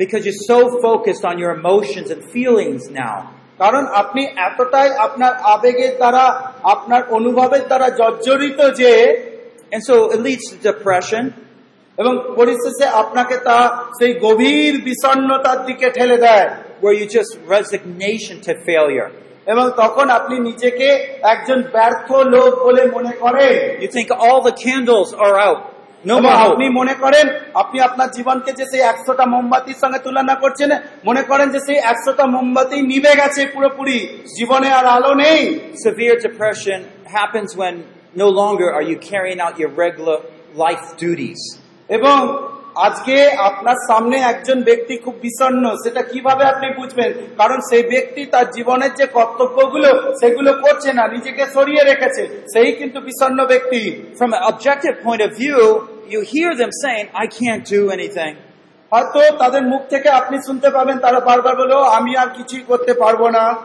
Because 0.00 0.22
you're 0.26 0.46
so 0.54 0.60
focused 0.86 1.24
on 1.30 1.34
your 1.42 1.52
emotions 1.60 2.08
and 2.10 2.20
feelings 2.34 2.82
now. 3.04 3.41
কারণ 3.62 3.86
আপনি 3.86 4.22
এতটাই 4.36 4.90
আপনার 4.98 5.32
আবেগের 5.34 5.96
দ্বারা, 5.96 6.52
আপনার 6.62 7.02
অনুভবের 7.10 7.64
দ্বারা 7.66 7.90
জর্জরিত 7.90 8.60
যে 8.74 8.92
এবং 11.98 12.32
পরিশেষে 12.36 12.86
আপনাকে 12.86 13.36
তা 13.36 13.84
সেই 13.98 14.12
গভীর 14.14 14.82
বিষণ্ণতার 14.84 15.64
দিকে 15.66 15.90
ঠেলে 15.90 16.16
দেয়. 16.16 16.48
এবং 19.46 19.70
তখন 19.76 20.10
আপনি 20.10 20.38
নিজেকে 20.38 20.88
একজন 21.22 21.62
ব্যর্থ 21.62 22.12
লোক 22.12 22.64
বলে 22.64 22.86
মনে 22.86 23.10
করেন 23.10 23.82
you 23.82 23.88
think 23.88 24.08
all 24.10 24.40
the 24.48 24.54
candles 24.64 25.10
are 25.24 25.36
out. 25.48 25.62
আপনি 26.46 26.68
মনে 26.68 26.94
করেন 26.94 27.26
আপনি 27.54 27.80
আপনার 27.80 28.08
জীবনকে 28.10 28.50
যে 28.52 28.64
সেই 28.72 28.82
একশোটা 28.92 29.24
মোমবাতির 29.26 29.78
সঙ্গে 29.82 29.98
তুলনা 29.98 30.34
করছেন 30.34 30.70
মনে 31.04 31.22
করেন 31.22 31.50
যে 31.50 31.60
সেই 31.66 31.78
একশোটা 31.92 32.24
মোমবাতি 32.26 32.76
নিভে 32.82 33.12
গেছে 33.16 33.46
পুরোপুরি। 33.46 33.98
জীবনে 34.38 34.68
আর 34.70 34.86
আলো 34.86 35.12
নেই। 35.14 35.40
Severe 35.82 36.16
depression 36.24 36.80
happens 37.14 37.50
when 37.58 37.74
no 38.16 38.26
longer 38.40 38.70
are 38.78 38.82
you 38.90 38.96
carrying 39.08 39.36
out 39.38 39.56
your 39.60 39.72
regular 39.84 40.18
life 40.64 40.80
duties 41.00 41.40
এবং 41.88 42.18
আজকে 42.74 43.30
আপনার 43.30 43.74
সামনে 43.86 44.18
একজন 44.18 44.62
ব্যক্তি 44.62 44.96
খুব 44.96 45.14
বিষণ্ণ 45.14 45.74
সেটা 45.74 46.02
কীভাবে 46.02 46.44
আপনি 46.44 46.70
বুঝবেন? 46.70 47.12
কারণ 47.12 47.60
সেই 47.60 47.82
ব্যক্তি 47.82 48.26
তার 48.26 48.50
জীবনের 48.50 48.94
যে 48.94 49.06
কর্তব্যগুলো 49.06 50.14
সেগুলো 50.20 50.52
করছে 50.52 50.92
না 50.92 51.08
নিজেকে 51.08 51.46
সরিয়ে 51.46 51.84
রেখেছে। 51.84 52.26
সেই 52.52 52.72
কিন্তু 52.72 53.00
বিষণ্ণ 53.00 53.44
ব্যক্তি। 53.44 54.06
From 54.20 54.30
an 54.30 54.54
objective 54.54 54.94
point 55.04 55.20
of 55.20 55.30
view, 55.30 55.64
you 56.10 56.20
hear 56.20 56.58
them 56.58 56.70
saying, 56.84 57.06
I 57.24 57.26
can't 57.26 57.78
do 57.78 57.90
anything. 57.90 58.34
হয়তো 58.90 59.36
তাদের 59.38 59.62
মুখ 59.62 59.82
থেকে 59.90 60.08
আপনি 60.08 60.38
শুনতে 60.46 60.70
পাবেন 60.70 60.98
তারা 60.98 61.20
বারবার 61.20 61.56
বলো 61.56 61.80
আমি 61.80 62.16
আর 62.16 62.26
কিছুই 62.26 62.60
করতে 62.60 62.94
পারব 62.94 63.28
না। 63.28 63.56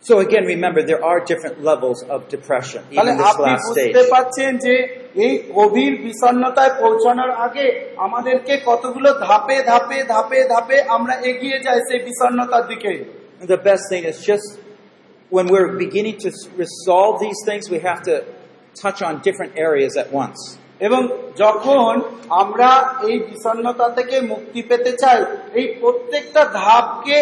so 0.04 0.14
again, 0.18 0.44
remember, 0.46 0.80
there 0.82 1.02
are 1.04 1.18
different 1.30 1.56
levels 1.62 1.98
of 2.14 2.18
depression, 2.34 2.80
তাহলে 2.88 3.10
even 3.10 3.16
this 3.20 3.30
আপনি 3.32 3.50
last 3.50 3.64
বুঝতে 3.66 3.82
stage. 3.82 4.10
পারছেন 4.14 4.50
যে 4.66 4.74
এই 5.24 5.32
গভীর 5.58 5.94
বিষণ্ণতায় 6.06 6.72
পৌঁছানোর 6.82 7.32
আগে 7.46 7.66
আমাদেরকে 8.06 8.54
কতগুলো 8.68 9.08
ধাপে 9.26 9.56
ধাপে 9.70 9.98
ধাপে 10.14 10.38
ধাপে 10.52 10.76
আমরা 10.96 11.14
এগিয়ে 11.30 11.58
যাই 11.66 11.78
সেই 11.88 12.00
বিষণ্ণতার 12.08 12.64
দিকে 12.72 12.92
And 13.40 13.48
the 13.56 13.62
best 13.70 13.84
thing 13.92 14.02
is 14.10 14.16
just 14.32 14.46
when 15.30 15.46
we're 15.52 15.72
beginning 15.86 16.16
to 16.24 16.28
s- 16.28 16.48
resolve 16.64 17.14
these 17.26 17.40
things, 17.48 17.62
we 17.76 17.80
have 17.88 18.00
to 18.10 18.14
touch 18.74 18.98
on 19.08 19.12
different 19.28 19.52
areas 19.68 19.92
at 20.02 20.08
once. 20.22 20.40
এবং 20.80 21.02
যখন 21.44 21.92
আমরা 22.42 22.70
এই 23.08 23.16
বিষণ্ণতা 23.30 23.86
থেকে 23.88 24.16
মুক্তি 24.32 24.60
পেতে 24.62 24.92
চাই 25.02 25.18
এই 25.58 25.66
প্রত্যেকটা 25.80 26.42
ধাপকে 26.60 27.16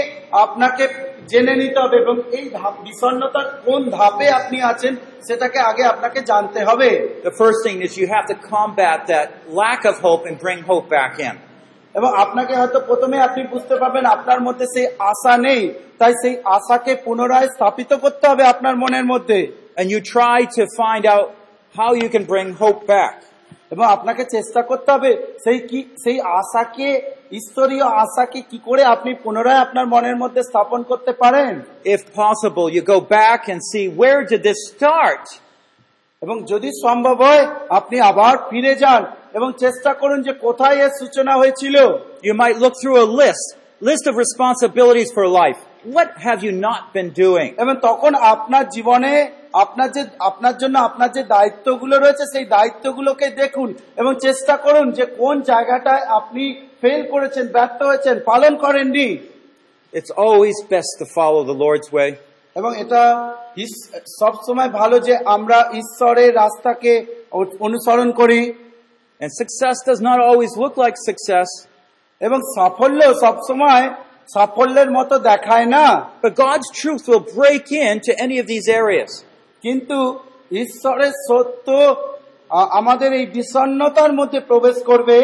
আপনাকে 0.45 0.85
জেনে 1.32 1.54
নিতে 1.62 1.80
হবে 1.84 1.98
এবং 2.04 2.16
এই 2.38 2.46
ধাপ 2.58 2.74
বিষণ্ণতার 2.86 3.48
কোন 3.66 3.82
ধাপে 3.98 4.28
আপনি 4.40 4.58
আছেন 4.72 4.94
সেটাকে 5.28 5.60
আগে 5.70 5.84
আপনাকে 5.94 6.20
জানতে 6.32 6.60
হবে 6.70 6.90
The 7.30 7.36
first 7.42 7.60
thing 7.66 7.78
is 7.86 7.92
you 8.02 8.08
have 8.16 8.28
to 8.32 8.38
combat 8.52 9.00
that 9.08 9.28
lack 9.62 9.82
of 9.92 9.96
hope 10.08 10.24
and 10.30 10.36
bring 10.46 10.60
hope 10.70 10.88
back 10.98 11.14
in. 11.30 11.36
এবং 11.96 12.10
আপনাকে 12.24 12.54
হয়তো 12.60 12.80
প্রথমে 12.90 13.18
আপনি 13.28 13.42
বুঝতে 13.54 13.76
পারবেন 13.82 14.04
আপনার 14.16 14.40
মধ্যে 14.48 14.66
সেই 14.76 14.88
আশা 15.12 15.34
নেই 15.48 15.62
তাই 16.00 16.14
সেই 16.22 16.36
আশাকে 16.58 16.94
পুনরায় 17.06 17.50
স্থাপিত 17.56 17.92
করতে 18.04 18.26
হবে 18.32 18.44
আপনার 18.54 18.76
মনের 18.84 19.06
মধ্যে 19.14 19.40
And 19.78 19.90
you 19.90 20.00
try 20.18 20.46
to 20.48 20.64
find 20.78 21.04
out 21.06 21.28
how 21.76 21.94
you 21.94 22.10
can 22.10 22.24
bring 22.26 22.48
hope 22.54 22.82
back. 22.88 23.16
এবং 23.74 23.86
আপনাকে 23.96 24.24
চেষ্টা 24.36 24.62
করতে 24.62 24.90
হবে 24.96 25.12
সেই 25.44 25.60
কি 25.70 25.80
সেই 26.04 26.18
আশাকে 26.40 26.88
ঈশ্বরীয় 27.32 27.86
আশাকে 28.04 28.40
কি 28.52 28.58
করে 28.68 28.82
আপনি 28.96 29.12
পুনরায় 29.24 29.62
আপনার 29.66 29.86
মনের 29.88 30.18
মধ্যে 30.18 30.42
স্থাপন 30.44 30.80
করতে 30.90 31.12
পারেন 31.22 31.54
If 31.96 32.02
possible, 32.22 32.66
you 32.76 32.82
go 32.96 33.00
back 33.18 33.42
and 33.52 33.60
see 33.72 33.86
where 34.02 34.22
did 34.32 34.42
this 34.50 34.60
start? 34.72 35.24
এবং 36.22 36.36
যদি 36.52 36.70
সম্ভব 36.86 37.16
হয় 37.26 37.44
আপনি 37.80 37.98
আবার 38.12 38.34
ফিরে 38.50 38.74
যান 38.76 39.02
এবং 39.34 39.50
চেষ্টা 39.64 39.92
করুন 40.02 40.20
যে 40.28 40.34
কোথায় 40.46 40.78
এর 40.86 40.92
সূচনা 41.00 41.34
হয়েছিল 41.42 41.76
You 42.24 42.34
might 42.44 42.58
look 42.64 42.76
through 42.82 42.98
a 43.06 43.08
list, 43.22 43.46
list 43.82 44.04
of 44.10 44.14
responsibilities 44.26 45.10
for 45.16 45.26
life. 45.42 45.60
What 45.86 46.10
have 46.18 46.44
you 46.44 46.52
not 46.52 46.82
been 46.94 47.10
doing? 47.24 47.50
এবং 47.58 47.74
তখন 47.88 48.12
আপনার 48.34 48.66
জীবনে 48.70 49.14
আপনার 49.54 49.90
যে 49.96 50.02
আপনার 50.20 50.56
জন্য 50.58 50.76
আপনার 50.80 51.10
যে 51.18 51.24
দায়িত্বগুলো 51.36 51.96
রয়েছে 51.98 52.26
সেই 52.34 52.46
দায়িত্বগুলোকে 52.56 53.28
দেখুন 53.42 53.70
এবং 53.98 54.12
চেষ্টা 54.26 54.56
করুন 54.58 54.88
যে 54.92 55.06
কোন 55.22 55.36
জায়গাটায় 55.42 56.04
আপনি 56.20 56.44
ফেল 56.82 57.02
করেছেন 57.12 57.46
ব্যর্থ 57.56 57.80
হয়েছেন 57.90 58.16
পালন 58.32 58.54
করেননি 58.56 59.10
It's 59.94 60.14
always 60.26 60.58
best 60.76 60.92
to 61.02 61.06
follow 61.18 61.42
the 61.52 61.58
Lord's 61.64 61.90
way. 61.98 62.10
এবং 62.56 62.72
এটা 62.84 63.04
সব 64.22 64.34
সময় 64.48 64.70
ভালো 64.80 64.96
যে 65.00 65.14
আমরা 65.36 65.58
ঈশ্বরের 65.82 66.32
রাস্তাকে 66.42 66.94
অনুসরণ 67.68 68.10
করি 68.22 68.42
And 69.22 69.32
success 69.44 69.76
does 69.90 70.02
not 70.02 70.20
always 70.20 70.54
look 70.58 70.76
like 70.84 70.98
success, 71.10 71.50
এবং 72.22 72.40
সাফল্য 72.56 73.02
সবসময় 73.24 73.86
সাফল্যের 74.28 74.90
মতো 74.92 75.16
দেখায় 75.20 75.68
না 75.76 75.86
but 76.24 76.34
God's 76.36 76.70
truth 76.82 77.04
will 77.08 77.26
break 77.40 77.66
into 77.92 78.12
any 78.26 78.38
of 78.42 78.46
these 78.48 78.68
areas. 78.82 79.12
কিন্তু 79.64 79.98
ঈশ্বরের 80.64 81.14
সত্য 81.28 81.68
আমাদের 82.80 83.10
এই 83.14 83.26
বিষণ্ণতার 83.38 84.12
মধ্যে 84.14 84.40
প্রবেশ 84.40 84.78
করবে 84.84 85.20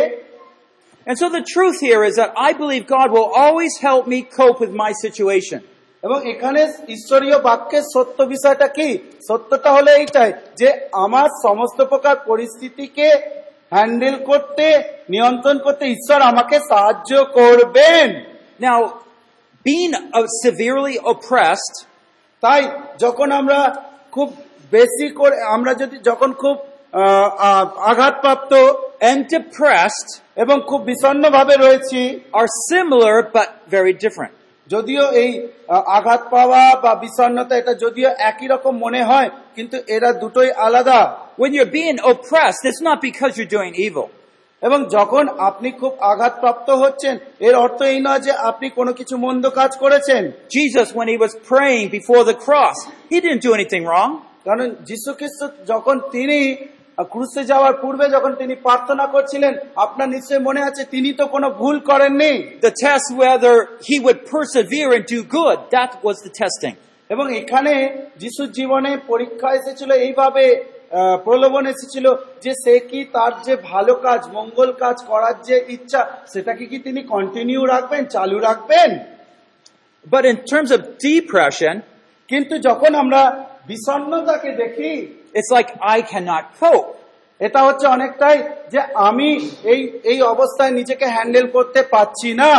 And 1.07 1.17
so 1.17 1.27
the 1.29 1.45
truth 1.53 1.77
here 1.79 2.03
is 2.03 2.15
that 2.15 2.31
I 2.37 2.49
believe 2.53 2.83
God 2.87 3.09
will 3.11 3.29
always 3.43 3.73
help 3.87 4.03
me 4.13 4.19
cope 4.39 4.57
with 4.63 4.73
my 4.83 4.91
situation. 5.05 5.59
এবং 6.03 6.19
এখানে 6.33 6.61
ঈশ্বরীয় 6.95 7.37
বাক্যের 7.39 7.85
সত্য 7.93 8.17
বিষয়টা 8.25 8.67
কি 8.77 8.89
সত্যটা 9.29 9.69
হলো 9.71 9.89
এইটাই 9.91 10.31
যে 10.59 10.69
আমার 11.05 11.27
সমস্ত 11.45 11.79
প্রকার 11.83 12.15
পরিস্থিতিকে 12.29 13.07
হ্যান্ডেল 13.73 14.15
করতে 14.29 14.65
নিয়ন্ত্রণ 15.09 15.57
করতে 15.57 15.83
ঈশ্বর 15.95 16.19
আমাকে 16.31 16.57
সাহায্য 16.69 17.11
করবেন 17.39 18.07
Now, 18.58 18.78
being 19.64 19.92
uh, 19.94 20.26
severely 20.44 20.96
oppressed 21.12 21.76
তাই 22.42 22.62
যখন 22.98 23.28
আমরা 23.32 23.58
খুব 24.12 24.28
বেশি 24.72 25.06
করে 25.14 25.36
আমরা 25.56 25.72
যদি 25.74 25.96
যখন 26.04 26.30
খুব 26.32 26.56
আহ, 26.56 27.28
আহ, 27.48 27.64
আঘাতপ্রাপ্ত 27.90 28.52
and 29.00 29.20
depressed 29.34 30.10
এবং 30.36 30.56
খুব 30.60 30.80
বিষণ্ণ 30.82 31.24
ভাবে 31.30 31.54
রয়েছি 31.56 32.00
are 32.38 32.50
similar 32.72 33.14
but 33.36 33.48
very 33.70 33.94
different. 34.04 34.34
যদিও 34.68 35.04
এই 35.22 35.30
আহ, 35.68 35.82
আঘাত 35.98 36.22
পাওয়া 36.30 36.62
বা 36.74 36.92
বিষণ্ণতা 36.94 37.54
এটা 37.56 37.74
যদিও 37.74 38.10
একই 38.30 38.46
রকম 38.48 38.74
মনে 38.76 39.02
হয় 39.04 39.28
কিন্তু 39.56 39.76
এরা 39.86 40.10
দুটোই 40.12 40.50
আলাদা 40.66 41.00
When 41.38 41.52
you're 41.56 41.74
being 41.80 41.98
oppressed, 42.12 42.62
it's 42.70 42.82
not 42.88 42.98
because 43.08 43.32
you're 43.38 43.54
doing 43.58 43.74
evil. 43.86 44.06
এবং 44.61 44.79
যখন 44.89 45.23
আপনি 45.49 45.69
খুব 45.71 45.91
আঘাতপ্রাপ্ত 46.11 46.67
হচ্ছেন 46.83 47.15
এর 47.47 47.55
অর্থ 47.55 47.79
এই 47.93 47.99
নয় 47.99 48.21
যে 48.27 48.31
আপনি 48.49 48.67
কোনো 48.69 48.91
কিছু 48.93 49.15
মন্দ 49.17 49.43
কাজ 49.49 49.71
করেছেন 49.77 50.21
Jesus, 50.57 50.87
when 50.97 51.07
he 51.13 51.17
was 51.17 51.33
praying 51.51 51.85
before 51.89 52.23
the 52.31 52.37
cross, 52.45 52.77
he 53.11 53.17
didn't 53.19 53.43
do 53.47 53.51
anything 53.59 53.83
wrong. 53.85 54.11
কারণ 54.43 54.67
যীশু 54.89 55.09
খ্রিস্ট 55.13 55.41
যখন 55.71 55.95
তিনি 56.11 56.39
ক্রুশে 57.11 57.43
যাওয়ার 57.43 57.75
পূর্বে 57.83 58.05
যখন 58.09 58.31
তিনি 58.35 58.53
প্রার্থনা 58.65 59.05
করছিলেন 59.05 59.53
আপনার 59.75 60.07
নিশ্চয় 60.09 60.41
মনে 60.47 60.61
আছে 60.63 60.83
তিনি 60.85 61.09
তো 61.13 61.25
কোনো 61.27 61.47
ভুল 61.61 61.75
করেননি 61.89 62.31
The 62.67 62.73
test 62.85 63.07
whether 63.21 63.55
he 63.87 63.95
would 64.05 64.19
persevere 64.33 64.89
and 64.97 65.05
do 65.15 65.19
good, 65.37 65.57
that 65.77 65.91
was 66.05 66.17
the 66.25 66.33
testing. 66.43 66.75
এবং 67.09 67.25
এখানে 67.41 67.73
যিশুর 68.21 68.49
জীবনে 68.51 68.91
পরীক্ষা 69.11 69.49
এসেছিল 69.59 69.89
এইভাবে 70.07 70.45
প্রলোভন 71.25 71.63
এসেছিল 71.73 72.05
যে 72.43 72.51
সে 72.63 72.79
কি 72.89 72.99
তার 73.15 73.33
যে 73.45 73.53
ভালো 73.71 73.93
কাজ 74.05 74.21
মঙ্গল 74.37 74.69
কাজ 74.83 74.97
করার 75.07 75.35
যে 75.47 75.57
ইচ্ছা 75.75 76.01
সেটাকে 76.33 76.65
কি 76.65 76.77
তিনি 76.79 77.01
কন্টিনিউ 77.03 77.61
রাখবেন 77.65 78.05
চালু 78.05 78.37
রাখবেন? 78.47 78.89
But 80.09 80.23
in 80.25 80.35
terms 80.51 80.71
of 80.77 80.81
depression 81.05 81.75
কিন্তু 82.27 82.55
যখন 82.67 82.91
আমরা 82.95 83.21
বিষণ্ণতাকে 83.67 84.49
দেখি 84.61 84.91
it's 85.37 85.51
like 85.57 85.67
I 85.91 85.99
can 86.11 86.27
cope 86.59 86.83
এটা 87.39 87.59
হচ্ছে 87.63 87.85
অনেকটাই 87.87 88.37
যে 88.71 88.79
আমি 89.09 89.29
এই 89.73 89.81
এই 90.11 90.21
অবস্থায় 90.33 90.71
নিজেকে 90.71 91.05
হ্যান্ডেল 91.15 91.45
করতে 91.55 91.79
পাচ্ছি 91.93 92.33
না। 92.33 92.53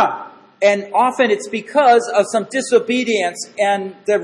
And 0.71 0.81
often 1.05 1.27
it's 1.35 1.49
because 1.61 2.05
of 2.17 2.23
some 2.33 2.45
disobedience 2.57 3.39
and 3.69 3.81
the 4.09 4.17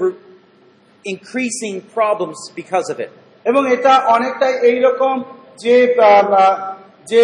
increasing 1.14 1.76
problems 1.98 2.40
because 2.60 2.88
of 2.94 2.98
it. 3.06 3.12
এবং 3.50 3.62
এটা 3.76 3.94
অনেকটা 4.16 4.48
এইরকম 4.70 5.16
যে 5.64 5.76
যে 7.12 7.24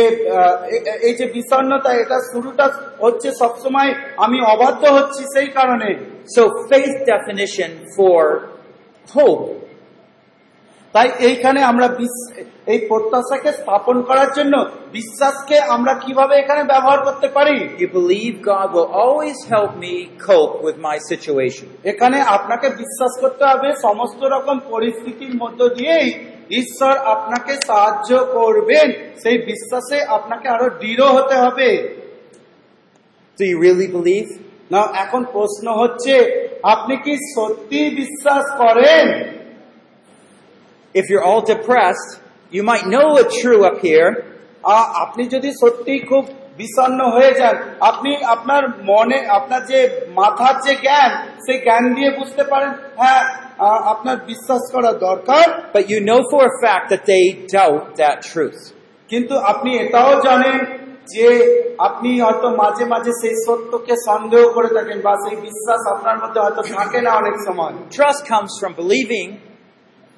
এই 1.07 1.13
যে 1.19 1.25
বিষণ্নতা 1.35 1.91
এটা 1.93 2.17
শুরুটা 2.31 2.65
হচ্ছে 3.03 3.29
সবসময় 3.41 3.91
আমি 4.25 4.37
অবাধ্য 4.53 4.83
হচ্ছি 4.97 5.21
সেই 5.35 5.49
কারণে। 5.57 5.89
So 6.35 6.41
face 6.69 6.91
definition 7.09 7.71
for 7.95 8.23
hope. 9.07 9.62
তাই 10.93 11.07
এইখানে 11.27 11.59
আমরা 11.71 11.87
এই 12.73 12.79
প্রত্যাশাকে 12.89 13.51
স্থাপন 13.51 13.97
করার 14.01 14.29
জন্য 14.37 14.53
বিশ্বাসকে 14.91 15.57
আমরা 15.75 15.93
কীভাবে 16.03 16.33
এখানে 16.37 16.61
ব্যবহার 16.63 16.99
করতে 17.07 17.27
পারি 17.27 17.55
You 17.79 17.89
believe 17.99 18.33
God 18.43 18.67
will 18.75 18.91
always 19.03 19.39
help 19.53 19.71
me 19.77 19.95
cope 20.27 20.55
with 20.65 20.77
my 20.87 20.97
situation. 21.09 21.67
এখানে 21.91 22.17
আপনাকে 22.37 22.67
বিশ্বাস 22.81 23.13
করতে 23.23 23.43
হবে 23.51 23.69
সমস্ত 23.87 24.21
রকম 24.35 24.55
পরিস্থিতির 24.73 25.33
মধ্য 25.41 25.59
দিয়েই 25.77 26.09
ঈশ্বর 26.61 26.93
আপনাকে 27.13 27.53
সাহায্য 27.67 28.11
করবেন 28.37 28.87
সেই 29.23 29.37
বিশ্বাসে 29.49 29.97
আপনাকে 30.17 30.47
আরও 30.55 30.67
দৃঢ় 30.81 31.05
হতে 31.17 31.35
হবে 31.43 31.69
Do 33.37 33.43
you 33.51 33.57
really 33.65 33.89
believe? 33.97 34.29
না 34.73 34.81
এখন 35.03 35.21
প্রশ্ন 35.35 35.65
হচ্ছে 35.81 36.13
আপনি 36.73 36.95
কি 37.05 37.13
সত্যি 37.35 37.79
বিশ্বাস 38.01 38.43
করেন 38.61 39.05
If 40.95 41.05
you're 41.09 41.25
all 41.25 41.41
depressed, 41.41 42.09
you 42.53 42.63
might 42.63 42.85
know 42.93 43.07
it's 43.17 43.41
true 43.45 43.61
up 43.65 43.77
here, 43.81 44.23
আ- 44.63 44.91
আপনি 44.95 45.25
যদি 45.25 45.51
সত্যি 45.51 45.99
খুব 45.99 46.25
বিষণ্ণ 46.57 47.11
হয়ে 47.11 47.33
যান 47.33 47.55
আপনি 47.79 48.23
আপনার 48.25 48.63
মনে 48.69 49.27
আপনার 49.27 49.65
যে 49.65 50.01
মাথার 50.15 50.61
যে 50.61 50.75
জ্ঞান 50.75 51.11
সেই 51.37 51.59
জ্ঞান 51.59 51.93
দিয়ে 51.93 52.09
বুঝতে 52.09 52.43
পারেন 52.43 52.69
হ্যাঁ 52.97 53.43
আহ, 53.59 53.65
আপনার 53.65 54.17
বিশ্বাস 54.17 54.61
করা 54.71 54.93
দরকার। 54.93 55.71
But 55.73 55.83
you 55.83 55.99
know 56.05 56.19
for 56.33 56.41
a 56.43 56.55
fact 56.65 56.91
that 56.91 57.03
they 57.03 57.23
doubt 57.59 57.85
that 57.97 58.17
truth. 58.33 58.73
কিন্তু 59.09 59.37
আপনি 59.37 59.77
এটাও 59.77 60.21
জানেন 60.21 60.65
যে 61.15 61.27
আপনি 61.77 62.21
হয়তো 62.21 62.49
মাঝে 62.49 62.85
মাঝে 62.85 63.11
সেই 63.11 63.35
সত্যকে 63.47 63.95
সন্দেহ 64.05 64.49
করে 64.49 64.67
থাকেন 64.67 65.01
বা 65.01 65.15
সেই 65.15 65.41
বিশ্বাস 65.41 65.93
আপনার 65.93 66.17
মধ্যে 66.19 66.39
হয়তো 66.41 66.61
থাকে 66.61 67.01
না 67.01 67.11
অনেক 67.11 67.33
সময়। 67.47 67.73
Trust 67.99 68.21
comes 68.33 68.51
from 68.61 68.71
believing 68.83 69.52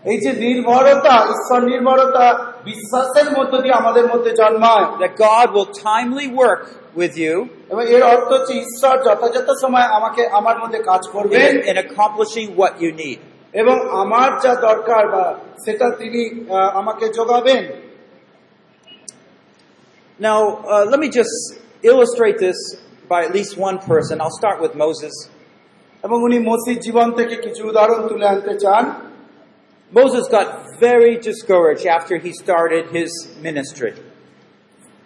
এই 0.06 0.18
যে 0.24 0.32
নির্ভরতা 0.46 1.16
ঈশ্বর 1.34 1.60
নির্ভরতা 1.72 2.26
বিশ্বাসের 2.70 3.28
মধ্য 3.38 3.54
দিয়ে 3.64 3.76
আমাদের 3.82 4.06
মধ্যে 4.12 4.32
জন্মায় 4.42 4.86
that 5.04 5.14
God 5.30 5.48
will 5.56 5.70
timely 5.90 6.28
work 6.44 6.62
with 7.02 7.14
you 7.24 7.36
এবং 7.72 7.84
এর 7.96 8.04
অর্থ 8.14 8.30
হচ্ছে 8.36 8.54
ঈশ্বর 8.64 8.96
যথাযথ 9.08 9.48
সময় 9.64 9.88
আমাকে 9.98 10.22
আমার 10.40 10.56
মধ্যে 10.64 10.80
কাজ 10.90 11.02
করবেন 11.14 11.40
in, 11.46 11.56
in 11.72 11.76
accomplishing 11.86 12.48
what 12.62 12.74
you 12.84 12.92
need. 13.04 13.20
এবং 13.54 13.76
আমার 14.04 14.30
যা 14.44 14.54
দরকার 14.70 15.04
বা 15.14 15.26
সেটা 15.66 15.88
তিনি 16.00 16.22
আমাকে 16.80 17.06
যোগাবেন 17.10 17.64
Now, 20.20 20.40
uh, 20.66 20.86
let 20.86 21.00
me 21.00 21.10
just 21.10 21.36
illustrate 21.84 22.38
this 22.40 22.60
by 23.10 23.20
at 23.24 23.34
least 23.34 23.54
one 23.58 23.78
person. 23.82 24.14
I'll 24.22 24.38
start 24.42 24.58
with 24.62 24.74
Moses. 24.76 25.16
এবং 26.04 26.18
উনি 26.24 26.38
মসির 26.50 26.80
জীবন 26.80 27.08
থেকে 27.12 27.36
কিছু 27.36 27.62
উদাহরণ 27.68 28.02
তুলে 28.08 28.26
আনতে 28.28 28.54
চান 28.60 28.84
Moses 29.93 30.25
got 30.29 30.47
very 30.79 31.15
discouraged 31.19 31.87
after 31.87 32.15
he 32.19 32.33
started 32.33 32.85
his 32.99 33.11
ministry. 33.43 33.93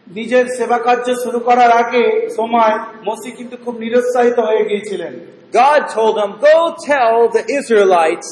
নিজের 0.07 0.45
সেবা 0.57 0.79
কার্য 0.87 1.07
শুরু 1.25 1.39
করার 1.49 1.71
আগে 1.83 2.05
সময় 2.39 2.75
মসি 3.09 3.31
কিন্তু 3.39 3.57
খুব 3.65 3.75
নিরুৎসাহিত 3.85 4.39
হয়ে 4.49 4.65
গিয়েছিলেন 4.71 5.15
God 5.63 5.81
told 5.97 6.15
him, 6.23 6.31
Go 6.51 6.59
tell 6.93 7.17
the 7.37 7.45
Israelites 7.59 8.29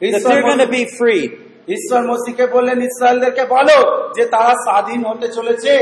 that 0.00 0.22
they're 0.26 0.46
going 0.50 0.64
to 0.66 0.72
be 0.78 0.84
freed. 0.98 1.30
ঈশ্বর 1.76 2.02
মসিকে 2.12 2.44
বললেন 2.56 2.78
ইসরায়েলদেরকে 2.90 3.44
বলো 3.56 3.78
যে 4.16 4.24
তারা 4.34 4.52
স্বাধীন 4.66 5.00
হতে 5.10 5.28
চলেছে 5.36 5.74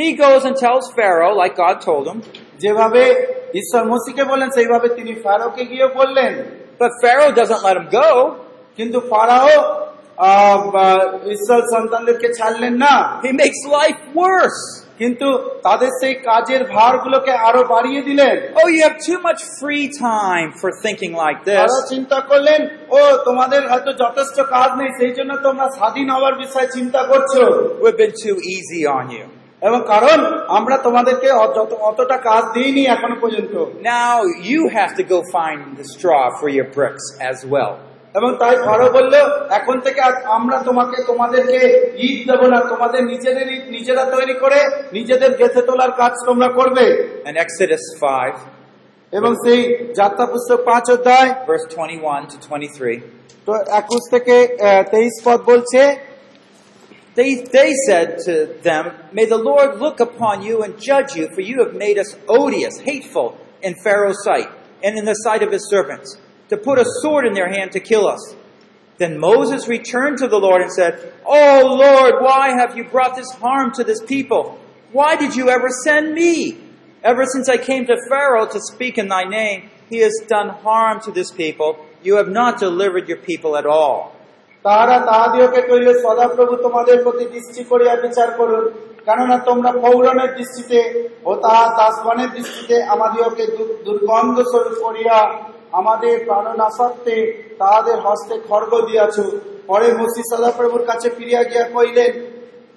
He 0.00 0.08
goes 0.24 0.42
and 0.48 0.56
tells 0.64 0.84
Pharaoh, 0.98 1.34
like 1.42 1.54
God 1.64 1.76
told 1.88 2.04
him. 2.10 2.18
যেভাবে 2.62 3.02
ঈশ্বর 3.60 3.82
মসিকে 3.92 4.22
বললেন 4.30 4.50
সেইভাবে 4.56 4.88
তিনি 4.98 5.12
ফারোকে 5.24 5.62
গিয়ে 5.72 5.86
বললেন 5.98 6.32
But 6.82 6.92
Pharaoh 7.02 7.32
doesn't 7.40 7.62
let 7.68 7.76
him 7.80 7.88
go. 8.02 8.08
কিন্তু 8.77 8.99
ফারাও 9.11 9.49
আহ, 10.31 10.57
বা 10.75 10.87
ঈশ্বর 11.35 11.59
সন্তানদেরকে 11.73 12.27
ছাড়লেন 12.37 12.73
না 12.85 12.93
He 13.25 13.31
makes 13.43 13.61
life 13.79 13.99
worse. 14.23 14.61
কিন্তু 14.97 15.27
তাদের 15.67 15.89
সেই 16.01 16.15
কাজের 16.29 16.61
ভারগুলোকে 16.77 17.31
আরও 17.47 17.61
বাড়িয়ে 17.73 18.01
দিলেন 18.01 18.35
Oh, 18.61 18.67
you 18.75 18.81
have 18.87 18.97
too 19.09 19.19
much 19.29 19.41
free 19.59 19.85
time 20.11 20.49
for 20.61 20.69
thinking 20.85 21.13
like 21.23 21.37
তারা 21.45 21.67
this. 21.67 21.89
চিন্তা 21.91 22.17
করলেন 22.29 22.61
ও 22.89 22.99
তোমাদের 23.27 23.61
হয়তো 23.71 23.91
যথেষ্ট 24.03 24.37
কাজ 24.55 24.69
নেই 24.79 24.89
সেই 24.99 25.13
জন্য 25.17 25.31
তোমরা 25.47 25.67
স্বাধীন 25.77 26.07
হওয়ার 26.15 26.35
বিষয়ে 26.43 26.67
চিন্তা 26.77 27.01
করছ 27.11 27.33
We've 27.83 27.99
been 28.03 28.15
too 28.25 28.37
easy 28.55 28.81
on 28.97 29.05
you. 29.17 29.25
এবং 29.61 29.79
কারণ 29.93 30.19
আমরা 30.57 30.75
তোমাদেরকে 30.77 31.29
অত- 31.45 31.77
অতটা 31.89 32.17
কাজ 32.29 32.43
দিইনি 32.55 32.83
এখনও 32.95 33.17
পর্যন্ত 33.21 33.53
Now 33.97 34.15
you 34.51 34.59
have 34.77 34.91
to 34.99 35.03
go 35.13 35.19
find 35.37 35.59
the 35.79 35.85
straw 35.93 36.23
for 36.39 36.47
your 36.57 36.67
bricks 36.77 37.05
as 37.31 37.37
well. 37.55 37.73
এবং 38.14 38.30
তাই 38.40 38.54
ফারো 38.66 38.86
বলল 38.96 39.14
এখন 39.58 39.76
থেকে 39.84 40.00
আর 40.08 40.14
আমরা 40.36 40.56
তোমাকে 40.68 40.96
তোমাদেরকে 41.10 41.60
ঈদ 42.08 42.18
দেবো 42.30 42.46
না 42.52 42.58
তোমাদের 42.72 43.02
নিজেদের 43.12 43.46
ঈদ 43.56 43.64
নিজেরা 43.76 44.04
তৈরি 44.14 44.34
করে 44.42 44.58
নিজেদের 44.92 45.32
গেঁথে 45.40 45.62
তোলার 45.68 45.92
কাজ 46.00 46.12
তোমরা 46.28 46.48
করবে 46.58 46.84
In 47.28 47.34
Exodus 47.44 47.84
5, 48.00 48.34
এবং 49.12 49.32
সেই 49.44 49.60
যাত্রা 50.00 50.24
পুস্তক 50.32 50.58
পাঁচ 50.70 50.84
অধ্যায় 50.96 51.30
verse 51.48 51.66
21 51.74 52.22
to 52.32 52.36
23, 52.46 52.98
তো 53.46 53.52
একুশ 53.80 54.02
থেকে 54.14 54.34
তেইশ 54.92 55.14
পদ 55.26 55.38
বলছে 55.50 55.80
they, 57.18 57.30
they 57.56 57.70
said 57.86 58.08
to 58.26 58.34
them, 58.62 58.84
May 59.12 59.26
the 59.26 59.42
Lord 59.50 59.70
look 59.78 59.98
upon 59.98 60.34
you 60.42 60.62
and 60.62 60.72
judge 60.80 61.10
you, 61.16 61.24
for 61.34 61.40
you 61.40 61.56
have 61.64 61.74
made 61.74 61.98
us 61.98 62.10
odious, 62.28 62.74
hateful 62.80 63.28
in 63.60 63.72
Pharaoh's 63.84 64.22
sight, 64.22 64.48
and 64.84 64.92
in 64.96 65.04
the 65.04 65.14
sight 65.14 65.42
of 65.42 65.50
his 65.50 65.64
servants, 65.68 66.08
to 66.50 66.56
put 66.58 66.76
a 66.78 66.86
sword 67.00 67.24
in 67.26 67.34
their 67.34 67.48
hand 67.48 67.68
to 67.72 67.80
kill 67.82 68.04
us. 68.08 68.22
Then 68.98 69.12
Moses 69.20 69.68
returned 69.68 70.16
to 70.18 70.28
the 70.28 70.38
Lord 70.38 70.60
and 70.60 70.72
said, 70.72 70.92
Oh 71.26 71.58
Lord, 71.78 72.12
why 72.20 72.44
have 72.60 72.76
you 72.76 72.84
brought 72.86 73.14
this 73.16 73.30
harm 73.34 73.68
to 73.74 73.84
this 73.84 74.00
people? 74.04 74.42
Why 74.92 75.10
did 75.14 75.32
you 75.36 75.46
ever 75.50 75.68
send 75.86 76.14
me? 76.14 76.32
Ever 77.04 77.24
since 77.26 77.48
I 77.48 77.58
came 77.60 77.86
to 77.86 77.96
Pharaoh 78.10 78.46
to 78.46 78.60
speak 78.72 78.94
in 78.98 79.06
thy 79.08 79.24
name, 79.40 79.58
he 79.92 79.98
has 79.98 80.14
done 80.26 80.48
harm 80.66 80.96
to 81.06 81.10
this 81.12 81.30
people. 81.32 81.70
You 82.02 82.14
have 82.16 82.30
not 82.40 82.58
delivered 82.58 83.06
your 83.08 83.20
people 83.30 83.52
at 83.56 83.66
all. 83.78 83.98
তাহারা 84.64 84.96
তাহাদিওকে 85.08 85.60
কইল 85.68 85.88
সদাপ্রভু 86.04 86.54
তোমাদের 86.66 86.96
প্রতি 87.04 87.24
দৃষ্টি 87.34 87.62
করিয়া 87.70 87.94
বিচার 88.04 88.28
করুন 88.38 88.64
কেননা 89.06 89.36
তোমরা 89.48 89.70
পৌরাণের 89.84 90.30
দৃষ্টিতে 90.38 90.80
ও 91.28 91.30
তাহা 91.44 91.64
দাসগণের 91.78 92.30
দৃষ্টিতে 92.36 92.76
আমাদিওকে 92.94 93.44
দু- 93.56 93.72
দুর্গন্ধ 93.86 94.36
স্বরূপ 94.50 94.74
করিয়া 94.86 95.16
আমাদের 95.79 96.15
প্রাণনাশার্থে 96.27 97.17
তাহাদের 97.59 97.97
হস্তে 98.05 98.35
খড়গ 98.47 98.71
দিয়াছ। 98.89 99.15
পরে 99.69 99.87
মসি 99.99 100.21
সদাপ্রভুর 100.31 100.83
কাছে 100.89 101.07
ফিরিয়া 101.17 101.43
গিয়া 101.43 101.63
কইলেন 101.75 102.13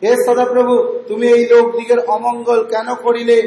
হে 0.03 0.11
সদাপ্রভু 0.27 0.75
তুমি 1.09 1.27
এই 1.37 1.45
লোক 1.53 1.65
দিগের 1.77 2.01
অমঙ্গল 2.17 2.61
কেন 2.75 2.89
করিলে? 3.05 3.39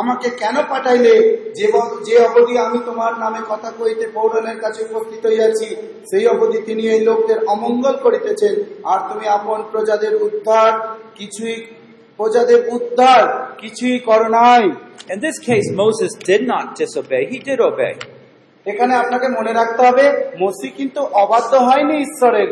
আমাকে 0.00 0.28
কেন 0.30 0.56
পাঠাইলে? 0.70 1.14
যে 1.56 1.66
যে 2.06 2.14
অবধি 2.26 2.54
আমি 2.66 2.78
তোমার 2.86 3.12
নামে 3.22 3.40
কথা 3.48 3.70
কইতে 3.78 4.06
পৌরাণের 4.14 4.58
কাছে 4.64 4.80
উপস্থিত 4.88 5.22
হইয়াছি 5.26 5.68
সেই 6.10 6.24
অবধি 6.26 6.58
তিনি 6.68 6.82
এই 6.94 7.00
লোকদের 7.08 7.38
অমঙ্গল 7.54 7.94
করিতেছেন। 8.04 8.54
আর 8.92 8.98
তুমি 9.08 9.24
আপন 9.36 9.58
প্রজাদের 9.72 10.14
উদ্ধার 10.26 10.72
কিছুই 11.18 11.56
প্রজাদের 12.16 12.60
উদ্ধার 12.76 13.22
কিছুই 13.60 13.98
করো 14.08 14.28
নাই। 14.38 14.64
In 15.12 15.18
this 15.26 15.36
case, 15.48 15.66
Moses 15.82 16.12
did 16.28 16.42
not 16.52 16.64
disobey, 16.80 17.22
he 17.32 17.38
did 17.48 17.60
obey. 17.70 17.94
এখানে 18.70 18.92
আপনাকে 18.94 19.26
মনে 19.28 19.52
রাখতে 19.52 19.80
হবে 19.88 20.04
মসি 20.42 20.68
কিন্তু 20.78 21.00
অবাধ্য 21.22 21.52
হয়নি 21.68 21.96
ঈশ্বরের 22.06 22.50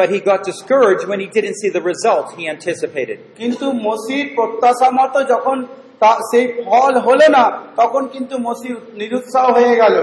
But 0.00 0.08
he 0.14 0.20
got 0.30 0.40
discouraged 0.52 1.04
when 1.10 1.20
he 1.24 1.28
didn't 1.36 1.56
see 1.62 1.70
the 1.78 1.84
result 1.92 2.26
he 2.38 2.44
anticipated. 2.56 3.18
কিন্তু 3.40 3.66
মসির 3.88 4.26
প্রত্যাশা 4.36 4.88
মতো 5.00 5.18
যখন 5.32 5.56
তা- 6.02 6.20
সেই 6.30 6.46
ফল 6.66 6.94
হলো 7.06 7.26
না 7.36 7.44
তখন 7.76 8.02
কিন্তু 8.14 8.34
মসি 8.38 8.68
নিরুৎসাহ 9.00 9.44
হয়ে 9.56 9.74
গেল 9.82 9.96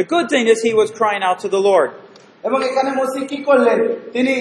The 0.00 0.06
good 0.14 0.26
thing 0.32 0.44
is 0.52 0.58
he 0.68 0.72
was 0.82 0.88
crying 1.00 1.22
out 1.28 1.38
to 1.44 1.48
the 1.56 1.62
Lord. 1.70 1.88
এবং 2.44 2.58
এখানে 2.64 2.90
মসি 3.00 3.20
কি 3.26 3.38
করলেন 3.48 3.78
তিনি 4.12 4.34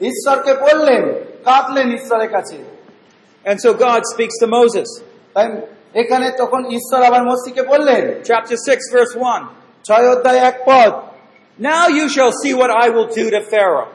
ঈশ্বরকে 0.00 0.52
বললেন 0.66 1.02
কাঁদলেন 1.44 1.88
ঈশ্বরের 1.98 2.30
কাছে 2.36 2.56
And 3.44 3.56
so 3.64 3.70
God 3.86 4.00
speaks 4.14 4.36
to 4.42 4.46
Moses. 4.58 4.88
তাই 5.34 5.46
এখানে 6.02 6.26
তখন 6.38 6.60
ঈশ্বর 6.78 7.00
আবার 7.02 7.22
মসিকে 7.30 7.62
বললেন 7.72 8.02
Chapter 8.30 8.56
6, 8.68 8.80
verse 8.96 9.14
1. 9.36 9.42
ছয় 9.84 10.06
অধ্যায় 10.08 10.38
এক 10.50 10.56
পদ 10.66 10.92
Now 11.58 11.84
you 11.88 12.08
shall 12.08 12.32
see 12.42 12.54
what 12.54 12.70
I 12.84 12.86
will 12.88 13.08
do 13.20 13.24
to 13.30 13.40
Pharaoh. 13.52 13.88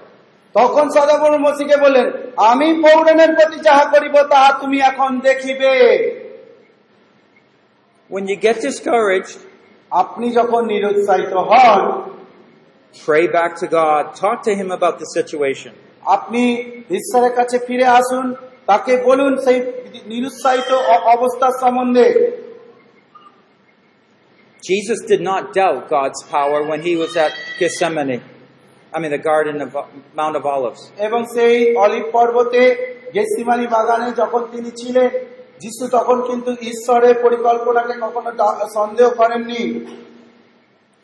তখন 0.55 0.89
সদাবর 0.89 1.39
মসিকে 1.39 1.77
বললেন 1.77 2.07
আমি 2.37 2.67
পৌরাণের 2.83 3.31
প্রতি 3.35 3.57
যাহা 3.59 3.85
করিব 3.85 4.15
তাহা 4.29 4.49
তুমি 4.61 4.77
এখন 4.81 5.19
দেখিবে 5.19 5.73
When 8.09 8.27
you 8.27 8.35
get 8.35 8.57
discouraged, 8.61 9.37
আপনি 9.91 10.27
যখন 10.31 10.61
নিরুৎসাহিত 10.65 11.33
হন 11.51 11.81
pray 13.05 13.25
back 13.27 13.51
to 13.57 13.67
God. 13.79 14.03
Talk 14.15 14.37
to 14.43 14.51
him 14.55 14.69
about 14.71 14.95
the 14.99 15.07
situation. 15.17 15.73
আপনি 16.05 16.43
ঈশ্বরের 16.89 17.33
কাছে 17.35 17.59
ফিরে 17.59 17.87
আসুন 17.99 18.25
তাকে 18.65 18.97
বলুন 18.97 19.37
সেই 19.37 19.57
নিরুৎসাহিত 20.07 20.71
অ- 20.93 21.03
অবস্থার 21.15 21.53
সম্বন্ধে 21.61 22.07
Jesus 24.62 24.98
did 25.06 25.20
not 25.20 25.42
doubt 25.54 25.88
God's 25.88 26.20
power 26.30 26.58
when 26.70 26.80
he 26.82 26.96
was 26.96 27.16
at 27.16 27.32
Gethsemane. 27.60 28.16
I 28.92 28.98
mean, 29.00 29.10
the 29.10 29.24
Garden 29.32 29.56
of 29.60 29.70
Mount 30.14 30.34
of 30.36 30.44
Olives. 30.46 30.82
এবং 30.98 31.20
সেই 31.34 31.76
অলিভ 31.76 32.04
পর্বতে 32.12 32.62
গেসিমানি 33.14 33.66
বাগানে 33.66 34.08
যখন 34.12 34.42
তিনি 34.52 34.70
ছিলেন 34.70 35.10
যিশু 35.58 35.84
তখন 35.88 36.22
কিন্তু 36.22 36.50
ঈশ্বরের 36.62 37.14
পরিকল্পনাকে 37.22 37.94
কখনো 38.00 38.30
ডা- 38.30 38.68
সন্দেহ 38.74 39.08
করেননি 39.10 39.62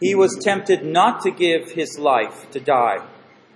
He 0.02 0.14
was 0.14 0.32
tempted 0.50 0.80
not 0.98 1.14
to 1.24 1.30
give 1.44 1.62
his 1.80 1.90
life 2.12 2.36
to 2.52 2.58
die. 2.76 2.98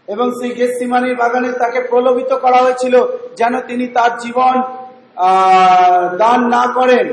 এবং 0.09 0.27
সেই 0.31 0.53
গেসিমানি 0.55 1.15
বাগানে 1.15 1.53
তাকে 1.53 1.81
প্রলোভিত 1.91 2.33
করা 2.35 2.59
হয়েছিল 2.63 2.95
যেন 3.37 3.61
তিনি 3.61 3.87
তার 3.89 4.13
জীবন 4.19 4.55
আহ, 5.29 6.17
দান 6.17 6.41
না 6.49 6.65
করেন 6.75 7.07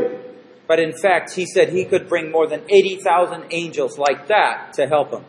But 0.69 0.79
in 0.79 0.91
fact, 1.05 1.25
he 1.35 1.45
said 1.55 1.65
he 1.69 1.83
could 1.91 2.05
bring 2.09 2.25
more 2.31 2.47
than 2.47 2.61
80,000 2.69 3.41
angels 3.61 3.93
like 3.99 4.21
that 4.27 4.53
to 4.77 4.83
help 4.95 5.09
him. 5.13 5.23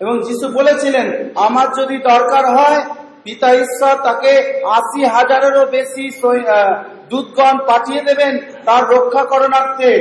এবং 0.00 0.14
যিশু 0.22 0.48
বলেছিলেন 0.48 1.06
আমার 1.34 1.66
যদি 1.80 1.96
দরকার 1.96 2.44
হয় 2.56 2.80
পিতা 3.22 3.54
ঈশ্বর 3.54 3.94
তাকে 4.02 4.32
আশি 4.78 5.04
হাজারেরও 5.04 5.66
বেশি 5.66 6.10
সৈ- 6.10 6.46
আহ, 6.46 6.84
দূতগণ 7.08 7.56
পাঠিয়ে 7.66 8.02
দেবেন 8.02 8.38
তার 8.64 8.82
রক্ষা 8.88 9.24
করণার্থে 9.24 9.92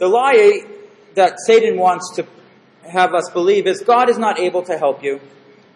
The 0.00 0.10
lie 0.22 0.46
that 1.16 1.32
Satan 1.48 1.74
wants 1.86 2.06
to 2.16 2.22
have 2.84 3.10
us 3.20 3.26
believe 3.34 3.64
is 3.72 3.78
God 3.96 4.06
is 4.08 4.18
not 4.18 4.36
able 4.48 4.64
to 4.70 4.76
help 4.84 4.98
you. 5.08 5.14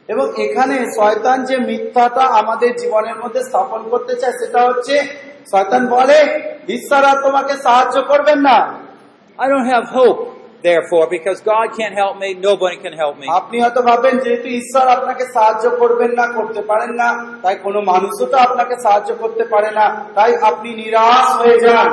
এবং 0.09 0.43
এখানে 0.43 0.75
শয়তান 0.97 1.45
যে 1.45 1.57
মিথ্যাটা 1.57 2.25
আমাদের 2.41 2.77
জীবনের 2.77 3.17
মধ্যে 3.25 3.41
স্থাপন 3.41 3.89
করতে 3.89 4.15
চায় 4.17 4.33
সেটা 4.33 4.61
হচ্ছে 4.69 4.95
শয়তান 5.51 5.83
বলে 5.95 6.19
ঈশ্বর 6.77 7.03
আর 7.11 7.19
তোমাকে 7.27 7.55
সাহায্য 7.67 7.97
করবেন 8.11 8.39
না 8.49 8.59
I 9.45 9.47
don't 9.53 9.69
have 9.75 9.87
hope, 9.99 10.21
therefore, 10.63 11.05
because 11.17 11.39
God 11.53 11.67
can't 11.79 11.97
help 12.03 12.15
me, 12.23 12.29
nobody 12.49 12.77
can 12.85 12.95
help 13.03 13.15
me. 13.21 13.27
আপনি 13.41 13.57
হয়তো 13.65 13.81
ভাবেন 13.91 14.15
যেহেতু 14.25 14.49
ঈশ্বর 14.61 14.85
আপনাকে 14.97 15.25
সাহায্য 15.35 15.65
করবেন 15.81 16.13
না 16.21 16.27
করতে 16.37 16.61
পারেন 16.71 16.93
না 17.01 17.09
তাই 17.43 17.55
কোনো 17.67 17.81
মানুষও 17.91 18.27
তো 18.33 18.37
আপনাকে 18.47 18.75
সাহায্য 18.85 19.11
করতে 19.23 19.45
পারে 19.53 19.71
না 19.79 19.87
তাই 20.17 20.31
আপনি 20.51 20.69
নিরাশ 20.81 21.27
হয়ে 21.41 21.59
যান 21.67 21.91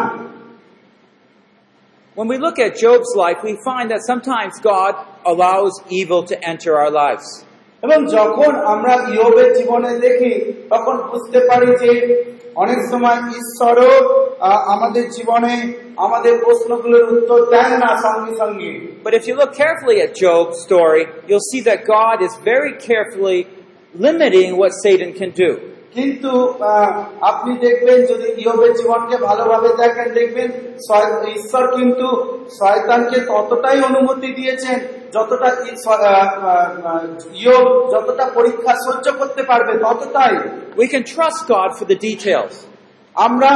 When 2.17 2.27
we 2.33 2.37
look 2.45 2.57
at 2.57 2.71
Job's 2.75 3.11
life, 3.15 3.39
we 3.43 3.53
find 3.63 3.91
that 3.93 4.01
sometimes 4.11 4.53
God 4.73 4.93
allows 5.23 5.73
evil 5.99 6.21
to 6.31 6.35
enter 6.51 6.71
our 6.81 6.91
lives. 7.03 7.27
এবং 7.82 7.98
যখন 8.16 8.50
আমরা 8.72 8.92
ইয়বের 9.12 9.48
জীবনে 9.58 9.90
দেখি 9.98 10.32
তখন 10.70 10.96
বুঝতে 11.10 11.38
পারি 11.48 11.68
যে 11.82 11.92
অনেক 12.54 12.80
সময় 12.90 13.18
ঈশ্বরও 13.40 13.92
আমাদের 14.74 15.04
জীবনে 15.16 15.54
আমাদের 15.96 16.34
প্রশ্নগুলোর 16.44 17.04
উত্তর 17.14 17.38
দেন 17.52 17.70
না 17.82 17.90
সঙ্গে 18.04 18.32
সঙ্গে 18.42 18.70
But 19.04 19.12
if 19.18 19.24
you 19.28 19.34
look 19.40 19.52
carefully 19.62 19.98
at 20.06 20.10
Job's 20.16 20.56
story, 20.66 21.02
you'll 21.28 21.48
see 21.52 21.62
that 21.68 21.78
God 21.96 22.16
is 22.26 22.32
very 22.50 22.72
carefully 22.88 23.40
limiting 23.94 24.48
what 24.60 24.70
Satan 24.84 25.10
can 25.20 25.30
do. 25.44 25.50
কিন্তু 25.94 26.32
আপনি 27.30 27.52
দেখবেন 27.66 27.98
যদি 28.06 28.28
ইয়বের 28.42 28.72
জীবনকে 28.78 29.16
ভালোভাবে 29.28 29.70
দেখেন 29.82 30.08
দেখবেন 30.18 30.48
ঈশ্বর 31.32 31.64
কিন্তু 31.76 32.08
শয়তানকে 32.58 33.18
ততটাই 33.30 33.78
অনুমতি 33.88 34.28
দিয়েছেন 34.32 34.78
যতটা 35.14 35.48
ই- 35.66 35.76
শ- 35.76 35.88
আহ, 35.88 36.46
আহ, 36.46 37.00
ইয়ব 37.34 37.66
যতটা 37.92 38.24
পরীক্ষা 38.34 38.72
সহ্য 38.86 39.06
করতে 39.18 39.42
পারবে 39.42 39.72
ততটাই 39.78 40.34
We 40.76 40.86
can 40.94 41.02
trust 41.14 41.40
God 41.54 41.68
for 41.78 41.86
the 41.92 41.98
details. 42.08 42.54
আমরা 43.16 43.52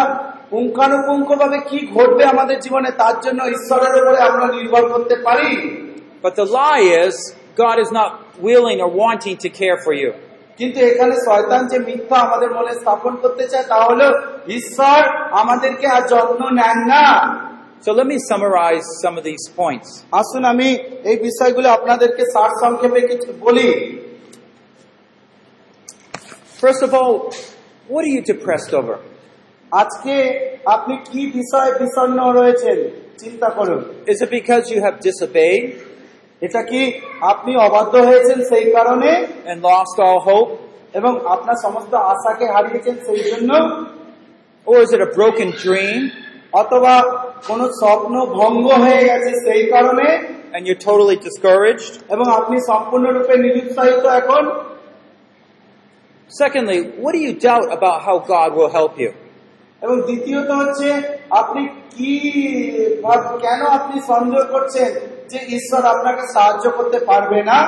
পুঙ্খানুপুঙ্খ 0.51 1.29
ভাবে 1.35 1.59
কি 1.71 1.79
ঘটবে 1.95 2.25
আমাদের 2.25 2.57
জীবনে 2.61 2.91
তার 2.91 3.21
জন্য 3.21 3.41
ঈশ্বরের 3.47 3.93
উপরে 4.03 4.19
আমরা 4.21 4.47
নির্ভর 4.47 4.83
করতে 4.89 5.17
পারি 5.25 5.51
But 6.23 6.35
the 6.35 6.47
lie 6.61 6.85
is, 7.07 7.15
God 7.57 7.77
is 7.85 7.91
not 7.93 8.11
willing 8.49 8.79
or 8.81 8.91
wanting 9.05 9.37
to 9.45 9.49
care 9.61 9.79
for 9.85 9.95
you. 10.03 10.11
কিন্তু 10.59 10.79
এখানে 10.81 11.15
শয়তান 11.27 11.67
যে 11.67 11.79
মিথ্যা 11.79 12.17
আমাদের 12.19 12.51
মনে 12.51 12.73
স্থাপন 12.75 13.13
করতে 13.17 13.45
চায় 13.49 13.65
তা 13.65 13.79
হলো 13.85 14.07
ঈশ্বর 14.49 15.01
আমাদেরকে 15.33 15.87
আর 15.87 16.03
যত্ন 16.09 16.41
নেন 16.51 16.79
না 16.87 17.05
So 17.86 17.90
let 17.94 18.06
me 18.06 18.18
summarize 18.22 18.86
some 19.04 19.16
of 19.20 19.24
these 19.24 19.46
points. 19.62 19.88
আসুন 20.22 20.44
আমি 20.54 20.70
এই 21.10 21.18
বিষয়গুলো 21.28 21.68
আপনাদেরকে 21.78 22.24
সার 22.34 22.52
সংক্ষেপে 22.64 23.02
কিছু 23.12 23.30
বলি 23.46 23.68
First 26.62 26.84
of 26.84 26.92
all, 26.94 27.12
what 27.88 28.02
are 28.06 28.14
you 28.18 28.24
depressed 28.24 28.72
over? 28.80 28.96
আজকে 29.72 30.16
আপনি 30.76 30.94
কি 31.10 31.22
বিষয়ে 31.40 31.72
বিষণ্ণ 31.82 32.20
রয়েছেন 32.40 32.78
চিন্তা 33.22 33.50
করুন 33.58 33.80
Is 34.12 34.18
it 34.26 34.30
because 34.38 34.64
you 34.74 34.80
have 34.86 34.96
disobeyed 35.08 35.64
এটা 36.42 36.62
কি 36.70 36.82
আপনি 37.32 37.52
অবাধ্য 37.66 37.94
হয়েছেন 38.10 38.38
সেই 38.52 38.66
কারণে 38.76 39.12
and 39.50 39.58
lost 39.70 39.96
all 40.06 40.20
hope? 40.30 40.52
এবং 41.00 41.12
আপনার 41.36 41.58
সমস্ত 41.66 41.94
আশাকে 42.14 42.46
হারিয়েছেন 42.56 42.96
সেই 43.08 43.22
জন্য 43.30 43.52
Or 44.68 44.78
is 44.86 44.90
it 44.96 45.02
a 45.10 45.12
broken 45.20 45.50
dream 45.66 46.00
অথবা 46.56 46.94
কোন 47.48 47.62
স্বপ্ন 47.82 48.14
ভঙ্গ 48.40 48.66
হয়ে 48.84 49.02
গেছে 49.10 49.32
সেই 49.46 49.64
কারণে 49.68 50.08
and 50.56 50.64
you're 50.68 50.84
totally 50.92 51.18
discouraged? 51.28 51.94
এবং 52.14 52.26
আপনি 52.40 52.58
সম্পূর্ণরূপে 52.70 53.34
নিরুৎসাহিত 53.38 54.04
এখন 54.22 54.44
Secondly, 56.30 56.80
what 57.04 57.12
do 57.12 57.20
you 57.20 57.34
doubt 57.50 57.68
about 57.78 57.98
how 58.02 58.16
God 58.36 58.50
will 58.58 58.72
help 58.80 58.94
you? 59.04 59.12
এবং 59.82 59.96
দ্বিতীয়ত 60.02 60.50
হচ্ছে 60.52 60.88
আপনি 61.42 61.62
কি 61.96 62.12
ভাব- 63.04 63.38
কেন 63.46 63.62
আপনি 63.78 63.96
সন্দেহ 64.02 64.42
করছেন 64.52 64.90
যে 65.30 65.40
ঈশ্বর 65.58 65.82
আপনাকে 65.86 66.24
সাহায্য 66.34 66.66
করতে 66.78 67.00
পারবে 67.10 67.40
না 67.44 67.60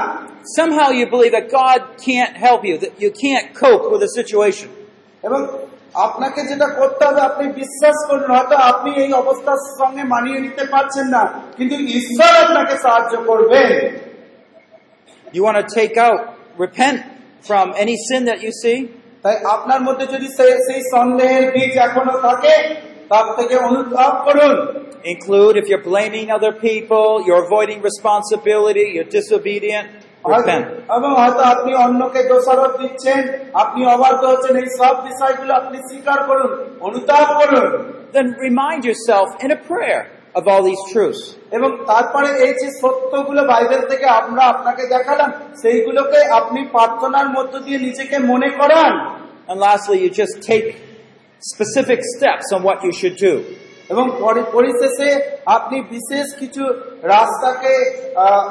Somehow 0.60 0.90
you 1.00 1.06
believe 1.16 1.34
that 1.40 1.48
God 1.64 1.80
can't 2.10 2.34
help 2.48 2.62
you, 2.70 2.76
that 2.84 2.94
you 3.04 3.12
can't 3.26 3.48
cope 3.64 3.84
with 3.94 4.02
a 4.10 4.12
situation. 4.20 4.70
এবং 5.24 5.40
আপনাকে 6.06 6.40
যেটা 6.48 6.68
করতে 6.80 7.02
হবে 7.08 7.22
আপনি 7.22 7.46
বিশ্বাস 7.62 7.98
করুন 8.10 8.30
হয়তো 8.36 8.56
আপনি 8.72 8.90
এই 9.04 9.12
অবস্থার 9.14 9.62
সঙ্গে 9.80 10.04
মানিয়ে 10.04 10.40
নিতে 10.40 10.64
পারছেন 10.72 11.06
না 11.06 11.24
কিন্তু 11.58 11.76
ঈশ্বর 11.98 12.32
আপনাকে 12.46 12.76
সাহায্য 12.78 13.14
করবেন 13.30 13.70
You 15.34 15.42
want 15.44 15.58
to 15.64 15.68
take 15.80 15.96
out, 15.98 16.20
repent 16.58 16.98
from 17.44 17.66
any 17.76 17.96
sin 18.08 18.22
that 18.26 18.40
you 18.46 18.52
see? 18.64 18.78
তাই 19.24 19.36
আপনার 19.56 19.80
মধ্যে 19.82 20.06
যদি 20.06 20.28
সে- 20.38 20.60
সেই 20.68 20.82
সন্দেহের 20.94 21.46
বীজ 21.52 21.74
এখনো 21.88 22.16
থাকে 22.20 22.56
তার 23.10 23.28
থেকে 23.38 23.56
অনুতাপ 23.68 24.14
করুন 24.26 24.54
Include 25.06 25.54
if 25.62 25.66
you're 25.70 25.88
blaming 25.94 26.28
other 26.38 26.54
people, 26.70 27.08
you're 27.26 27.44
avoiding 27.48 27.80
responsibility, 27.92 28.86
you're 28.96 29.12
disobedient, 29.20 29.88
Repent. 30.33 30.65
এবং 30.97 31.11
হয়তো 31.21 31.43
আপনি 31.55 31.71
অন্যকে 31.85 32.21
দোষারোপ 32.31 32.73
দিচ্ছেন 32.81 33.21
আপনি 33.63 33.81
অবাধ্য 33.95 34.23
হচ্ছেন 34.33 34.55
এই 34.63 34.69
সব 34.81 34.95
বিষয়গুলো 35.09 35.51
আপনি 35.61 35.77
স্বীকার 35.89 36.19
করুন 36.29 36.51
অনুতাপ 36.87 37.29
করুন 37.41 37.67
Then 38.13 38.29
remind 38.49 38.81
yourself 38.91 39.29
in 39.45 39.51
a 39.51 39.61
prayer 39.71 40.03
of 40.35 40.43
all 40.51 40.63
these 40.63 40.83
truths. 40.93 41.23
এবং 41.57 41.71
তারপরে 41.91 42.29
এই 42.47 42.55
যে 42.61 42.69
সত্যগুলো 42.83 43.41
বাইবেল 43.53 43.83
থেকে 43.93 44.07
আমরা 44.21 44.43
আপনাকে 44.55 44.83
দেখালাম 44.95 45.31
সেইগুলোকে 45.63 46.21
আপনি 46.41 46.61
প্রার্থনার 46.75 47.29
মধ্য 47.37 47.53
দিয়ে 47.67 47.79
নিজেকে 47.87 48.17
মনে 48.33 48.49
করান 48.61 48.93
And 49.51 49.59
lastly, 49.61 49.97
you 50.05 50.11
just 50.23 50.37
take 50.43 50.67
specific 51.43 52.01
steps 52.15 52.47
on 52.53 52.61
what 52.63 52.79
you 52.87 52.93
should 52.93 53.17
do. 53.29 53.33
এবং 53.91 54.11
পরি- 54.21 54.45
পরিশেষে 54.53 55.37
আপনি 55.47 55.81
বিশেষ 55.81 56.39
কিছু 56.39 56.65
রাস্তাকে 57.03 58.03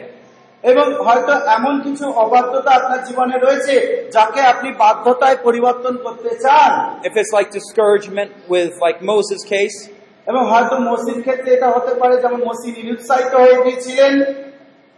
এবং 0.62 0.94
হয়তো 0.94 1.32
এমন 1.32 1.80
কিছু 1.80 2.10
অবাধ্যতা 2.10 2.70
আপনার 2.70 3.04
জীবনে 3.04 3.38
রয়েছে 3.38 4.04
যাকে 4.12 4.40
আপনি 4.40 4.72
বাধ্যতায় 4.72 5.36
পরিবর্তন 5.42 5.96
করতে 5.96 6.30
চান। 6.30 6.98
If 6.98 7.12
it's 7.12 7.38
like 7.38 7.54
discouragement 7.54 8.54
with 8.54 8.68
like 8.68 9.10
Moses' 9.10 9.54
case, 9.54 9.90
এবং 10.26 10.50
হয়তো 10.50 10.78
মসির 10.78 11.20
ক্ষেত্রে 11.20 11.54
এটা 11.54 11.70
হতে 11.70 11.94
পারে 11.94 12.16
যেমন 12.16 12.44
মসি 12.44 12.82
নিরুৎসাহিত 12.82 13.34
হয়ে 13.34 13.62
গিয়েছিলেন। 13.64 14.22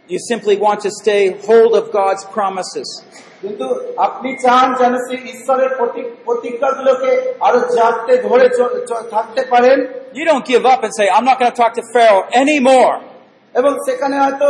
You 0.09 0.19
simply 0.31 0.55
want 0.65 0.79
to 0.87 0.91
stay 1.01 1.21
hold 1.49 1.71
of 1.79 1.85
God's 1.99 2.23
promises. 2.37 2.87
কিন্তু 3.41 3.65
আপনি 4.07 4.29
চান 4.45 4.67
যেন 4.79 4.93
সেই 5.07 5.19
ঈশ্বরের 5.33 5.71
প্রতি- 5.79 6.09
প্রতিজ্ঞাগুলোকে 6.25 7.11
আরও 7.47 7.59
জাগতে 7.77 8.13
ধরে 8.27 8.45
চ- 8.57 8.75
চ- 8.89 9.05
থাকতে 9.13 9.41
পারেন 9.51 9.77
You 10.19 10.25
don't 10.31 10.45
give 10.53 10.65
up 10.73 10.79
and 10.85 10.91
say, 10.99 11.05
I'm 11.15 11.25
not 11.29 11.37
going 11.39 11.51
to 11.53 11.59
talk 11.63 11.73
to 11.79 11.83
Pharaoh 11.93 12.23
anymore. 12.43 12.95
এবং 13.53 13.71
সেখানে 13.87 14.15
হয়তো 14.19 14.47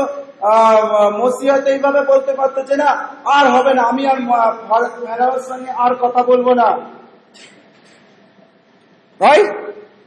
আহ, 0.51 1.09
মসি 1.21 1.45
হয়তো 1.49 1.69
এইভাবে 1.71 2.01
বলতে 2.11 2.31
পারতো 2.33 2.59
যে 2.63 2.75
না 2.77 2.89
আর 3.37 3.45
হবে 3.55 3.71
না 3.73 3.81
আমি 3.91 4.03
আর 4.07 4.19
ম- 4.19 4.53
ভারত 4.69 4.91
ফেরাওয়ের 5.05 5.43
সঙ্গে 5.49 5.71
আর 5.83 5.91
কথা 6.03 6.21
বলব 6.23 6.47
না 6.61 6.69
Right? 9.19 9.47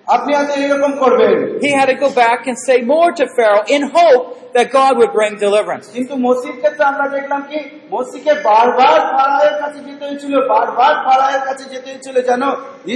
আপনি 0.06 0.30
হয়তো 0.36 0.54
এরকম 0.64 0.92
করবেন 1.02 1.34
He 1.60 1.70
had 1.78 1.88
to 1.88 1.96
go 1.96 2.10
back 2.24 2.40
and 2.48 2.56
say 2.68 2.78
more 2.94 3.10
to 3.12 3.24
Pharaoh 3.36 3.64
in 3.76 3.82
hope 3.90 4.22
that 4.56 4.66
God 4.70 4.92
would 4.98 5.12
bring 5.12 5.32
deliverance. 5.46 5.84
কিন্তু 5.96 6.14
মসির 6.26 6.56
ক্ষেত্রে 6.60 6.84
আমরা 6.92 7.06
দেখলাম 7.16 7.40
কি 7.50 7.58
মসিকে 7.94 8.32
বারবার 8.48 8.98
ফারাহের 9.12 9.54
কাছে 9.62 9.80
যেতে 9.88 10.04
হয়েছিল 10.08 10.34
বারবার 10.52 10.92
ফারাহের 11.06 11.42
কাছে 11.48 11.64
যেতে 11.72 11.88
হয়েছিল 11.92 12.16
যেন 12.30 12.42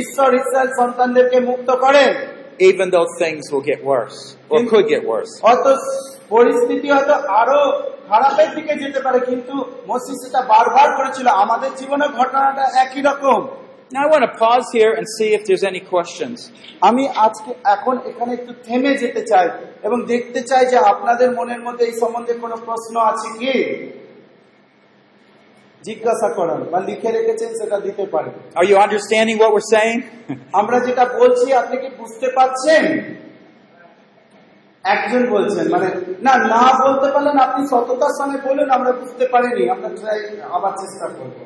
ঈশ্বর 0.01 0.29
ইসরায়েল 0.41 0.71
সন্তানদেরকে 0.81 1.39
মুক্ত 1.51 1.69
করেন 1.85 2.11
even 2.71 2.87
though 2.95 3.09
things 3.23 3.45
will 3.53 3.67
get 3.73 3.81
worse 3.85 4.19
or 4.53 4.59
could 4.71 4.87
get 4.95 5.03
worse. 5.13 5.33
হয়তো 5.47 5.71
পরিস্থিতি 6.35 6.89
হয়তো 6.95 7.15
আরও 7.41 7.61
খারাপের 8.11 8.51
দিকে 8.57 8.75
যেতে 8.83 9.01
পারে 9.07 9.19
কিন্তু 9.31 9.55
মসি 9.91 10.13
সেটা 10.23 10.41
বারবার 10.53 10.89
করেছিল 10.99 11.27
আমাদের 11.45 11.71
জীবনে 11.81 12.07
ঘটনাটা 12.19 12.65
একই 12.85 13.01
রকম 13.09 13.39
Now 13.91 14.03
I 14.03 14.07
want 14.09 14.25
to 14.25 14.37
pause 14.37 14.67
here 14.73 14.93
and 14.95 15.07
see 15.09 15.33
if 15.33 15.47
there's 15.47 15.63
any 15.63 15.81
questions. 15.93 16.37
আমি 16.89 17.05
আজকে 17.27 17.51
এখন 17.75 17.95
এখানে 18.11 18.33
একটু 18.39 18.53
থেমে 18.67 18.93
যেতে 19.03 19.23
চাই 19.31 19.47
এবং 19.87 19.99
দেখতে 20.13 20.41
চাই 20.51 20.63
যে 20.73 20.77
আপনাদের 20.93 21.29
মনের 21.39 21.61
মধ্যে 21.67 21.85
এই 21.89 21.95
সম্বন্ধে 22.03 22.33
কোনো 22.45 22.57
প্রশ্ন 22.67 22.95
আছে 23.11 23.29
কি 23.39 23.55
জিজ্ঞাসা 25.83 26.29
করার 26.39 26.61
বা 26.73 26.79
লিখে 26.89 27.11
রেখেছেন 27.17 27.51
সেটা 27.61 27.79
দিতে 27.87 28.05
পারেন 28.15 28.35
Are 28.59 28.69
you 28.71 28.77
understanding 28.87 29.37
what 29.43 29.51
we're 29.55 29.71
saying? 29.77 29.99
আমরা 30.61 30.77
যেটা 30.87 31.05
বলছি 31.19 31.47
আপনি 31.63 31.77
কি 31.83 31.89
বুঝতে 32.01 32.29
পারছেন 32.37 32.83
একজন 34.87 35.31
বলছেন 35.31 35.71
মানে 35.71 35.87
না 36.23 36.33
না 36.39 36.89
বলতে 36.89 37.13
পারলেন 37.13 37.39
আপনি 37.39 37.67
সততার 37.67 38.15
সঙ্গে 38.19 38.49
বলুন, 38.49 38.71
আমরা 38.71 38.93
বুঝতে 38.93 39.29
পারিনি। 39.29 39.71
আমরা 39.71 39.89
ট্রাই 39.89 40.41
আবার 40.41 40.73
চেষ্টা 40.73 41.09
করব। 41.09 41.37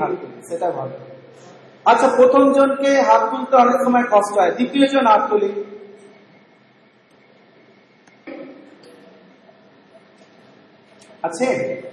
হাত 0.00 0.12
সেটা 0.48 0.70
ভালো। 0.70 0.90
আচ্ছা 1.84 2.08
প্রথম 2.16 2.52
জনকে 2.52 3.00
হাত 3.00 3.30
তুলতে 3.30 3.56
অনেক 3.56 3.76
সময় 3.84 4.02
কষ্ট 4.02 4.38
হয়। 4.38 4.50
দ্বিতীয় 4.50 4.86
জন 4.86 5.06
হাত 5.06 5.30
তুলি। 5.30 5.64
আছে? 11.22 11.83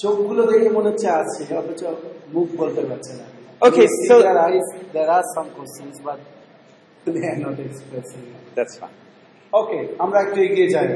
চোখগুলো 0.00 0.42
দেখে 0.50 0.68
মনে 0.76 0.88
হচ্ছে 0.90 1.08
আছে 1.20 1.42
অথচ 1.60 1.82
মুখ 2.34 2.48
বলতে 2.60 2.82
পারছে 2.90 3.12
না 3.20 3.26
Okay, 3.60 3.86
You 3.88 3.96
see 3.96 4.08
so- 4.08 4.22
their 4.22 4.38
eyes, 4.38 4.66
there 4.92 5.10
are 5.16 5.24
some 5.36 5.48
questions, 5.58 5.94
but 6.06 6.18
they 7.06 7.24
are 7.32 7.40
not 7.46 7.56
expressing. 7.66 8.24
That's 8.56 8.74
fine. 8.82 8.96
ওকে 9.60 9.78
আমরা 10.04 10.18
একটু 10.24 10.38
এগিয়ে 10.46 10.68
যাই 10.74 10.86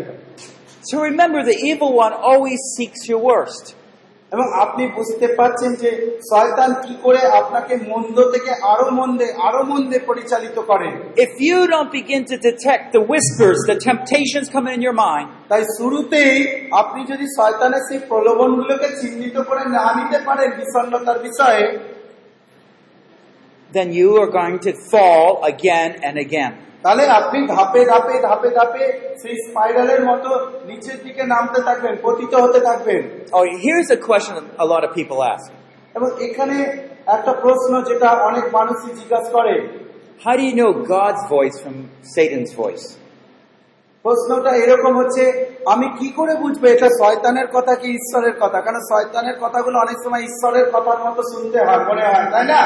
So 0.91 0.95
remember, 1.11 1.41
the 1.53 1.59
evil 1.71 1.91
one 2.07 2.15
always 2.31 2.61
seeks 2.77 3.01
your 3.11 3.21
worst. 3.31 3.65
এবং 4.36 4.48
আপনি 4.64 4.84
বুঝতে 4.98 5.28
পারছেন 5.40 5.72
যে 5.82 5.90
শয়তান 6.32 6.72
কি 6.84 6.94
করে 7.06 7.22
আপনাকে 7.42 7.74
মন্দ 7.92 8.18
থেকে 8.34 8.52
আরও 8.72 8.88
মন্দে 9.00 9.28
আরও 9.48 9.62
মন্দে 9.72 9.98
পরিচালিত 10.10 10.58
করে 10.70 10.88
If 11.26 11.34
you 11.48 11.58
don't 11.74 11.92
begin 12.00 12.22
to 12.32 12.38
detect 12.50 12.84
the 12.96 13.04
whispers, 13.12 13.60
the 13.72 13.78
temptations 13.90 14.46
coming 14.56 14.74
in 14.78 14.84
your 14.88 14.98
mind, 15.08 15.28
তাই 15.52 15.64
শুরুতেই 15.78 16.36
আপনি 16.82 17.02
যদি 17.12 17.26
শয়তানের 17.38 17.84
সেই 17.88 18.00
প্রলোভনগুলোকে 18.12 18.88
চিহ্নিত 19.02 19.38
করে 19.50 19.64
না 19.78 19.86
নিতে 19.98 20.18
পারেন 20.28 20.50
বিষণ্ণতার 20.60 21.20
বিষয়ে 21.28 21.64
then 23.72 23.90
you 23.92 24.10
are 24.18 24.32
going 24.32 24.60
to 24.60 24.72
fall 24.92 25.30
again 25.44 25.92
and 26.02 26.16
again. 26.18 26.52
তাহলে 26.86 27.08
আপনি 27.08 27.48
ধাপে 27.48 27.86
ধাপে 27.86 28.20
ধাপে 28.22 28.50
ধাপে 28.50 29.16
সেই 29.22 29.36
স্পাইরালের 29.36 30.06
মতো 30.06 30.30
নিচের 30.66 30.98
দিকে 31.04 31.24
নামতে 31.24 31.62
থাকবেন 31.62 31.96
পতিত 32.04 32.34
হতে 32.36 32.60
থাকবেন। 32.60 33.02
Oh, 33.34 33.46
here's 33.66 33.90
a 33.98 34.00
question 34.10 34.36
a 34.38 34.68
lot 34.74 34.82
of 34.88 34.92
people 35.00 35.20
ask. 35.34 35.52
এবং 35.96 36.10
এখানে 36.20 36.88
একটা 37.06 37.34
প্রশ্ন 37.34 37.82
যেটা 37.82 38.10
অনেক 38.10 38.56
মানুষই 38.56 38.94
জিজ্ঞাসা 38.94 39.32
করে। 39.32 39.56
How 40.26 40.34
do 40.40 40.44
you 40.50 40.56
know 40.62 40.72
God's 40.96 41.24
voice 41.36 41.58
from 41.64 41.76
Satan's 42.16 42.54
voice? 42.64 42.86
প্রশ্নটা 44.04 44.52
এরকম 44.56 44.98
হচ্ছে 44.98 45.46
আমি 45.66 45.88
কি 46.00 46.10
করে 46.10 46.36
বুঝব? 46.36 46.66
এটা 46.66 46.88
শয়তানের 46.88 47.48
কথা 47.48 47.76
কি 47.76 47.88
ঈশ্বরের 47.92 48.36
কথা? 48.40 48.62
কারণ 48.62 48.80
শয়তানের 48.92 49.36
কথাগুলো 49.42 49.80
অনেক 49.80 49.98
সময় 50.06 50.22
ঈশ্বরের 50.22 50.66
কথার 50.74 51.00
মতো 51.06 51.22
শুনতে 51.34 51.58
হয় 51.58 51.82
মনে 51.90 52.04
হয় 52.08 52.32
তাই 52.32 52.46
না? 52.46 52.62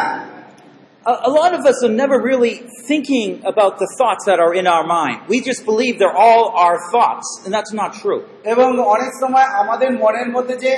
A, 1.06 1.14
a 1.28 1.30
lot 1.30 1.52
of 1.52 1.66
us 1.66 1.84
are 1.84 1.94
never 2.04 2.16
really 2.30 2.54
thinking 2.88 3.42
about 3.44 3.78
the 3.78 3.88
thoughts 3.98 4.24
that 4.24 4.38
are 4.40 4.54
in 4.54 4.66
our 4.66 4.86
mind. 4.86 5.16
We 5.28 5.38
just 5.40 5.64
believe 5.66 5.98
they're 5.98 6.20
all 6.28 6.44
our 6.64 6.78
thoughts, 6.90 7.26
and 7.44 7.52
that's 7.56 7.74
not 7.80 7.90
true. 8.02 8.20
এবং 8.52 8.68
অনেক 8.94 9.12
সময় 9.22 9.46
আমাদের 9.62 9.90
মনের 10.02 10.28
মধ্যে 10.36 10.54
যে 10.64 10.72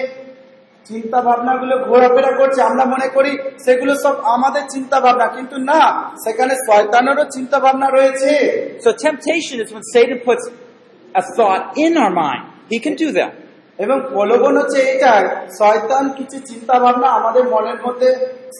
চিন্তা 0.91 1.18
ভাবনাগুলো 1.26 1.74
ঘোরাফেরা 1.91 2.32
করছে 2.41 2.61
আমরা 2.70 2.84
মনে 2.95 3.09
করি 3.16 3.32
সেগুলো 3.66 3.93
সব 4.05 4.14
আমাদের 4.34 4.64
চিন্তা 4.74 4.99
ভাবনা 5.05 5.26
কিন্তু 5.37 5.57
না 5.70 5.82
সেখানে 6.24 6.55
শয়তানেরও 6.66 7.24
চিন্তা 7.37 7.59
ভাবনা 7.64 7.87
রয়েছে 7.97 8.30
So 8.84 8.91
temptation 9.09 9.57
is 9.64 9.68
when 9.74 9.84
Satan 9.95 10.18
puts 10.28 10.45
a 11.20 11.22
thought 11.37 11.62
in 11.84 11.93
our 12.03 12.12
mind. 12.24 12.43
He 12.72 12.78
can 12.87 12.95
do 13.05 13.09
that. 13.18 13.32
এবং 13.84 13.97
প্রলোভন 14.13 14.53
হচ্ছে 14.61 14.79
এটাই 14.93 15.23
শয়তান 15.59 16.05
কিছু 16.17 16.38
চিন্তা 16.49 16.75
ভাবনা 16.84 17.07
আমাদের 17.19 17.43
মনের 17.53 17.79
মধ্যে 17.86 18.09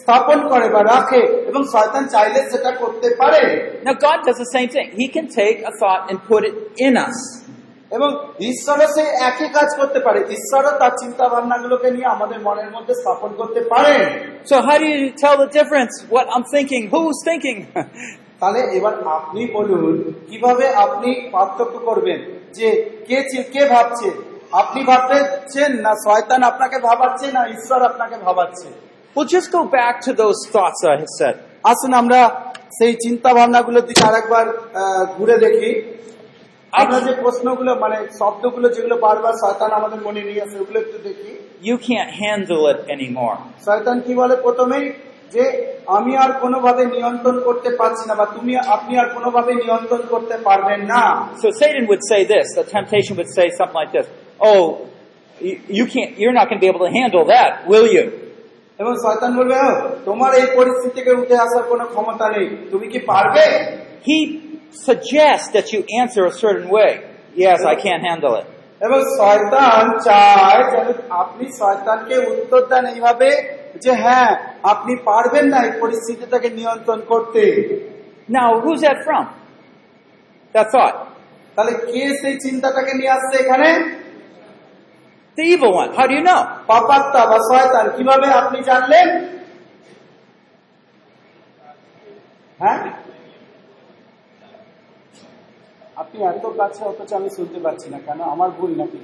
স্থাপন 0.00 0.38
করে 0.48 0.66
বা 0.74 0.80
রাখে 0.92 1.22
এবং 1.50 1.62
শয়তান 1.74 2.04
চাইলে 2.14 2.40
সেটা 2.50 2.70
করতে 2.82 3.08
পারে 3.20 3.42
Now 3.88 3.96
God 4.06 4.18
does 4.26 4.38
the 4.44 4.50
same 4.56 4.70
thing. 4.74 4.88
He 5.00 5.06
can 5.16 5.26
take 5.40 5.58
a 5.70 5.72
thought 5.80 6.02
and 6.10 6.16
put 6.30 6.42
it 6.48 6.56
in 6.86 6.94
us. 7.08 7.18
এবং 7.90 8.10
ঈশ্বরও 8.50 8.86
সেই 8.96 9.08
একই 9.28 9.48
কাজ 9.56 9.68
করতে 9.80 9.98
পারে 10.06 10.20
ঈশ্বরও 10.36 10.72
তার 10.80 10.92
চিন্তা 11.02 11.24
ভাবনাগুলোকে 11.32 11.88
নিয়ে 11.96 12.08
আমাদের 12.16 12.38
মনের 12.46 12.70
মধ্যে 12.76 12.94
স্থাপন 13.00 13.30
করতে 13.40 13.60
পারেন 13.72 14.02
So 14.50 14.56
how 14.66 14.76
do 14.82 14.86
you 14.94 15.00
tell 15.22 15.36
the 15.44 15.50
difference? 15.58 15.94
What 16.14 16.24
I'm 16.34 16.46
thinking? 16.54 16.82
Who's 16.94 17.18
thinking? 17.28 17.58
তাহলে 18.40 18.60
এবার 18.78 18.94
আপনি 19.18 19.40
বলুন 19.56 19.96
কীভাবে 20.28 20.66
আপনি 20.84 21.10
পার্থক্য 21.34 21.74
করবেন 21.88 22.20
যে 22.56 22.68
কে 23.08 23.18
কে 23.54 23.62
ভাবছে 23.72 24.08
আপনি 24.60 24.80
ভাবতেছেন 24.90 25.72
না 25.84 25.92
শয়তান 26.06 26.40
আপনাকে 26.50 26.76
ভাবাচ্ছে 26.88 27.26
না 27.36 27.42
ঈশ্বর 27.56 27.80
আপনাকে 27.90 28.16
ভাবাচ্ছে 28.26 28.68
well, 29.16 29.28
just 29.36 29.48
go 29.52 29.62
back 29.78 29.94
to 30.06 30.10
those 30.14 30.40
thoughts 30.54 30.80
I 30.84 30.94
have 31.02 31.14
said. 31.20 31.34
আসুন 31.72 31.92
আমরা 32.02 32.20
সেই 32.78 32.92
চিন্তা 33.04 33.30
ভাবনাগুলোর 33.38 33.84
দিকে 33.88 34.02
আরেকবার 34.10 34.46
ঘুরে 35.16 35.36
দেখি 35.46 35.70
আমরা 36.72 36.98
যে 37.06 37.12
প্রশ্নগুলো 37.22 37.72
মানে 37.84 37.98
শব্দগুলো 38.20 38.66
যেগুলো 38.74 38.96
বারবার 39.06 39.34
শয়তান 39.42 39.70
আমাদের 39.80 40.00
মনে 40.06 40.22
নিয়ে 40.28 40.42
আসে 40.46 40.56
ওগুলো 40.62 40.78
একটু 40.84 40.98
দেখি 41.08 41.30
You 41.68 41.76
can't 41.88 42.12
handle 42.22 42.62
it 42.72 42.78
anymore. 42.94 43.36
শয়তান 43.66 43.96
কি 44.04 44.12
বলে 44.20 44.34
প্রথমেই 44.46 44.84
যে 45.34 45.44
আমি 45.96 46.12
আর 46.24 46.30
কোনোভাবে 46.44 46.82
নিয়ন্ত্রণ 46.94 47.36
করতে 47.48 47.70
পারছি 47.80 48.04
না 48.08 48.14
বা 48.20 48.26
তুমি 48.36 48.52
আপনি 48.76 48.92
আর 49.02 49.08
কোনোভাবে 49.16 49.52
নিয়ন্ত্রণ 49.64 50.02
করতে 50.12 50.36
পারবেন 50.48 50.80
না 50.92 51.02
So 51.42 51.48
Satan 51.60 51.84
would 51.90 52.04
say 52.12 52.20
this. 52.34 52.46
The 52.60 52.66
temptation 52.76 53.12
would 53.18 53.30
say 53.38 53.46
something 53.58 53.80
like 53.82 53.92
this. 53.96 54.06
Oh, 54.42 54.90
you, 55.70 55.86
can't, 55.86 56.18
you're 56.18 56.32
not 56.32 56.48
going 56.48 56.58
to 56.60 56.64
be 56.66 56.66
able 56.66 56.84
to 56.86 56.92
handle 56.92 57.24
that, 57.26 57.50
will 57.66 57.88
you? 57.88 58.04
এবং 58.78 58.92
শয়তান 59.04 59.30
বলবে 59.38 59.56
তোমার 60.08 60.30
এই 60.40 60.48
পরিস্থিতি 60.58 60.92
থেকে 60.96 61.10
উঠে 61.20 61.36
আসার 61.44 61.64
কোনো 61.72 61.84
ক্ষমতা 61.92 62.26
নেই 62.34 62.46
তুমি 62.72 62.86
কি 62.92 62.98
পারবে 63.10 63.44
He 64.10 64.18
suggests 64.88 65.48
that 65.56 65.66
you 65.72 65.80
answer 66.00 66.22
a 66.32 66.34
certain 66.44 66.68
way. 66.76 66.92
Yes, 67.44 67.58
I 67.72 67.74
can't 67.84 68.02
handle 68.10 68.34
it. 68.40 68.46
এবং 68.86 69.00
শয়তান 69.18 69.84
চায় 70.08 70.60
যেন 70.72 70.88
আপনি 71.22 71.46
শয়তানকে 71.60 72.16
উত্তর 72.32 72.62
দেন 72.70 72.84
এইভাবে 72.94 73.28
যে 73.84 73.92
হ্যাঁ 74.04 74.30
আপনি 74.72 74.92
পারবেন 75.08 75.44
না 75.52 75.58
এই 75.66 75.72
পরিস্থিতিটাকে 75.82 76.48
নিয়ন্ত্রণ 76.58 77.00
করতে 77.12 77.42
Now, 78.28 78.48
who's 78.62 78.80
that 78.86 78.98
from? 79.06 79.24
That 80.54 80.66
thought. 80.74 80.96
তাহলে 81.56 81.72
কে 81.90 82.02
সেই 82.20 82.36
চিন্তাটাকে 82.46 82.92
নিয়ে 82.98 83.12
আসছে 83.16 83.34
এখানে 83.44 83.68
The 85.38 85.44
evil 85.44 85.72
one. 85.74 85.90
How 85.90 86.06
do 86.06 86.14
you 86.14 86.22
know? 86.22 86.40
পাপাত্তা 86.66 87.20
বা 87.30 87.38
শয়তান 87.48 87.86
কীভাবে 87.96 88.26
আপনি 88.40 88.58
জানলেন? 88.70 89.08
হ্যাঁ? 92.60 92.80
আপনি 95.96 96.18
এত 96.24 96.44
কাছে 96.58 96.82
অথচ 96.84 97.10
আমি 97.12 97.30
শুনতে 97.36 97.58
পাচ্ছি 97.60 97.86
না 97.90 97.98
কেন? 97.98 98.20
আমার 98.34 98.50
ভুল 98.58 98.70
নাকি? 98.80 99.00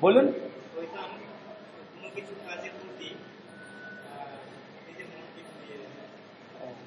বলুন 0.00 0.26
শয়তান 0.72 1.08
কোনো 1.92 2.08
কিছু 2.16 2.32
কাজের 2.46 2.72
প্রতি 2.80 3.08
আহ, 3.08 3.18
নিজের 4.86 5.06
মনকে 5.12 5.40
ঘুরিয়ে 5.48 5.76
দেয় 5.80 5.96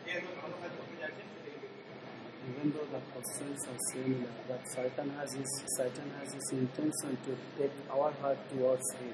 যে 0.03 0.09
একজন 0.17 0.33
ভালো 0.41 0.55
কাজ 0.61 0.71
করতে 0.79 0.95
যাচ্ছেন 1.01 1.27
সেটাকে 1.33 1.57
দেখতে 1.63 1.93
পায়। 1.93 2.34
even 2.49 2.71
though 2.71 2.87
the 2.87 3.01
concerns 3.09 3.61
are 3.65 3.81
similar, 3.91 4.31
that 4.49 4.61
Satan 4.67 5.07
has 5.17 5.33
his 5.33 5.51
Satan 5.77 6.07
has 6.19 6.29
his 6.33 6.47
intention 6.53 7.11
to 7.25 7.31
take 7.57 7.75
our 7.89 8.11
heart 8.21 8.39
towards 8.51 8.87
him. 8.93 9.13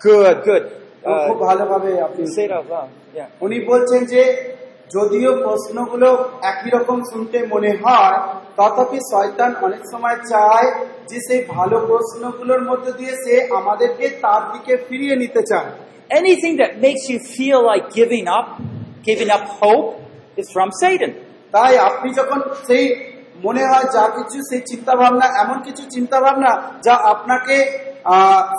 Good, 0.00 0.36
good. 0.44 0.64
উনি 3.44 3.58
বলছেন 3.70 4.00
যে 4.12 4.22
যদিও 4.96 5.30
প্রশ্নগুলো 5.44 6.08
একই 6.50 6.70
রকম 6.76 6.98
শুনতে 7.10 7.38
মনে 7.54 7.70
হয় 7.82 8.16
তথাপি 8.58 8.98
শয়তান 9.12 9.50
অনেক 9.66 9.82
সময় 9.92 10.18
চায় 10.32 10.68
যে 11.10 11.18
সেই 11.26 11.40
ভালো 11.54 11.76
প্রশ্নগুলোর 11.88 12.62
মধ্যে 12.70 12.92
দিয়ে 12.98 13.14
সে 13.24 13.34
আমাদেরকে 13.60 14.06
তার 14.24 14.42
দিকে 14.52 14.72
ফিরিয়ে 14.86 15.16
নিতে 15.22 15.42
চায় 15.50 15.70
anything 16.18 16.50
that 16.60 16.72
makes 16.84 17.02
you 17.10 17.18
feel 17.32 17.58
like 17.70 17.84
giving 17.98 18.22
up 18.38 18.46
giving 19.06 19.28
up 19.36 19.44
hope 19.58 19.84
is 20.40 20.46
from 20.54 20.68
Satan 20.80 21.12
তাই 21.54 21.72
আপনি 21.88 22.08
যখন 22.18 22.40
সেই 22.66 22.84
মনে 23.44 23.62
হয় 23.70 23.86
যা 23.94 24.02
কিছু 24.16 24.38
সেই 24.50 24.62
চিন্তা 24.70 24.92
ভাবনা 25.00 25.26
এমন 25.42 25.58
কিছু 25.66 25.82
চিন্তা 25.94 26.18
ভাবনা 26.24 26.50
যা 26.84 26.94
আপনাকে 27.12 27.56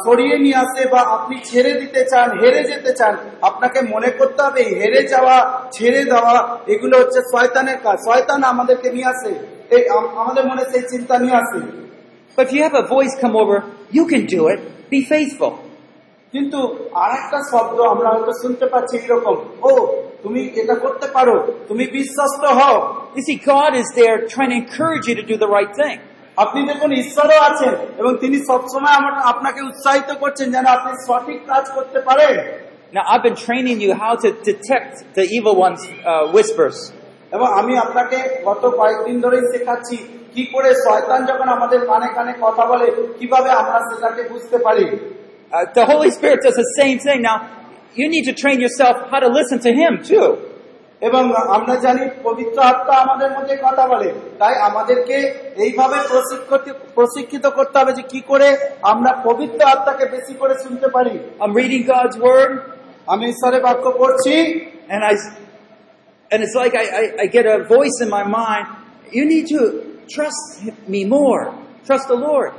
সরিয়ে 0.05 0.35
নিয়ে 0.37 0.57
আসে 0.65 0.81
বা 0.93 1.01
আপনি 1.15 1.35
ছেড়ে 1.49 1.71
দিতে 1.81 2.01
চান 2.11 2.27
হেরে 2.41 2.61
যেতে 2.69 2.91
চান 2.99 3.13
আপনাকে 3.41 3.79
মনে 3.93 4.09
করতে 4.19 4.39
হবে 4.45 4.61
হেরে 4.79 5.01
যাওয়া 5.13 5.35
ছেড়ে 5.71 6.01
দেওয়া 6.05 6.35
এগুলো 6.67 6.95
হচ্ছে 7.01 7.19
শয়তানের 7.31 7.79
কাজ 7.83 7.97
শয়তান 8.07 8.39
আমাদেরকে 8.43 8.87
নিয়ে 8.95 9.09
আসে 9.13 9.31
এই 9.75 9.83
আমাদের 10.21 10.43
মনে 10.49 10.63
সেই 10.71 10.83
চিন্তা 10.91 11.15
নিয়ে 11.23 11.37
আসে 11.43 11.61
But 12.37 12.47
you 12.51 12.63
have 12.63 12.75
a 12.75 12.87
voice 12.87 13.13
come 13.19 13.35
over, 13.35 13.57
you 13.91 14.03
can 14.07 14.25
do 14.27 14.47
it. 14.47 14.59
Be 14.89 14.99
faithful. 15.05 15.51
কিন্তু 16.33 16.59
আর 17.03 17.11
একটা 17.19 17.39
শব্দ 17.51 17.77
আমরা 17.93 18.07
হয়তো 18.13 18.33
শুনতে 18.43 18.65
পাচ্ছি 18.73 18.95
এরকম 18.97 19.35
ও 19.63 19.71
তুমি 20.23 20.41
এটা 20.61 20.75
করতে 20.75 21.07
পারো 21.15 21.35
তুমি 21.69 21.83
বিশ্বস্ত 21.97 22.43
হও 22.59 22.77
You 23.15 23.23
see, 23.27 23.37
God 23.55 23.71
is 23.75 23.87
there 23.99 24.15
trying 24.25 24.51
to 24.53 24.57
encourage 24.63 25.05
you 25.09 25.15
to 25.15 25.25
do 25.31 25.35
the 25.35 25.49
right 25.49 25.73
thing. 25.81 25.97
আপনি 26.37 26.59
দেখুন 26.69 26.89
ঈশ্বরও 27.03 27.37
আছেন 27.49 27.73
এবং 28.01 28.11
তিনি 28.23 28.37
সবসময় 28.49 28.95
আমার 28.99 29.13
আপনাকে 29.31 29.61
উৎসাহিত 29.69 30.09
করছেন 30.21 30.47
যেন 30.55 30.65
আপনি 30.77 30.91
সঠিক 31.07 31.39
কাজ 31.51 31.63
করতে 31.75 31.99
পারেন 32.07 32.35
Now, 32.93 33.03
I've 33.11 33.23
been 33.23 33.39
training 33.47 33.77
you 33.79 33.91
how 33.95 34.13
to 34.17 34.29
detect 34.43 34.93
the 35.17 35.25
evil 35.37 35.55
one's 35.65 35.83
uh, 36.03 36.23
whispers. 36.35 36.77
এবং 37.35 37.47
আমি 37.59 37.73
আপনাকে 37.85 38.17
গত 38.47 38.63
কয়েকদিন 38.79 39.17
ধরেই 39.23 39.43
শেখাচ্ছি 39.51 39.95
কি 40.33 40.43
করে 40.53 40.69
শয়তান 40.85 41.19
যখন 41.29 41.47
আমাদের 41.55 41.79
কানে 41.89 42.07
কানে 42.17 42.33
কথা 42.45 42.63
বলে 42.71 42.87
কীভাবে 43.19 43.49
আমরা 43.61 43.79
সেটাকে 43.89 44.21
বুঝতে 44.31 44.57
পারি 44.65 44.85
Uh, 45.52 45.64
the 45.72 45.84
Holy 45.86 46.10
Spirit 46.10 46.40
does 46.42 46.56
the 46.56 46.70
same 46.80 46.98
thing. 46.98 47.22
Now, 47.22 47.36
you 47.94 48.08
need 48.08 48.24
to 48.24 48.34
train 48.34 48.60
yourself 48.60 48.96
how 49.10 49.20
to 49.20 49.28
listen 49.28 49.58
to 49.60 49.72
Him 49.72 49.92
too. 50.02 50.28
এবং 51.08 51.22
আমরা 51.56 51.74
জানি 51.84 52.02
পবিত্র 52.28 52.58
আত্মা 52.72 52.94
আমাদের 53.04 53.30
মধ্যে 53.36 53.54
কথা 53.66 53.84
বলে 53.92 54.08
তাই 54.40 54.54
আমাদেরকে 54.68 55.16
এইভাবে 55.64 55.98
প্রশিক্ষিত 56.12 56.76
প্রশিক্ষিত 56.96 57.44
করতে 57.58 57.76
হবে 57.80 57.92
যে 57.98 58.04
কি 58.12 58.20
করে 58.30 58.48
আমরা 58.92 59.10
পবিত্র 59.28 59.60
আত্মাকে 59.74 60.04
বেশি 60.16 60.34
করে 60.40 60.54
শুনতে 60.64 60.88
পারি 60.96 61.14
I'm 61.42 61.54
reading 61.60 61.82
God's 61.94 62.16
Word, 62.26 62.52
আমি 63.12 63.24
ঈশ্বরের 63.32 63.62
বাক্য 63.66 63.84
পড়ছি 64.00 64.34
and 64.92 65.00
I, 65.12 65.14
and 66.30 66.38
it's 66.44 66.56
like 66.62 66.74
I, 66.74 66.86
I, 67.00 67.04
I 67.22 67.26
get 67.36 67.44
a 67.46 67.58
voice 67.76 67.96
in 68.04 68.08
my 68.18 68.24
mind. 68.40 68.66
You 69.16 69.24
need 69.32 69.46
to 69.56 69.60
trust 70.14 70.42
me 70.94 71.04
more. 71.04 71.42
Trust 71.88 72.06
the 72.08 72.18
Lord. 72.28 72.50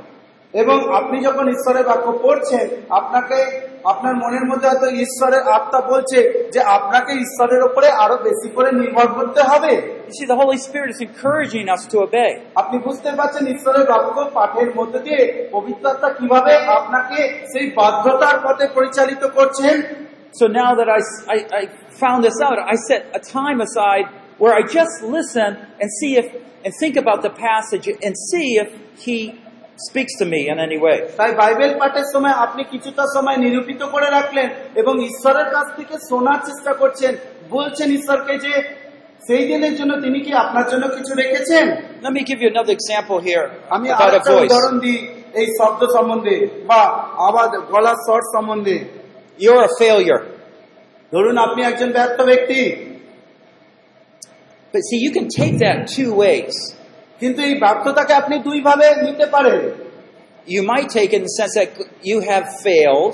এবং 0.54 0.78
আপনি 0.92 1.16
যখন 1.20 1.46
ঈশ্বরের 1.56 1.84
বাক্য 1.90 2.06
পড়ছেন 2.24 2.66
আপনাকে 2.90 3.38
আপনার 3.84 4.14
মনের 4.22 4.44
মধ্যে 4.50 4.66
হয়তো 4.68 4.88
ঈশ্বরের 5.04 5.42
আত্মা 5.48 5.80
বলছে 5.92 6.18
যে 6.54 6.60
আপনাকে 6.78 7.12
ঈশ্বরের 7.24 7.62
উপরে 7.62 7.88
আরো 8.04 8.16
বেশি 8.26 8.48
করে 8.56 8.70
নির্ভর 8.72 9.06
করতে 9.18 9.42
হবে 9.42 9.72
You 10.08 10.14
see, 10.18 10.28
the 10.34 10.40
Holy 10.44 10.58
Spirit 10.66 10.88
is 10.90 11.00
encouraging 11.08 11.66
us 11.74 11.82
to 11.92 11.96
obey. 12.06 12.30
আপনি 12.62 12.76
বুঝতে 12.86 13.10
পারছেন 13.18 13.44
ঈশ্বরের 13.56 13.84
বাক্য 13.92 14.16
পাঠের 14.36 14.70
মধ্যে 14.78 15.00
দিয়ে 15.06 15.20
পবিত্র 15.52 15.84
আত্মা 15.92 16.08
কিভাবে 16.18 16.52
আপনাকে 16.78 17.18
সেই 17.52 17.66
বাধ্যতার 17.78 18.36
পথে 18.44 18.64
পরিচালিত 18.76 19.22
করছেন 19.36 19.76
So 20.40 20.46
now 20.62 20.70
that 20.78 20.88
I, 20.98 21.00
I, 21.34 21.38
I 21.60 21.62
found 22.02 22.20
this 22.28 22.38
out, 22.46 22.58
I 22.74 22.76
set 22.90 23.02
a 23.20 23.22
time 23.38 23.58
aside 23.68 24.06
where 24.38 24.54
I 24.60 24.62
just 24.78 24.94
listen 25.16 25.50
and 25.80 25.88
see 25.98 26.12
if, 26.20 26.26
and 26.64 26.72
think 26.82 26.94
about 27.04 27.20
the 27.26 27.32
passage 27.48 27.86
and 28.04 28.12
see 28.30 28.48
if 28.62 28.68
He 29.06 29.18
speaks 29.77 30.13
to 30.19 30.25
me 30.25 30.49
in 30.49 30.57
any 30.59 30.77
way. 30.77 30.97
তাই 31.17 31.31
Bible 31.41 31.71
পাঠের 31.81 32.07
সময় 32.13 32.35
আপনি 32.45 32.61
কিছুটা 32.63 33.03
সময় 33.15 33.37
নিরূপিত 33.37 33.81
করে 33.93 34.07
রাখলেন 34.17 34.47
এবং 34.81 34.93
ঈশ্বরের 35.09 35.47
কাছ 35.55 35.67
থেকে 35.77 35.95
শোনার 36.09 36.39
চেষ্টা 36.47 36.71
করছেন 36.81 37.13
বলছেন 37.49 37.87
ঈশ্বরকে 37.91 38.33
যে 38.45 38.53
সেই 39.27 39.43
দিনের 39.47 39.73
জন্য 39.75 39.93
তিনি 40.01 40.19
কি 40.25 40.31
আপনার 40.43 40.65
জন্য 40.71 40.83
কিছু 40.97 41.11
রেখেছেন 41.21 41.65
Let 42.05 42.13
me 42.17 42.21
give 42.29 42.39
you 42.43 42.49
another 42.55 42.73
example 42.79 43.19
here 43.19 43.45
আমি 43.75 43.87
about 43.89 44.01
a 44.01 44.05
আরেকটা. 44.05 44.31
উদাহরণ 44.45 44.75
দিই 44.79 44.99
এই 45.33 45.47
শব্দ 45.59 45.81
সম্বন্ধে 45.95 46.35
বা 46.69 46.81
আওয়াজ 47.27 47.51
গলার 47.71 47.99
স্বর 48.07 48.21
সম্বন্ধে 48.35 48.75
You're 49.39 49.63
a 49.69 49.73
failure. 49.81 50.21
ধরুন 51.11 51.35
আপনি 51.37 51.61
একজন 51.63 51.89
ব্যর্থ 51.97 52.17
ব্যক্তি 52.31 52.61
But 54.73 54.81
see, 54.89 54.99
you 55.05 55.11
can 55.11 55.27
take 55.39 55.55
that 55.59 55.77
two 55.95 56.09
ways. 56.15 56.55
কিন্তু 57.23 57.41
এই 57.43 57.55
ব্যর্থতাকে 57.59 58.13
আপনি 58.13 58.35
দুই 58.39 58.61
ভাবে 58.61 58.87
নিতে 58.95 59.25
পারেন। 59.25 59.61
You 60.55 60.61
might 60.71 60.89
take 60.97 61.09
it 61.13 61.19
in 61.19 61.23
the 61.27 61.35
sense 61.39 61.53
that 61.59 61.69
you 62.09 62.17
have 62.29 62.45
failed, 62.65 63.13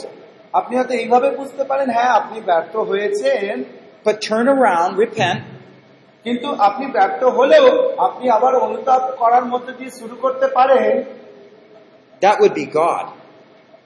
আপনি 0.53 0.77
হয়তো 0.77 0.93
এইভাবে 0.93 1.29
বুঝতে 1.29 1.63
পারেন 1.63 1.89
হ্যাঁ 1.89 2.11
আপনি 2.19 2.41
ব্যর্থ 2.41 2.75
হয়েছেন। 2.75 3.63
but 4.05 4.15
turn 4.29 4.45
around, 4.57 4.91
repent, 5.05 5.39
কিন্তু 6.23 6.47
আপনি 6.67 6.85
ব্যর্থ 6.85 7.23
হলেও 7.23 7.65
আপনি 7.97 8.29
আবার 8.29 8.53
অনুতাপ 8.55 9.03
করার 9.21 9.45
মধ্যে 9.45 9.73
দিয়ে 9.77 9.91
শুরু 9.99 10.15
করতে 10.15 10.47
পারেন। 10.47 11.03
That 12.21 12.35
would 12.41 12.55
be 12.61 12.65
God. 12.81 13.05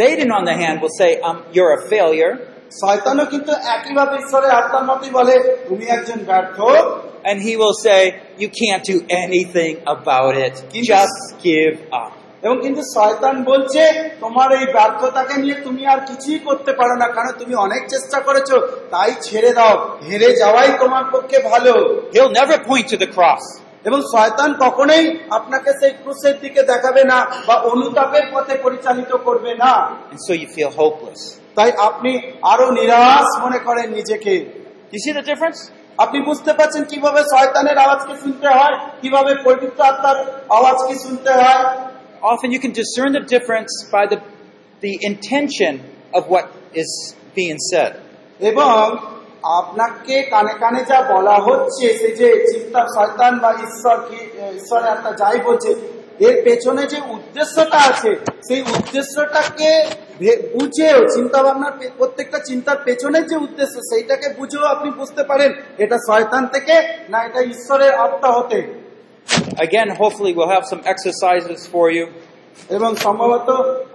Satan, 0.00 0.28
on 0.30 0.44
the 0.44 0.54
hand, 0.54 0.80
will 0.80 0.94
say, 1.00 1.10
um, 1.16 1.36
You're 1.54 1.74
a 1.80 1.92
failure, 1.92 2.36
শয়তানও 2.80 3.24
কিন্তু 3.26 3.52
একইভাবে 3.74 4.14
ঈশ্বরের 4.16 4.52
আত্মার 4.60 4.84
মতোই 4.90 5.10
বলে 5.10 5.34
তুমি 5.68 5.84
একজন 5.96 6.18
ব্যর্থ 6.28 6.58
and 7.24 7.40
he 7.40 7.56
will 7.56 7.76
say, 7.76 8.00
You 8.38 8.48
can't 8.50 8.84
do 8.84 8.96
anything 9.24 9.74
about 9.86 10.34
it. 10.36 10.54
Just 10.84 11.18
give 11.40 11.76
up. 11.94 12.12
এবং 12.42 12.56
কিন্তু 12.62 12.82
শয়তান 12.96 13.36
বলছে 13.50 13.82
তোমার 14.20 14.48
এই 14.58 14.66
ব্যর্থতাকে 14.76 15.34
নিয়ে 15.42 15.56
তুমি 15.66 15.82
আর 15.86 16.00
কিছুই 16.06 16.38
করতে 16.38 16.72
পারো 16.72 16.94
না 16.96 17.06
কারণ 17.16 17.32
তুমি 17.38 17.54
অনেক 17.66 17.82
চেষ্টা 17.88 18.18
করেছ 18.20 18.50
তাই 18.90 19.10
ছেড়ে 19.26 19.50
দাও 19.58 19.74
হেরে 20.08 20.30
যাওয়াই 20.40 20.70
তোমার 20.82 21.04
পক্ষে 21.14 21.38
ভালো 21.50 21.72
He'll 22.14 22.34
never 22.40 22.56
point 22.70 22.86
to 22.92 22.96
the 23.04 23.10
cross. 23.16 23.44
এবং 23.84 24.00
শয়তান 24.14 24.50
কখনোই 24.64 25.04
আপনাকে 25.30 25.70
সেই 25.80 25.92
ক্রুশের 26.02 26.36
দিকে 26.40 26.62
দেখাবে 26.62 27.02
না 27.04 27.18
বা 27.46 27.56
অনুতাপের 27.72 28.26
পথে 28.32 28.54
পরিচালিত 28.64 29.12
করবে 29.26 29.52
না 29.62 29.72
so 30.26 30.32
you 30.40 30.48
feel 30.56 30.72
hopeless. 30.72 31.22
তাই 31.56 31.70
আপনি 31.88 32.12
আরও 32.52 32.66
নিরাশ 32.70 33.28
মনে 33.44 33.58
করেন 33.58 33.86
নিজেকে 33.98 34.34
You 34.94 35.00
see 35.04 35.14
the 35.18 35.24
difference? 35.30 35.60
আপনি 35.98 36.18
বুঝতে 36.28 36.52
পারছেন 36.58 36.82
কীভাবে 36.84 37.20
শয়তানের 37.32 37.78
আওয়াজকে 37.78 38.14
শুনতে 38.22 38.48
হয় 38.58 38.76
কীভাবে 39.02 39.32
পবিত্র 39.44 39.80
আত্মার 39.84 40.16
আওয়াজকে 40.58 40.94
শুনতে 41.04 41.30
হয় 41.40 41.62
Often 42.32 42.48
you 42.54 42.60
can 42.64 42.74
discern 42.82 43.10
the 43.18 43.24
difference 43.34 43.72
by 43.96 44.04
the, 44.12 44.18
the 44.82 44.94
intention 45.10 45.72
of 46.16 46.22
what 46.32 46.46
is 46.74 46.90
being 47.36 47.58
said. 47.70 47.92
এবং 48.40 48.76
আপনাকে 49.58 50.16
কানে 50.30 50.52
কানে 50.60 50.80
যা 50.84 50.98
বলা 51.14 51.36
হচ্ছে 51.46 51.86
সেই 52.00 52.14
যে 52.20 52.28
চিন্তা 52.52 52.80
শয়তান 52.96 53.32
বা 53.38 53.50
ঈশ্বর 53.66 53.96
কি 54.08 54.18
ঈশ্বরের 54.58 54.90
একটা 54.96 55.10
যাই 55.20 55.38
বলছে 55.48 55.70
এর 56.20 56.36
পেছনে 56.46 56.82
যে 56.92 56.98
উদ্দেশ্যটা 57.16 57.78
আছে 57.90 58.10
সেই 58.48 58.60
উদ্দেশ্যটাকে 58.74 59.70
বুঝেও 60.54 60.98
চিন্তা 61.16 61.38
ভাবনার 61.46 61.74
প্রত্যেকটা 61.98 62.38
চিন্তার 62.48 62.78
পেছনের 62.86 63.24
যে 63.30 63.36
উদ্দেশ্য 63.46 63.74
সেইটাকে 63.90 64.26
বুঝেও 64.38 64.64
আপনি 64.74 64.88
বুঝতে 65.00 65.22
পারেন 65.30 65.50
এটা 65.78 65.96
শয়তান 66.08 66.42
থেকে 66.54 66.74
না 67.10 67.18
এটা 67.28 67.40
ঈশ্বরের 67.54 67.92
আত্মা 68.06 68.30
হতে 68.38 68.58
Again, 69.58 69.88
hopefully 69.92 70.32
we'll 70.36 70.54
have 70.56 70.66
some 70.66 70.82
exercises 70.84 71.60
for 71.66 71.86
you. 71.96 72.04
এবং 72.70 72.90
সম্ভবত 73.06 73.48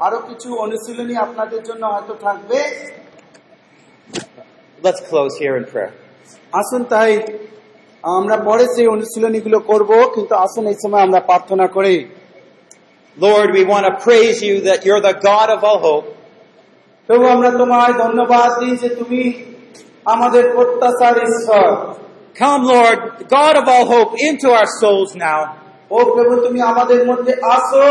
আরও 0.05 0.20
কিছু 0.30 0.49
অনুশীলনী 0.65 1.15
আপনাদের 1.26 1.61
জন্য 1.63 1.84
হয়তো 1.93 2.13
থাকবে 2.26 2.59
Let's 4.80 5.01
close 5.09 5.34
here 5.41 5.55
in 5.59 5.65
prayer. 5.65 5.91
আসুন 6.53 6.82
তাই 6.93 7.11
আমরা 8.08 8.38
পরে 8.38 8.66
সেই 8.76 8.88
অনুশীলনীগুলো 8.88 9.60
করব 9.60 9.91
কিন্তু 10.16 10.36
আসুন 10.36 10.68
এই 10.68 10.78
সময় 10.84 11.01
আমরা 11.01 11.20
প্রার্থনা 11.20 11.68
করি 11.68 11.95
Lord, 13.18 13.47
we 13.51 13.64
want 13.74 13.86
to 13.89 13.93
praise 14.08 14.38
you 14.47 14.55
that 14.62 14.80
you're 14.86 15.01
the 15.01 15.16
God 15.30 15.47
of 15.49 15.60
all 15.64 15.80
hope. 15.80 16.08
প্রভু 17.10 17.26
আমরা 17.28 17.49
তোমায় 17.51 17.93
ধন্যবাদ 17.93 18.49
দিই 18.60 18.78
যে 18.78 18.89
তুমি 18.89 19.22
আমাদের 20.05 20.43
প্রত্যাশার 20.55 21.16
ঈশ্বর 21.28 21.68
Come, 22.39 22.62
Lord, 22.76 22.99
God 23.38 23.53
of 23.62 23.66
all 23.74 23.86
hope, 23.86 24.12
into 24.30 24.47
our 24.51 24.70
souls 24.82 25.12
now. 25.28 25.39
ও 25.91 25.97
প্রভু 26.16 26.34
তুমি 26.45 26.60
আমাদের 26.62 26.99
মধ্যে 27.08 27.34
আসো 27.55 27.86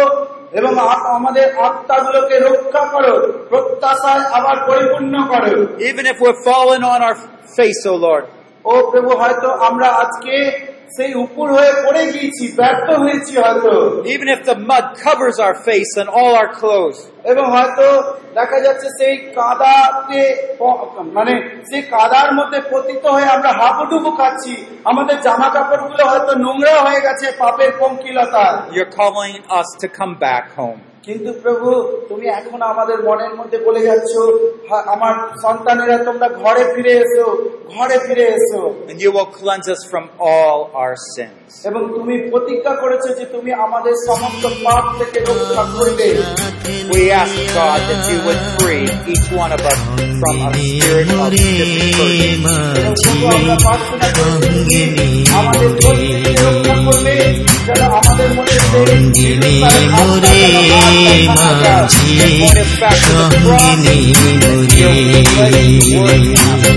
এবং 0.52 0.72
আ- 0.78 1.06
আমাদের 1.18 1.46
আত্মাগুলোকে 1.58 2.36
রক্ষা 2.38 2.82
করো 2.92 3.14
প্রত্যাশায় 3.48 4.22
আবার 4.38 4.56
পরিপূর্ণ 4.68 5.14
করো 5.32 5.52
Even 5.90 6.04
if 6.12 6.16
we're 6.24 6.40
fallen 6.50 6.80
on 6.92 6.98
our 7.06 7.16
face, 7.58 7.82
O 7.92 7.94
Lord. 8.08 8.24
ও 8.66 8.74
প্রভু 8.90 9.10
হয়তো 9.22 9.48
আমরা 9.68 9.88
আজকে 10.02 10.34
সেই 10.96 11.12
উপর 11.24 11.46
হয়ে 11.56 11.72
পড়ে 11.84 12.02
গিয়েছি 12.12 12.44
ব্যর্থ 12.58 12.88
হয়েছি 13.02 13.32
হয়তো 13.44 13.72
Even 14.14 14.28
if 14.36 14.40
the 14.50 14.56
mud 14.70 14.86
covers 14.98 15.36
our 15.46 15.56
face 15.68 15.92
and 16.00 16.08
all 16.18 16.32
our 16.40 16.50
clothes. 16.60 16.98
এবং 17.30 17.44
হয়তো 17.54 17.86
দেখা 18.38 18.58
যাচ্ছে 18.66 18.88
সেই 18.98 19.14
কাদাতে 19.38 20.22
মানে 21.16 21.32
সেই 21.68 21.82
কাদার 21.94 22.28
মধ্যে 22.38 22.58
পতিত 22.70 23.04
হয়ে 23.14 23.28
আমরা 23.36 23.50
হাবুডুবু 23.60 24.10
খাচ্ছি 24.18 24.52
আমাদের 24.90 25.16
জামা 25.26 25.48
কাপড়গুলো 25.54 26.04
হয়তো 26.12 26.32
নোংরা 26.44 26.74
হয়ে 26.86 27.00
গেছে 27.06 27.26
পাপের 27.40 27.70
পঙ্কিলতা 27.80 28.44
You're 28.76 28.94
calling 29.02 29.36
us 29.60 29.68
to 29.82 29.86
come 29.98 30.14
back 30.26 30.44
home. 30.58 30.80
কিন্তু 31.06 31.30
প্রভু 31.44 31.68
তুমি 32.08 32.26
এখন 32.40 32.58
আমাদের 32.72 32.98
মনের 33.08 33.32
মধ্যে 33.38 33.58
বলে 33.66 33.80
যাচ্ছ 33.88 34.12
আমার 34.94 35.14
সন্তানেরা 35.44 35.96
তোমরা 36.08 36.28
ঘরে 36.42 36.64
ফিরে 36.74 36.92
এসো 37.04 37.26
ঘরে 37.74 37.96
ফিরে 38.06 38.24
এসো। 38.36 38.60
And 38.90 38.98
you 39.04 39.10
will 39.16 39.30
cleanse 39.40 39.68
us 39.74 39.82
from 39.92 40.04
all 40.30 40.58
our 40.80 40.94
sins. 41.14 41.48
এবং 41.68 41.82
তুমি 41.94 42.14
প্রতিজ্ঞা 42.30 42.72
করেছ 42.82 43.04
যে 43.18 43.24
তুমি 43.34 43.50
আমাদের 43.66 43.94
সমস্ত 44.08 44.44
পাপ 44.64 44.84
থেকে 44.98 45.18
রক্ষা 45.28 45.64
করবে। 45.74 46.08
We 46.94 47.02
ask 47.22 47.34
God 47.60 47.80
that 47.88 48.02
you 48.10 48.18
would 48.26 48.42
free 48.58 48.86
each 49.12 49.28
one 49.42 49.52
of 49.56 49.62
us 49.72 49.80
from 50.20 50.36
a 50.46 50.48
spirit 50.58 51.08
of 51.14 51.20
তুমি 53.04 53.20
আমাদের 55.38 55.70
প্রত্যেককে 55.82 56.32
রক্ষা 56.44 56.76
করবে 56.86 57.14
যেন 57.66 57.80
আমাদের 57.98 58.28
মধ্যে 58.36 58.56
সেই 60.96 62.46
নিরুৎসাহের 64.16 65.26
আত্মা 66.46 66.76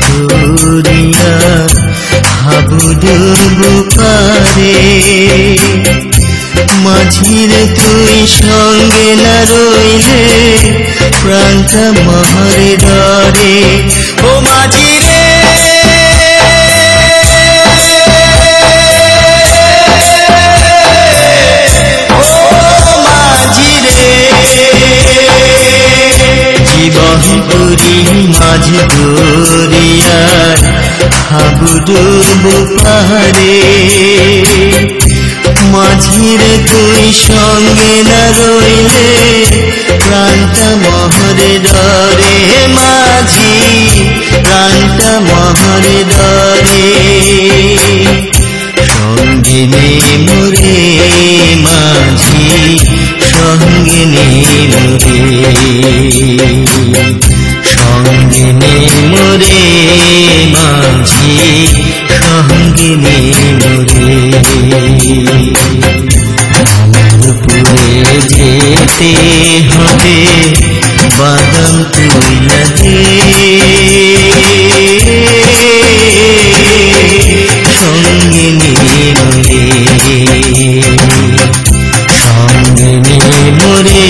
মাঝে 0.00 1.32
হাবু 2.42 2.78
হাবুডুর 2.82 3.86
পারে। 3.96 4.74
মাঝির 6.84 7.52
তুই 7.76 8.26
সঙ্গে 8.38 9.10
না 9.24 9.36
রইলে 9.50 10.22
প্রাণটা 11.22 11.84
মহরে 12.04 12.76
ডরে। 12.76 13.60
ও 14.28 14.40
মাঝিরে 14.40 15.01
মাঝ 28.12 28.94
দরিয়ার 28.94 30.58
হাবুডুর 31.30 32.24
বুপারে 32.42 33.62
মাঝিরে 35.62 36.58
তুই 36.70 37.12
সঙ্গে 37.12 38.02
না 38.02 38.32
রইলে 38.38 39.44
প্রাণটা 40.06 40.76
মহরে 40.76 41.58
ডরে। 41.58 42.68
মাঝি, 42.68 43.88
প্রাণটা 44.44 45.20
মহরে 45.20 46.04
ডরে। 46.04 46.92
সঙ্গে 48.88 49.52
নে 49.52 50.18
মোরে 50.18 51.56
মাঝি 51.56 52.78
সঙ্গে 53.32 54.04
নে 54.04 54.68
মোরে। 54.68 57.31
সঙ্গে 57.82 58.48
নে 58.60 58.74
মোরে 59.10 59.66
মাঝি 60.54 61.34
সঙ্গে 62.18 62.90
নে 63.04 63.18
মোরে 63.60 64.08
পুরে 67.42 68.18
যেতে 68.30 69.10
হবে 69.74 70.18
বাদাম 71.18 71.74
তুই 71.92 72.34
লাগে 72.48 73.00
সঙ্গে 77.78 78.46
নিয়ে 78.60 79.06
মরে 79.18 79.64
সঙ্গে 82.22 82.92
নিয়ে 83.06 83.44
মরে 83.60 84.06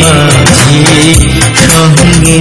মাঝি 0.00 0.80
সঙ্গে 1.66 2.36